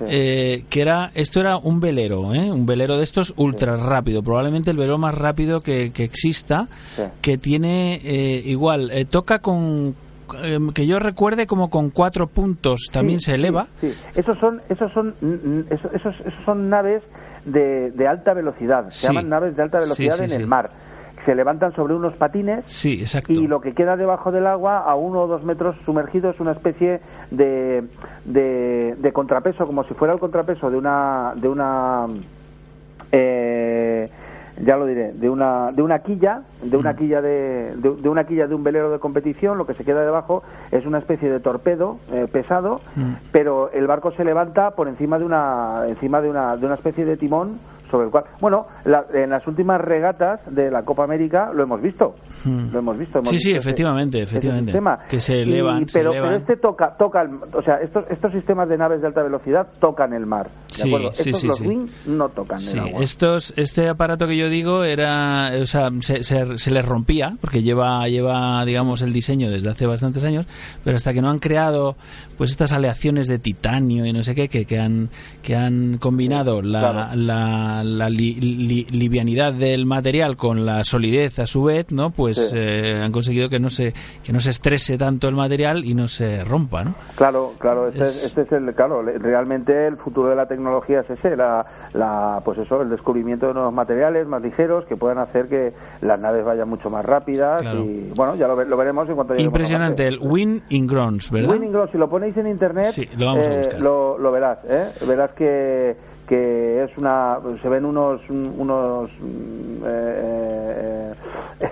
Eh, 0.08 0.64
que 0.70 0.82
era 0.82 1.12
esto 1.16 1.40
era 1.40 1.58
un 1.58 1.80
velero, 1.80 2.34
¿eh? 2.34 2.52
un 2.52 2.66
velero 2.66 2.98
de 2.98 3.04
estos 3.04 3.34
ultra 3.38 3.76
rápido, 3.78 4.24
probablemente 4.24 4.72
el 4.72 4.78
velero 4.78 4.98
más 4.98 5.16
rápido 5.16 5.62
que, 5.62 5.92
que 5.92 6.04
exista, 6.04 6.68
Sí. 6.96 7.04
que 7.22 7.38
tiene 7.38 7.96
eh, 8.04 8.42
igual 8.46 8.92
eh, 8.92 9.06
toca 9.06 9.40
con 9.40 9.96
eh, 10.44 10.60
que 10.74 10.86
yo 10.88 11.00
recuerde 11.00 11.48
como 11.48 11.70
con 11.70 11.90
cuatro 11.90 12.28
puntos 12.28 12.90
también 12.92 13.20
Sí, 13.20 13.26
se 13.26 13.34
eleva. 13.36 13.68
Sí, 13.82 13.94
esos 14.16 14.38
son, 14.38 14.62
esos 14.70 14.92
son, 14.94 15.14
esos, 15.70 15.94
esos, 15.94 16.20
esos 16.22 16.44
son 16.46 16.70
naves 16.70 17.02
de, 17.46 17.92
de 17.92 18.08
alta 18.08 18.34
velocidad. 18.34 18.90
Se 18.90 19.02
Sí. 19.02 19.08
llaman 19.08 19.30
naves 19.30 19.56
de 19.56 19.64
alta 19.64 19.80
velocidad 19.80 20.22
en 20.22 20.32
el 20.32 20.48
mar. 20.48 20.70
Se 21.26 21.36
levantan 21.36 21.76
sobre 21.76 21.94
unos 21.94 22.16
patines 22.16 22.64
Sí, 22.66 22.94
exacto. 23.02 23.34
y 23.34 23.46
lo 23.46 23.60
que 23.60 23.74
queda 23.74 23.98
debajo 23.98 24.32
del 24.32 24.48
agua 24.48 24.80
a 24.80 24.96
uno 24.96 25.22
o 25.24 25.28
dos 25.28 25.44
metros 25.44 25.76
sumergido 25.86 26.30
es 26.30 26.40
una 26.40 26.54
especie 26.54 27.02
de, 27.30 27.84
de, 28.26 28.96
de 28.98 29.12
contrapeso 29.14 29.68
como 29.68 29.84
si 29.84 29.94
fuera 29.94 30.14
el 30.14 30.20
contrapeso 30.20 30.72
de 30.72 30.78
una 30.78 31.34
de 31.36 31.48
una 31.50 32.08
eh, 33.12 33.59
ya 34.64 34.76
lo 34.76 34.86
diré 34.86 35.12
de 35.14 35.30
una 35.30 35.72
de 35.72 35.82
una 35.82 36.00
quilla 36.00 36.42
de 36.64 36.76
Mm. 36.78 36.80
una 36.80 36.96
quilla 36.96 37.22
de, 37.22 37.74
de, 37.78 37.96
de 37.96 38.10
una 38.10 38.24
quilla 38.26 38.48
de 38.48 38.56
un 38.56 38.64
velero 38.64 38.92
de 38.92 39.00
competición 39.00 39.58
lo 39.58 39.66
que 39.66 39.74
se 39.74 39.84
queda 39.86 40.02
debajo 40.02 40.44
es 40.72 40.86
una 40.86 40.98
especie 41.00 41.30
de 41.30 41.40
torpedo 41.40 41.98
eh, 42.12 42.28
pesado 42.32 42.82
Mm. 42.96 43.14
pero 43.32 43.72
el 43.72 43.88
barco 43.88 44.12
se 44.12 44.24
levanta 44.26 44.72
por 44.72 44.88
encima 44.88 45.18
de 45.20 45.26
una 45.26 45.84
encima 45.88 46.22
de 46.22 46.30
una 46.30 46.58
de 46.58 46.66
una 46.66 46.76
especie 46.76 47.06
de 47.06 47.16
timón 47.18 47.60
sobre 47.90 48.06
el 48.06 48.12
cual 48.12 48.26
bueno 48.40 48.68
la- 48.86 49.06
en 49.14 49.32
las 49.32 49.48
últimas 49.48 49.82
regatas 49.82 50.42
de 50.54 50.70
la 50.70 50.84
Copa 50.84 51.04
América 51.06 51.52
lo 51.54 51.64
hemos 51.64 51.82
visto 51.82 52.16
Mm. 52.46 52.72
lo 52.72 52.80
hemos 52.80 52.98
visto 52.98 53.20
hemos 53.20 53.30
Sí, 53.30 53.38
sí, 53.38 53.52
visto 53.54 53.68
efectivamente, 53.70 54.22
ese 54.22 54.38
efectivamente. 54.38 54.72
Que 55.10 55.20
se 55.20 55.36
Y- 55.38 55.42
elevan, 55.42 55.90
se 55.90 56.00
pero, 56.00 56.12
elevan. 56.12 56.30
pero 56.30 56.40
este 56.42 56.56
toca 56.56 56.96
toca 56.98 57.22
el- 57.24 57.32
o 57.54 57.62
sea 57.62 57.82
estos 57.82 58.10
estos 58.10 58.32
sistemas 58.32 58.70
de 58.70 58.78
naves 58.78 59.02
de 59.02 59.08
alta 59.08 59.24
velocidad 59.24 59.68
tocan 59.82 60.14
el 60.14 60.26
mar 60.26 60.46
¿de 60.48 60.74
Sí, 60.74 60.88
acuerdo? 60.88 61.12
sí, 61.16 61.32
estos 61.32 61.44
los 61.44 61.62
wing 61.62 61.88
no 62.08 62.30
tocan 62.30 62.58
el 62.74 62.80
agua 62.80 63.04
estos, 63.04 63.54
este 63.58 63.90
aparato 63.90 64.26
que 64.28 64.38
yo 64.38 64.49
digo 64.50 64.84
era, 64.84 65.52
o 65.62 65.68
sea, 65.68 65.90
se, 66.02 66.24
se, 66.24 66.58
se 66.58 66.72
les 66.72 66.86
rompía 66.86 67.38
porque 67.42 67.62
lleva, 67.64 68.08
lleva, 68.08 68.64
digamos, 68.66 69.02
el 69.02 69.14
diseño 69.14 69.50
desde 69.50 69.70
hace 69.70 69.86
bastantes 69.86 70.24
años, 70.24 70.46
pero 70.84 70.98
hasta 70.98 71.14
que 71.14 71.22
no 71.22 71.30
han 71.30 71.40
creado, 71.40 71.96
pues 72.38 72.52
estas 72.52 72.74
aleaciones 72.74 73.28
de 73.28 73.40
titanio 73.40 74.06
y 74.06 74.14
no 74.14 74.24
sé 74.24 74.36
qué 74.36 74.50
que, 74.50 74.66
que 74.66 74.80
han, 74.80 75.10
que 75.44 75.56
han 75.56 75.98
combinado 76.00 76.62
la, 76.62 76.80
claro. 76.80 77.16
la, 77.16 77.84
la 77.84 78.10
li- 78.10 78.40
li- 78.42 78.88
livianidad 78.92 79.54
del 79.54 79.86
material 79.86 80.38
con 80.38 80.66
la 80.66 80.84
solidez 80.84 81.40
a 81.40 81.46
su 81.48 81.64
vez, 81.64 81.92
¿no? 81.92 82.10
Pues 82.12 82.50
Sí. 82.50 82.56
eh, 82.58 83.02
han 83.04 83.12
conseguido 83.12 83.50
que 83.50 83.60
no 83.60 83.70
se, 83.70 83.94
que 84.24 84.32
no 84.34 84.40
se 84.40 84.50
estrese 84.52 84.98
tanto 84.98 85.28
el 85.28 85.36
material 85.36 85.86
y 85.86 85.94
no 85.94 86.08
se 86.08 86.44
rompa, 86.44 86.84
¿no? 86.84 86.96
Claro, 87.16 87.54
claro, 87.60 87.90
este 87.90 88.04
Es- 88.04 88.10
es, 88.18 88.24
este 88.26 88.42
es 88.44 88.52
el, 88.54 88.74
claro, 88.74 89.02
realmente 89.04 89.88
el 89.88 89.98
futuro 89.98 90.30
de 90.30 90.36
la 90.36 90.48
tecnología 90.48 91.02
es 91.02 91.10
ese, 91.10 91.36
la, 91.36 91.66
la, 91.94 92.42
pues 92.44 92.58
eso, 92.60 92.82
el 92.82 92.90
descubrimiento 92.90 93.48
de 93.48 93.54
nuevos 93.54 93.74
materiales 93.74 94.28
más 94.28 94.39
ligeros 94.42 94.86
que 94.86 94.96
puedan 94.96 95.18
hacer 95.18 95.48
que 95.48 95.74
las 96.02 96.20
naves 96.20 96.44
vayan 96.46 96.68
mucho 96.70 96.90
más 96.90 97.06
rápidas 97.06 97.62
Claro. 97.62 97.80
y 97.82 98.12
bueno, 98.16 98.36
ya 98.36 98.48
lo, 98.48 98.64
lo 98.64 98.78
veremos 98.78 99.08
en 99.10 99.16
cuanto 99.16 99.36
Impresionante, 99.36 100.08
el 100.08 100.20
Win 100.22 100.64
in 100.70 100.88
Grons, 100.88 101.30
¿verdad? 101.32 101.50
Winning 101.50 101.72
Ground, 101.72 101.92
si 101.92 101.98
lo 101.98 102.10
ponéis 102.10 102.36
en 102.38 102.48
internet, 102.48 102.86
Sí, 102.88 103.08
lo 103.18 103.26
vamos 103.28 103.48
a 103.48 103.52
eh, 103.52 103.58
buscar. 103.58 103.82
lo, 103.82 104.18
lo 104.18 104.32
verás, 104.32 104.60
¿eh? 104.68 104.92
Verás 105.08 105.32
que, 105.32 105.96
que 106.28 106.84
es 106.84 106.98
una, 106.98 107.38
se 107.62 107.70
ven 107.70 107.86
unos, 107.86 108.22
unos, 108.30 109.10
mm, 109.20 109.84
eh, 109.86 111.14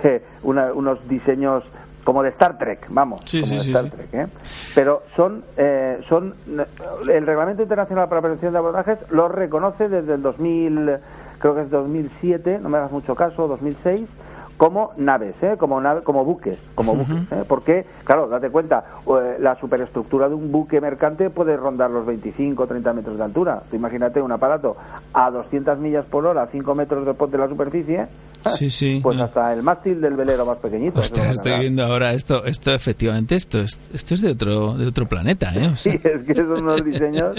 eh, 0.04 0.22
una- 0.44 0.74
unos 0.74 1.08
diseños 1.08 1.64
como 2.04 2.24
de 2.24 2.30
Star 2.30 2.58
Trek, 2.58 2.86
vamos, 2.90 3.20
Sí, 3.26 3.42
como 3.42 3.50
sí, 3.50 3.58
de 3.58 3.62
sí, 3.64 3.72
Star 3.72 3.84
sí. 3.86 3.92
Trek, 3.92 4.14
¿eh? 4.14 4.28
Pero 4.74 5.04
son, 5.16 5.44
eh, 5.58 6.00
son, 6.08 6.34
el 7.12 7.26
Reglamento 7.28 7.64
Internacional 7.64 8.06
para 8.08 8.18
la 8.20 8.22
Prevención 8.22 8.54
de 8.54 8.60
Abordajes 8.60 8.98
lo 9.12 9.28
reconoce 9.28 9.90
desde 9.90 10.14
el 10.14 10.22
2000, 10.22 10.92
creo 11.40 11.56
que 11.56 11.62
es 11.62 11.70
2007, 11.70 12.60
no 12.62 12.70
me 12.70 12.78
hagas 12.78 12.92
mucho 12.92 13.16
caso, 13.16 13.48
2006, 13.48 14.08
como 14.58 14.92
naves, 14.98 15.36
¿eh? 15.44 15.56
como 15.58 15.80
nave, 15.80 16.02
como 16.02 16.26
buques, 16.26 16.58
como 16.74 16.96
buques, 16.96 17.32
¿eh? 17.32 17.44
porque 17.48 17.86
claro, 18.04 18.28
date 18.28 18.50
cuenta, 18.50 18.84
eh, 19.08 19.38
la 19.40 19.56
superestructura 19.60 20.28
de 20.28 20.34
un 20.36 20.52
buque 20.52 20.82
mercante 20.82 21.30
puede 21.30 21.56
rondar 21.56 21.92
los 21.92 22.06
25 22.06 22.64
o 22.64 22.68
30 22.68 22.94
metros 22.94 23.18
de 23.18 23.24
altura. 23.24 23.62
Tú 23.70 23.76
imagínate 23.76 24.20
un 24.22 24.32
aparato 24.32 24.76
a 25.14 25.30
200 25.30 25.78
millas 25.80 26.06
por 26.06 26.26
hora, 26.26 26.42
a 26.44 26.48
5 26.48 26.74
metros 26.76 27.06
de, 27.06 27.14
de 27.28 27.38
la 27.38 27.48
superficie, 27.48 28.08
Sí, 28.58 28.70
sí. 28.70 29.00
pues 29.04 29.18
no. 29.18 29.26
hasta 29.26 29.54
el 29.54 29.62
mástil 29.62 30.00
del 30.02 30.16
velero 30.16 30.46
más 30.46 30.58
pequeñito. 30.58 31.00
Ostras, 31.00 31.32
estoy 31.32 31.60
viendo 31.60 31.84
ahora 31.84 32.14
esto, 32.14 32.46
esto 32.46 32.74
efectivamente, 32.74 33.36
esto 33.36 33.60
es, 33.60 33.78
esto 33.94 34.14
es 34.14 34.22
de 34.22 34.32
otro, 34.32 34.74
de 34.76 34.88
otro 34.88 35.06
planeta, 35.08 35.52
¿eh? 35.54 35.68
O 35.68 35.76
sea, 35.76 35.94
Sí, 35.94 36.00
es 36.04 36.22
que 36.26 36.34
son 36.36 36.64
unos 36.64 36.84
diseños, 36.84 37.36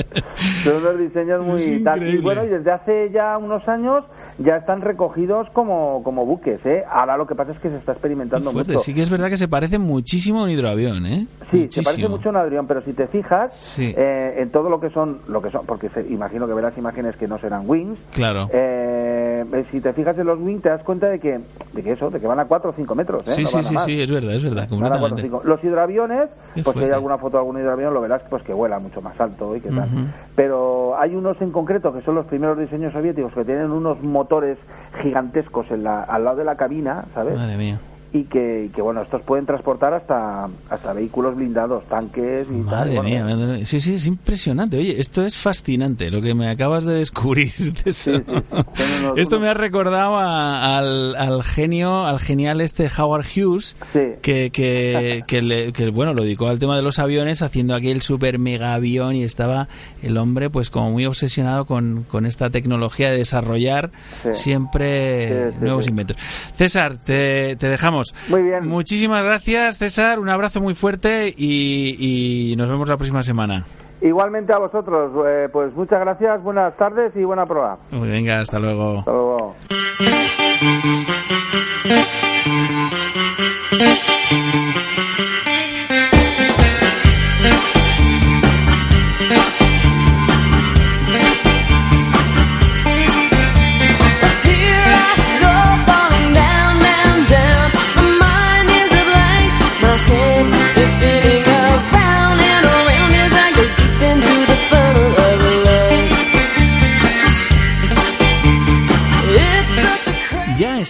son 0.65 0.77
unos 0.77 0.99
diseños 0.99 1.45
muy 1.47 1.83
tal. 1.83 2.07
Y 2.07 2.19
bueno, 2.19 2.45
y 2.45 2.49
desde 2.49 2.71
hace 2.71 3.11
ya 3.11 3.39
unos 3.39 3.67
años 3.69 4.05
ya 4.39 4.57
están 4.57 4.81
recogidos 4.81 5.49
como, 5.51 6.03
como 6.05 6.25
buques, 6.25 6.65
¿eh? 6.65 6.85
Ahora 6.91 7.17
lo 7.17 7.27
que 7.27 7.35
pasa 7.35 7.53
es 7.53 7.59
que 7.59 7.69
se 7.71 7.77
está 7.77 7.93
experimentando 7.93 8.51
fuerte. 8.53 8.73
mucho. 8.73 8.85
Sí 8.85 8.95
que 8.95 9.03
es 9.03 9.11
verdad 9.11 9.29
que 9.29 9.37
se 9.37 9.49
parece 9.49 9.79
muchísimo 9.79 10.41
a 10.41 10.45
un 10.45 10.51
hidroavión, 10.51 11.07
¿eh? 11.07 11.27
Sí, 11.51 11.69
se 11.71 11.83
parece 11.83 12.09
mucho 12.09 12.29
a 12.29 12.33
un 12.33 12.37
Adrián, 12.37 12.67
pero 12.67 12.81
si 12.83 12.93
te 12.93 13.07
fijas 13.07 13.57
Sí. 13.57 13.93
eh, 13.97 14.35
en 14.39 14.51
todo 14.51 14.69
lo 14.71 14.81
que 14.81 14.91
son, 14.91 15.19
lo 15.29 15.41
que 15.43 15.51
son, 15.51 15.67
porque 15.67 15.89
se- 15.89 16.07
imagino 16.09 16.47
que 16.47 16.55
verás 16.55 16.77
imágenes 16.79 17.17
que 17.17 17.27
no 17.29 17.39
serán 17.39 17.63
wings. 17.69 17.99
Claro. 18.13 18.49
eh, 18.53 19.28
eh, 19.43 19.67
si 19.71 19.81
te 19.81 19.93
fijas 19.93 20.19
en 20.19 20.27
los 20.27 20.39
wings 20.39 20.63
te 20.63 20.69
das 20.69 20.83
cuenta 20.83 21.09
de 21.09 21.19
que, 21.19 21.41
de 21.73 21.83
que 21.83 21.93
eso, 21.93 22.11
de 22.11 22.21
que 22.21 22.27
van 22.27 22.41
a 22.41 22.45
4 22.47 22.71
o 22.71 22.73
5 22.73 22.95
metros. 22.95 23.23
¿eh? 23.29 23.33
sí, 23.33 23.43
No 23.43 23.49
sí, 23.49 23.63
sí, 23.63 23.77
sí, 23.85 24.01
es 24.01 24.11
verdad, 24.11 24.35
es 24.35 24.43
verdad, 24.43 24.69
Van 24.71 24.85
a 24.93 24.99
4 24.99 25.07
o 25.07 25.09
completamente. 25.09 25.23
5. 25.23 25.43
Los 25.45 25.65
hidroaviones, 25.65 26.29
pues 26.63 26.77
si 26.77 26.85
hay 26.85 26.91
alguna 26.91 27.19
foto 27.19 27.37
de 27.37 27.43
algún 27.43 27.59
hidroavión 27.61 27.95
lo 27.95 28.01
verás 28.01 28.23
pues 28.29 28.43
que 28.43 28.53
vuela 28.53 28.79
mucho 28.79 29.01
más 29.01 29.21
alto 29.21 29.55
y 29.57 29.61
que 29.61 29.71
tal. 29.71 29.89
Pero 30.35 30.99
hay 30.99 31.15
unos 31.15 31.41
en 31.41 31.51
concreto 31.51 31.93
que 31.93 32.03
son 32.03 32.15
los 32.15 32.27
primeros 32.27 32.59
diseños 32.59 32.93
soviéticos 32.93 33.33
que 33.33 33.45
tienen 33.45 33.71
unos 33.71 34.01
motores 34.03 34.59
gigantescos 35.03 35.71
en 35.71 35.85
la, 35.85 36.03
al 36.03 36.25
lado 36.25 36.37
de 36.39 36.45
la 36.45 36.57
cabina, 36.57 37.05
¿sabes? 37.15 37.37
Madre 37.37 37.57
mía. 37.57 37.79
Y 38.13 38.25
que, 38.25 38.71
que, 38.75 38.81
bueno 38.81 39.03
estos 39.03 39.21
pueden 39.23 39.45
transportar 39.45 39.93
hasta 39.93 40.49
hasta 40.71 40.93
vehículos 40.95 41.37
blindados 41.37 41.85
tanques 41.89 42.47
y 42.51 42.63
tal 42.63 42.65
Madre 42.65 42.95
bueno, 43.01 43.57
mía, 43.57 43.67
sí, 43.67 43.81
sí, 43.81 43.95
es 43.95 44.07
impresionante. 44.07 44.79
Oye, 44.79 44.99
esto 44.99 45.23
es 45.25 45.37
fascinante, 45.37 46.11
lo 46.11 46.21
que 46.23 46.35
me 46.35 46.49
acabas 46.49 46.85
de 46.87 46.95
descubrir. 46.95 47.53
de 47.85 47.93
sí, 47.93 48.13
sí. 48.15 48.23
Esto 49.17 49.39
me 49.41 49.49
ha 49.51 49.55
recordado 49.55 50.17
a- 50.17 50.79
al, 50.79 51.17
al 51.17 51.43
genio, 51.43 52.07
al 52.07 52.19
genial 52.21 52.61
este 52.63 52.89
Howard 52.99 53.27
Hughes, 53.27 53.77
Sí. 53.93 54.01
que, 54.23 54.51
que, 54.51 55.23
que, 55.27 55.43
le- 55.43 55.73
que, 55.73 55.91
bueno, 55.91 56.15
lo 56.15 56.23
dedicó 56.23 56.49
al 56.49 56.59
tema 56.59 56.77
de 56.77 56.83
los 56.83 56.99
aviones, 56.99 57.43
haciendo 57.43 57.75
aquel 57.75 58.01
super 58.03 58.39
mega 58.39 58.73
avión 58.75 59.17
y 59.17 59.25
estaba 59.25 59.69
el 60.03 60.17
hombre 60.17 60.49
pues 60.51 60.71
como 60.71 60.91
muy 60.93 61.05
obsesionado 61.05 61.67
con, 61.67 62.05
con 62.05 62.25
esta 62.27 62.49
tecnología 62.49 63.11
de 63.11 63.19
desarrollar 63.19 63.91
siempre 64.33 65.53
nuevos 65.61 65.87
inventos. 65.87 66.17
César, 66.55 66.97
te, 67.05 67.57
te 67.57 67.69
dejamos. 67.69 67.98
Muy 68.29 68.43
bien. 68.43 68.67
Muchísimas 68.67 69.23
gracias, 69.23 69.79
César. 69.79 70.19
Un 70.19 70.29
abrazo 70.29 70.61
muy 70.61 70.75
fuerte 70.75 71.33
y, 71.37 72.53
y 72.53 72.57
nos 72.57 72.69
vemos 72.69 72.89
la 72.89 72.97
próxima 72.97 73.23
semana. 73.23 73.65
igualmente 74.01 74.53
a 74.53 74.59
vosotros 74.59 75.11
eh, 75.27 75.49
pues 75.53 75.75
muchas 75.75 75.99
gracias 76.01 76.41
buenas 76.43 76.77
tardes 76.77 77.11
y 77.17 77.25
buena 77.25 77.47
prueba 77.47 77.79
Venga, 77.91 78.41
hasta 78.41 78.59
luego. 78.61 78.99
hasta 79.01 79.11
luego 79.11 79.55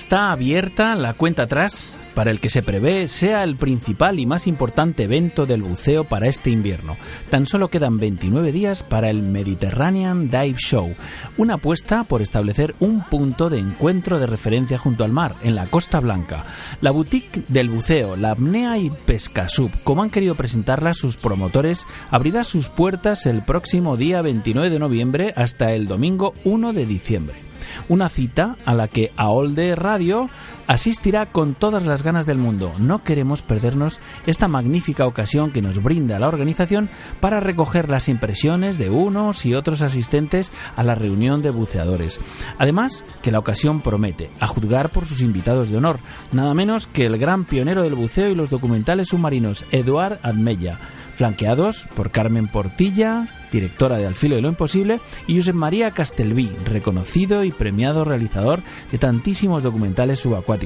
está 0.09 0.33
abierta 0.33 0.95
la 0.95 1.13
cuenta 1.13 1.43
atrás 1.43 1.99
para 2.15 2.31
el 2.31 2.41
que 2.41 2.49
se 2.49 2.63
prevé 2.63 3.09
sea 3.09 3.45
el 3.45 3.57
principal 3.57 4.19
y 4.19 4.25
más 4.25 4.47
importante 4.47 5.05
evento 5.05 5.45
del 5.45 5.61
buceo 5.61 6.05
para 6.05 6.29
este 6.29 6.49
invierno. 6.49 6.97
Tan 7.29 7.45
solo 7.45 7.69
quedan 7.69 7.99
29 7.99 8.51
días 8.51 8.85
para 8.85 9.11
el 9.11 9.21
Mediterranean 9.21 10.31
Dive 10.31 10.57
Show, 10.57 10.95
una 11.37 11.57
apuesta 11.57 12.05
por 12.05 12.23
establecer 12.23 12.75
un 12.81 13.05
punto 13.05 13.51
de 13.51 13.59
encuentro 13.59 14.19
de 14.19 14.25
referencia 14.25 14.79
junto 14.79 15.05
al 15.05 15.13
mar, 15.13 15.37
en 15.43 15.55
la 15.55 15.67
Costa 15.67 16.01
Blanca. 16.01 16.47
La 16.81 16.91
boutique 16.91 17.45
del 17.49 17.69
buceo, 17.69 18.17
la 18.17 18.31
apnea 18.31 18.79
y 18.79 18.89
pescasub, 18.89 19.71
como 19.85 20.03
han 20.03 20.11
querido 20.11 20.37
presentarla 20.37 20.95
sus 20.95 21.19
promotores, 21.19 21.87
abrirá 22.11 22.45
sus 22.45 22.71
puertas 22.71 23.27
el 23.27 23.45
próximo 23.45 23.99
día 23.99 24.23
29 24.23 24.71
de 24.71 24.79
noviembre 24.79 25.35
hasta 25.37 25.75
el 25.75 25.87
domingo 25.87 26.33
1 26.45 26.73
de 26.73 26.87
diciembre. 26.87 27.48
Una 27.89 28.09
cita 28.09 28.57
a 28.65 28.75
la 28.75 28.89
que 28.89 29.13
Aolde 29.17 29.75
Radio 29.75 30.29
asistirá 30.69 31.33
con 31.33 31.55
todas 31.55 31.85
las 31.87 32.05
ganas 32.05 32.27
del 32.27 32.39
mundo. 32.39 32.73
No 32.79 33.03
queremos 33.03 33.43
perdernos 33.43 34.01
esta 34.27 34.47
magnífica 34.47 35.07
ocasión 35.07 35.51
que 35.51 35.63
nos 35.63 35.83
brinda 35.83 36.21
la 36.21 36.29
organización 36.29 36.91
para 37.21 37.41
recoger 37.41 37.89
las 37.89 38.09
impresiones 38.09 38.79
de 38.79 38.91
unos 38.91 39.45
y 39.45 39.55
otros 39.55 39.83
asistentes 39.83 40.53
a 40.77 40.85
la 40.85 40.95
reunión 40.95 41.43
de 41.43 41.51
buceadores. 41.51 42.21
Además, 42.59 43.05
que 43.23 43.33
la 43.33 43.39
ocasión 43.39 43.81
promete, 43.81 44.31
a 44.39 44.47
juzgar 44.47 44.91
por 44.91 45.07
sus 45.07 45.23
invitados 45.23 45.71
de 45.71 45.79
honor, 45.79 45.99
nada 46.33 46.53
menos 46.55 46.87
que 46.87 47.07
el 47.07 47.19
gran 47.19 47.47
pionero 47.47 47.83
del 47.83 47.95
buceo 47.95 48.29
y 48.29 48.35
los 48.35 48.51
documentales 48.51 49.09
submarinos, 49.09 49.65
Eduard 49.71 50.21
Admella, 50.23 50.79
flanqueados 51.15 51.89
por 51.97 52.11
Carmen 52.11 52.47
Portilla, 52.47 53.29
directora 53.51 53.97
de 53.97 54.07
Al 54.07 54.15
filo 54.15 54.37
de 54.37 54.43
lo 54.43 54.49
imposible, 54.49 55.01
y 55.27 55.37
Josep 55.37 55.55
María 55.55 55.93
Castelví, 55.93 56.51
reconocido 56.67 57.43
y 57.43 57.53
premiado 57.53 58.05
realizador 58.05 58.63
de 58.93 58.99
tantísimos 58.99 59.63
documentales 59.63 60.21
subacuáticos. 60.21 60.58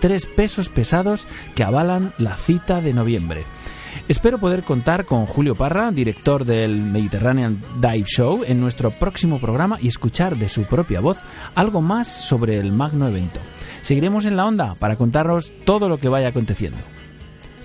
Tres 0.00 0.26
pesos 0.26 0.68
pesados 0.68 1.26
que 1.54 1.64
avalan 1.64 2.12
la 2.18 2.36
cita 2.36 2.80
de 2.80 2.92
noviembre. 2.92 3.44
Espero 4.08 4.38
poder 4.38 4.62
contar 4.62 5.04
con 5.04 5.26
Julio 5.26 5.54
Parra, 5.54 5.90
director 5.90 6.44
del 6.44 6.76
Mediterranean 6.76 7.62
Dive 7.80 8.04
Show, 8.06 8.42
en 8.44 8.60
nuestro 8.60 8.98
próximo 8.98 9.40
programa 9.40 9.78
y 9.80 9.88
escuchar 9.88 10.36
de 10.36 10.48
su 10.48 10.64
propia 10.64 11.00
voz 11.00 11.18
algo 11.54 11.82
más 11.82 12.08
sobre 12.08 12.58
el 12.58 12.72
magno 12.72 13.06
evento. 13.08 13.40
Seguiremos 13.82 14.24
en 14.24 14.36
la 14.36 14.46
onda 14.46 14.74
para 14.76 14.96
contaros 14.96 15.52
todo 15.64 15.88
lo 15.88 15.98
que 15.98 16.08
vaya 16.08 16.28
aconteciendo. 16.28 16.78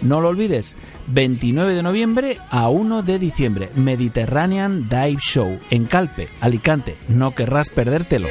No 0.01 0.21
lo 0.21 0.29
olvides, 0.29 0.75
29 1.07 1.73
de 1.73 1.83
noviembre 1.83 2.37
a 2.51 2.69
1 2.69 3.01
de 3.01 3.17
diciembre, 3.17 3.71
Mediterranean 3.75 4.87
Dive 4.87 5.17
Show 5.21 5.59
en 5.71 5.85
Calpe, 5.85 6.29
Alicante. 6.39 6.97
No 7.07 7.33
querrás 7.33 7.69
perdértelo. 7.69 8.27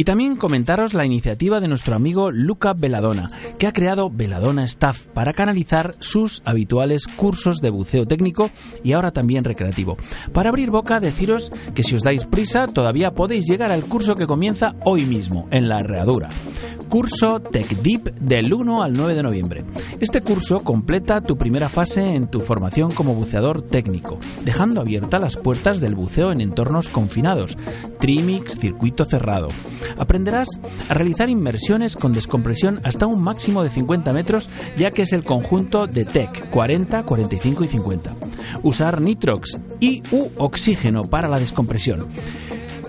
Y 0.00 0.04
también 0.04 0.36
comentaros 0.36 0.94
la 0.94 1.04
iniciativa 1.04 1.60
de 1.60 1.68
nuestro 1.68 1.94
amigo 1.94 2.30
Luca 2.30 2.72
Veladona, 2.72 3.28
que 3.58 3.66
ha 3.66 3.74
creado 3.74 4.08
Veladona 4.08 4.64
Staff 4.64 5.08
para 5.08 5.34
canalizar 5.34 5.92
sus 5.98 6.40
habituales 6.46 7.06
cursos 7.06 7.58
de 7.58 7.68
buceo 7.68 8.06
técnico 8.06 8.50
y 8.82 8.94
ahora 8.94 9.10
también 9.10 9.44
recreativo. 9.44 9.98
Para 10.32 10.48
abrir 10.48 10.70
boca, 10.70 11.00
deciros 11.00 11.52
que 11.74 11.82
si 11.82 11.96
os 11.96 12.02
dais 12.02 12.24
prisa, 12.24 12.66
todavía 12.66 13.10
podéis 13.10 13.44
llegar 13.44 13.72
al 13.72 13.84
curso 13.84 14.14
que 14.14 14.26
comienza 14.26 14.74
hoy 14.86 15.04
mismo, 15.04 15.46
en 15.50 15.68
la 15.68 15.80
Herradura 15.80 16.30
curso 16.90 17.38
Tech 17.38 17.68
Deep 17.68 18.16
del 18.16 18.52
1 18.52 18.82
al 18.82 18.92
9 18.92 19.14
de 19.14 19.22
noviembre. 19.22 19.64
Este 20.00 20.20
curso 20.20 20.58
completa 20.58 21.20
tu 21.20 21.38
primera 21.38 21.68
fase 21.68 22.04
en 22.04 22.26
tu 22.26 22.40
formación 22.40 22.90
como 22.90 23.14
buceador 23.14 23.62
técnico, 23.62 24.18
dejando 24.44 24.80
abiertas 24.80 25.20
las 25.20 25.36
puertas 25.36 25.80
del 25.80 25.94
buceo 25.94 26.32
en 26.32 26.40
entornos 26.40 26.88
confinados, 26.88 27.56
trimix, 28.00 28.58
circuito 28.58 29.04
cerrado. 29.04 29.48
Aprenderás 29.98 30.48
a 30.88 30.94
realizar 30.94 31.28
inmersiones 31.28 31.96
con 31.96 32.12
descompresión 32.12 32.80
hasta 32.84 33.06
un 33.06 33.22
máximo 33.22 33.62
de 33.62 33.70
50 33.70 34.12
metros, 34.12 34.48
ya 34.76 34.90
que 34.90 35.02
es 35.02 35.12
el 35.12 35.24
conjunto 35.24 35.86
de 35.86 36.04
TEC 36.04 36.50
40, 36.50 37.02
45 37.04 37.64
y 37.64 37.68
50. 37.68 38.16
Usar 38.62 39.00
nitrox 39.00 39.58
y 39.80 40.02
u 40.10 40.28
oxígeno 40.36 41.02
para 41.02 41.28
la 41.28 41.38
descompresión. 41.38 42.06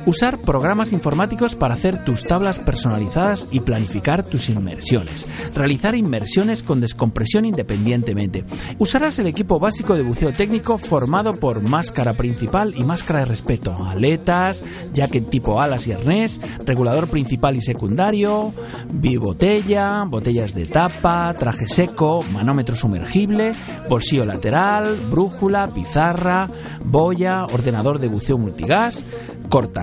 Usar 0.06 0.39
programas 0.39 0.93
informáticos 0.93 1.56
para 1.56 1.76
hacer 1.76 2.04
tus 2.04 2.24
tablas 2.24 2.58
personalizadas 2.58 3.47
y 3.52 3.60
planificar 3.60 4.24
tus 4.24 4.49
inmersiones. 4.49 5.28
Realizar 5.54 5.95
inmersiones 5.95 6.64
con 6.64 6.82
descompresión 6.82 7.45
independientemente. 7.45 8.43
Usarás 8.80 9.20
el 9.20 9.28
equipo 9.28 9.60
básico 9.60 9.95
de 9.95 10.02
buceo 10.02 10.32
técnico 10.32 10.80
formado 10.80 11.34
por 11.34 11.62
máscara 11.62 12.14
principal 12.14 12.74
y 12.76 12.84
máscara 12.84 13.20
de 13.20 13.26
respeto, 13.26 13.76
aletas, 13.86 14.64
jacket 14.91 15.30
tipo 15.30 15.62
alas 15.62 15.86
y 15.86 15.93
arnés, 15.93 16.41
regulador 16.66 17.08
principal 17.08 17.56
y 17.56 17.62
secundario, 17.62 18.54
bibotella, 18.91 20.04
botellas 20.08 20.56
de 20.56 20.66
tapa, 20.66 21.32
traje 21.38 21.68
seco, 21.68 22.26
manómetro 22.34 22.76
sumergible, 22.76 23.54
bolsillo 23.88 24.26
lateral, 24.26 24.97
brújula, 25.12 25.68
pizarra, 25.68 26.47
boya, 26.84 27.45
ordenador 27.45 27.99
de 27.99 28.08
buceo 28.08 28.39
multigas, 28.39 29.06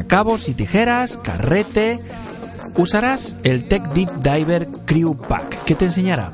cortacabos 0.08 0.48
y 0.48 0.54
tijeras, 0.54 1.18
carrete. 1.18 2.00
Usarás 2.78 3.36
el 3.42 3.68
Tech 3.68 3.92
Deep 3.92 4.08
Diver 4.22 4.66
Crew 4.86 5.14
Pack, 5.14 5.64
que 5.64 5.74
te 5.74 5.84
enseñará 5.84 6.32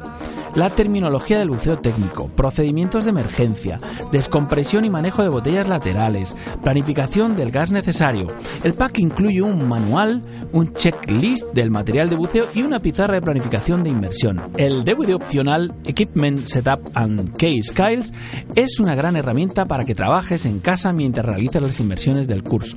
la 0.54 0.70
terminología 0.70 1.38
del 1.38 1.48
buceo 1.48 1.78
técnico, 1.78 2.28
procedimientos 2.28 3.04
de 3.04 3.10
emergencia, 3.10 3.80
descompresión 4.12 4.84
y 4.84 4.90
manejo 4.90 5.22
de 5.22 5.28
botellas 5.28 5.68
laterales, 5.68 6.36
planificación 6.62 7.34
del 7.34 7.50
gas 7.50 7.72
necesario. 7.72 8.28
El 8.62 8.74
pack 8.74 8.98
incluye 9.00 9.42
un 9.42 9.68
manual, 9.68 10.22
un 10.52 10.72
checklist 10.72 11.52
del 11.52 11.72
material 11.72 12.08
de 12.08 12.16
buceo 12.16 12.44
y 12.54 12.62
una 12.62 12.78
pizarra 12.78 13.14
de 13.14 13.22
planificación 13.22 13.82
de 13.82 13.90
inmersión. 13.90 14.40
El 14.56 14.84
DVD 14.84 15.14
opcional 15.14 15.74
Equipment 15.84 16.46
Setup 16.46 16.80
and 16.94 17.32
Case 17.32 17.64
Skiles 17.64 18.12
es 18.54 18.78
una 18.78 18.94
gran 18.94 19.16
herramienta 19.16 19.64
para 19.64 19.84
que 19.84 19.96
trabajes 19.96 20.46
en 20.46 20.60
casa 20.60 20.92
mientras 20.92 21.26
realizas 21.26 21.62
las 21.62 21.80
inmersiones 21.80 22.28
del 22.28 22.44
curso. 22.44 22.76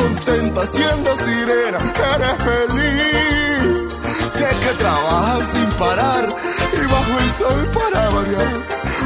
contenta 0.00 0.66
siendo 0.66 1.16
sirena, 1.16 1.92
eres 2.14 2.36
feliz. 2.48 3.92
Sé 4.32 4.46
que 4.62 4.78
trabajas 4.78 5.48
sin 5.48 5.68
parar 5.78 6.28
y 6.28 6.86
bajo 6.92 7.18
el 7.18 7.32
sol 7.34 7.68
para 7.74 8.08
variar. 8.10 8.52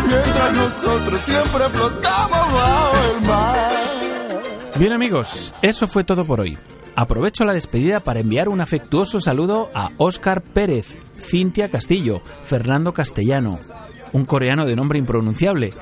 Mientras 0.07 0.57
nosotros 0.57 1.21
siempre 1.21 1.69
flotamos 1.71 2.53
bajo 2.53 2.97
el 3.11 3.27
mar. 3.27 3.85
Bien 4.77 4.93
amigos, 4.93 5.55
eso 5.63 5.87
fue 5.87 6.05
todo 6.05 6.25
por 6.25 6.41
hoy. 6.41 6.59
Aprovecho 6.97 7.45
la 7.45 7.53
despedida 7.53 8.01
para 8.01 8.21
enviar 8.21 8.49
un 8.49 8.61
afectuoso 8.61 9.19
saludo 9.19 9.71
a 9.75 9.91
Óscar 9.99 10.43
Pérez, 10.43 10.97
Cintia 11.21 11.69
Castillo, 11.69 12.23
Fernando 12.45 12.93
Castellano, 12.93 13.59
un 14.13 14.25
coreano 14.25 14.65
de 14.65 14.77
nombre 14.77 14.99
impronunciable, 15.01 15.73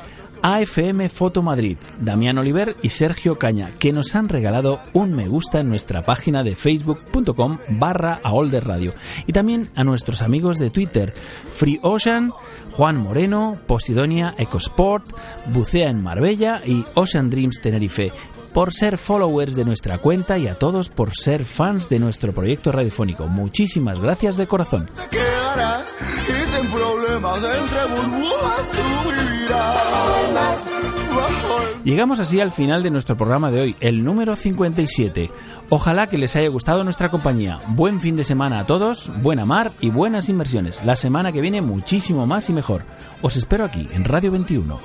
AFM 0.43 1.09
Foto 1.09 1.41
Madrid, 1.43 1.79
Damián 2.01 2.39
Oliver 2.39 2.77
y 2.83 2.89
Sergio 2.89 3.39
Caña, 3.39 3.71
que 3.79 3.93
nos 3.93 4.15
han 4.15 4.29
regalado 4.29 4.81
un 4.93 5.13
me 5.13 5.29
gusta 5.29 5.61
en 5.61 5.69
nuestra 5.69 6.03
página 6.03 6.43
de 6.43 6.57
facebook.com 6.57 7.59
barra 7.69 8.21
Radio 8.61 8.95
y 9.27 9.33
también 9.33 9.71
a 9.75 9.85
nuestros 9.85 10.21
amigos 10.21 10.59
de 10.59 10.71
Twitter, 10.71 11.15
Free 11.53 11.79
Ocean, 11.83 12.33
Juan 12.73 12.97
Moreno, 12.97 13.59
Posidonia 13.67 14.35
Ecosport, 14.37 15.07
Bucea 15.47 15.91
en 15.91 16.03
Marbella 16.03 16.63
y 16.65 16.85
Ocean 16.95 17.31
Dreams 17.31 17.61
Tenerife, 17.61 18.13
por 18.53 18.73
ser 18.73 18.99
followers 18.99 19.55
de 19.55 19.65
nuestra 19.65 19.99
cuenta 19.99 20.39
y 20.39 20.49
a 20.49 20.59
todos 20.59 20.89
por 20.89 21.15
ser 21.15 21.45
fans 21.45 21.89
de 21.89 21.99
nuestro 21.99 22.33
proyecto 22.33 22.73
radiofónico. 22.73 23.27
Muchísimas 23.29 24.01
gracias 24.01 24.37
de 24.37 24.47
corazón. 24.47 24.89
Llegamos 31.85 32.21
así 32.21 32.41
al 32.41 32.53
final 32.53 32.83
de 32.85 32.91
nuestro 32.91 33.17
programa 33.17 33.51
de 33.51 33.61
hoy, 33.61 33.77
el 33.81 34.05
número 34.05 34.37
57. 34.37 35.31
Ojalá 35.69 36.07
que 36.07 36.17
les 36.17 36.37
haya 36.37 36.49
gustado 36.49 36.85
nuestra 36.85 37.11
compañía. 37.11 37.61
Buen 37.69 38.01
fin 38.01 38.17
de 38.17 38.23
semana 38.23 38.61
a 38.61 38.67
todos, 38.67 39.11
buena 39.21 39.45
mar 39.45 39.73
y 39.81 39.91
buenas 39.91 40.29
inversiones. 40.29 40.85
La 40.85 40.95
semana 40.95 41.33
que 41.33 41.41
viene 41.41 41.61
muchísimo 41.61 42.25
más 42.25 42.49
y 42.51 42.53
mejor. 42.53 42.85
Os 43.21 43.37
espero 43.37 43.65
aquí, 43.65 43.89
en 43.93 44.05
Radio 44.05 44.31
21. 44.31 44.81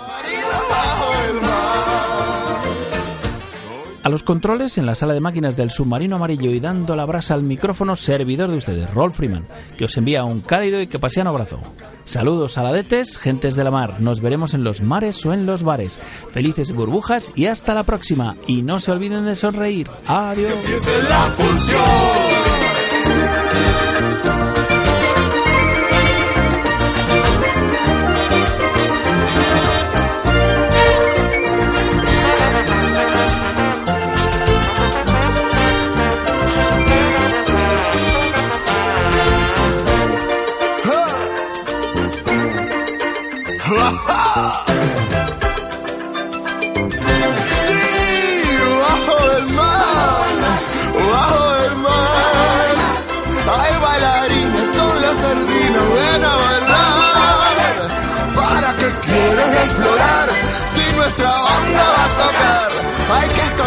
A 4.08 4.10
los 4.10 4.24
controles 4.24 4.78
en 4.78 4.86
la 4.86 4.96
sala 4.96 5.14
de 5.14 5.20
máquinas 5.20 5.58
del 5.58 5.70
submarino 5.70 6.16
amarillo 6.16 6.52
y 6.52 6.62
dando 6.62 6.96
la 6.96 7.06
brasa 7.06 7.34
al 7.34 7.44
micrófono, 7.44 7.98
servidor 7.98 8.50
de 8.50 8.56
ustedes, 8.56 8.90
Rolf 8.94 9.18
Freeman, 9.18 9.46
que 9.78 9.84
os 9.84 9.98
envía 9.98 10.24
un 10.24 10.40
cálido 10.40 10.80
y 10.80 10.88
que 10.88 10.98
paseano 10.98 11.32
abrazo. 11.32 11.60
Saludos 12.06 12.54
saladetes, 12.54 13.18
gentes 13.18 13.58
de 13.58 13.66
la 13.66 13.72
mar. 13.72 14.00
Nos 14.00 14.22
veremos 14.22 14.54
en 14.54 14.64
los 14.64 14.82
mares 14.82 15.26
o 15.26 15.34
en 15.34 15.46
los 15.46 15.64
bares. 15.64 16.00
Felices 16.32 16.72
burbujas 16.72 17.34
y 17.36 17.48
hasta 17.48 17.74
la 17.74 17.84
próxima. 17.84 18.38
Y 18.48 18.64
no 18.64 18.80
se 18.80 18.94
olviden 18.94 19.26
de 19.26 19.36
sonreír. 19.36 19.90
Adiós. 20.06 20.54
Es 20.74 20.88
la 21.10 21.24
función. 21.32 22.17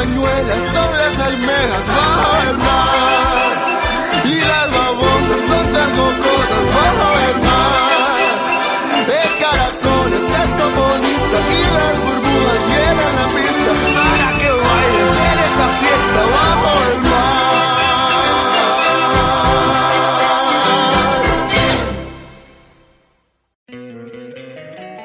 Hay 0.01 0.07
castañuelas, 0.07 0.63
son 0.73 0.97
las 0.97 1.19
almejas, 1.27 1.85
bajo 1.87 2.43
el 2.49 2.57
mar. 2.57 3.55
Y 4.25 4.35
las 4.41 4.67
babosas 4.73 5.41
son 5.51 5.67
tan 5.75 5.91
cocosas, 5.91 6.65
bajo 6.75 7.09
el 7.29 7.37
mar. 7.43 8.35
De 9.11 9.21
caracoles, 9.41 10.23
saxofonistas 10.33 11.45
y 11.51 11.63
las 11.77 11.95
burbujas 12.01 12.61
llenan 12.71 13.13
la 13.21 13.27
pista 13.37 13.73
para 13.95 14.29
que 14.39 14.51
bailes 14.67 15.13
en 15.29 15.39
esta 15.49 15.67
fiesta 15.81 16.21
bajo 16.33 16.71
el 16.91 16.99
mar. 17.03 17.51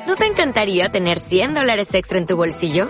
¿No 0.08 0.14
te 0.16 0.26
encantaría 0.26 0.88
tener 0.90 1.20
100 1.20 1.54
dólares 1.54 1.94
extra 1.94 2.18
en 2.18 2.28
tu 2.28 2.38
bolsillo? 2.38 2.90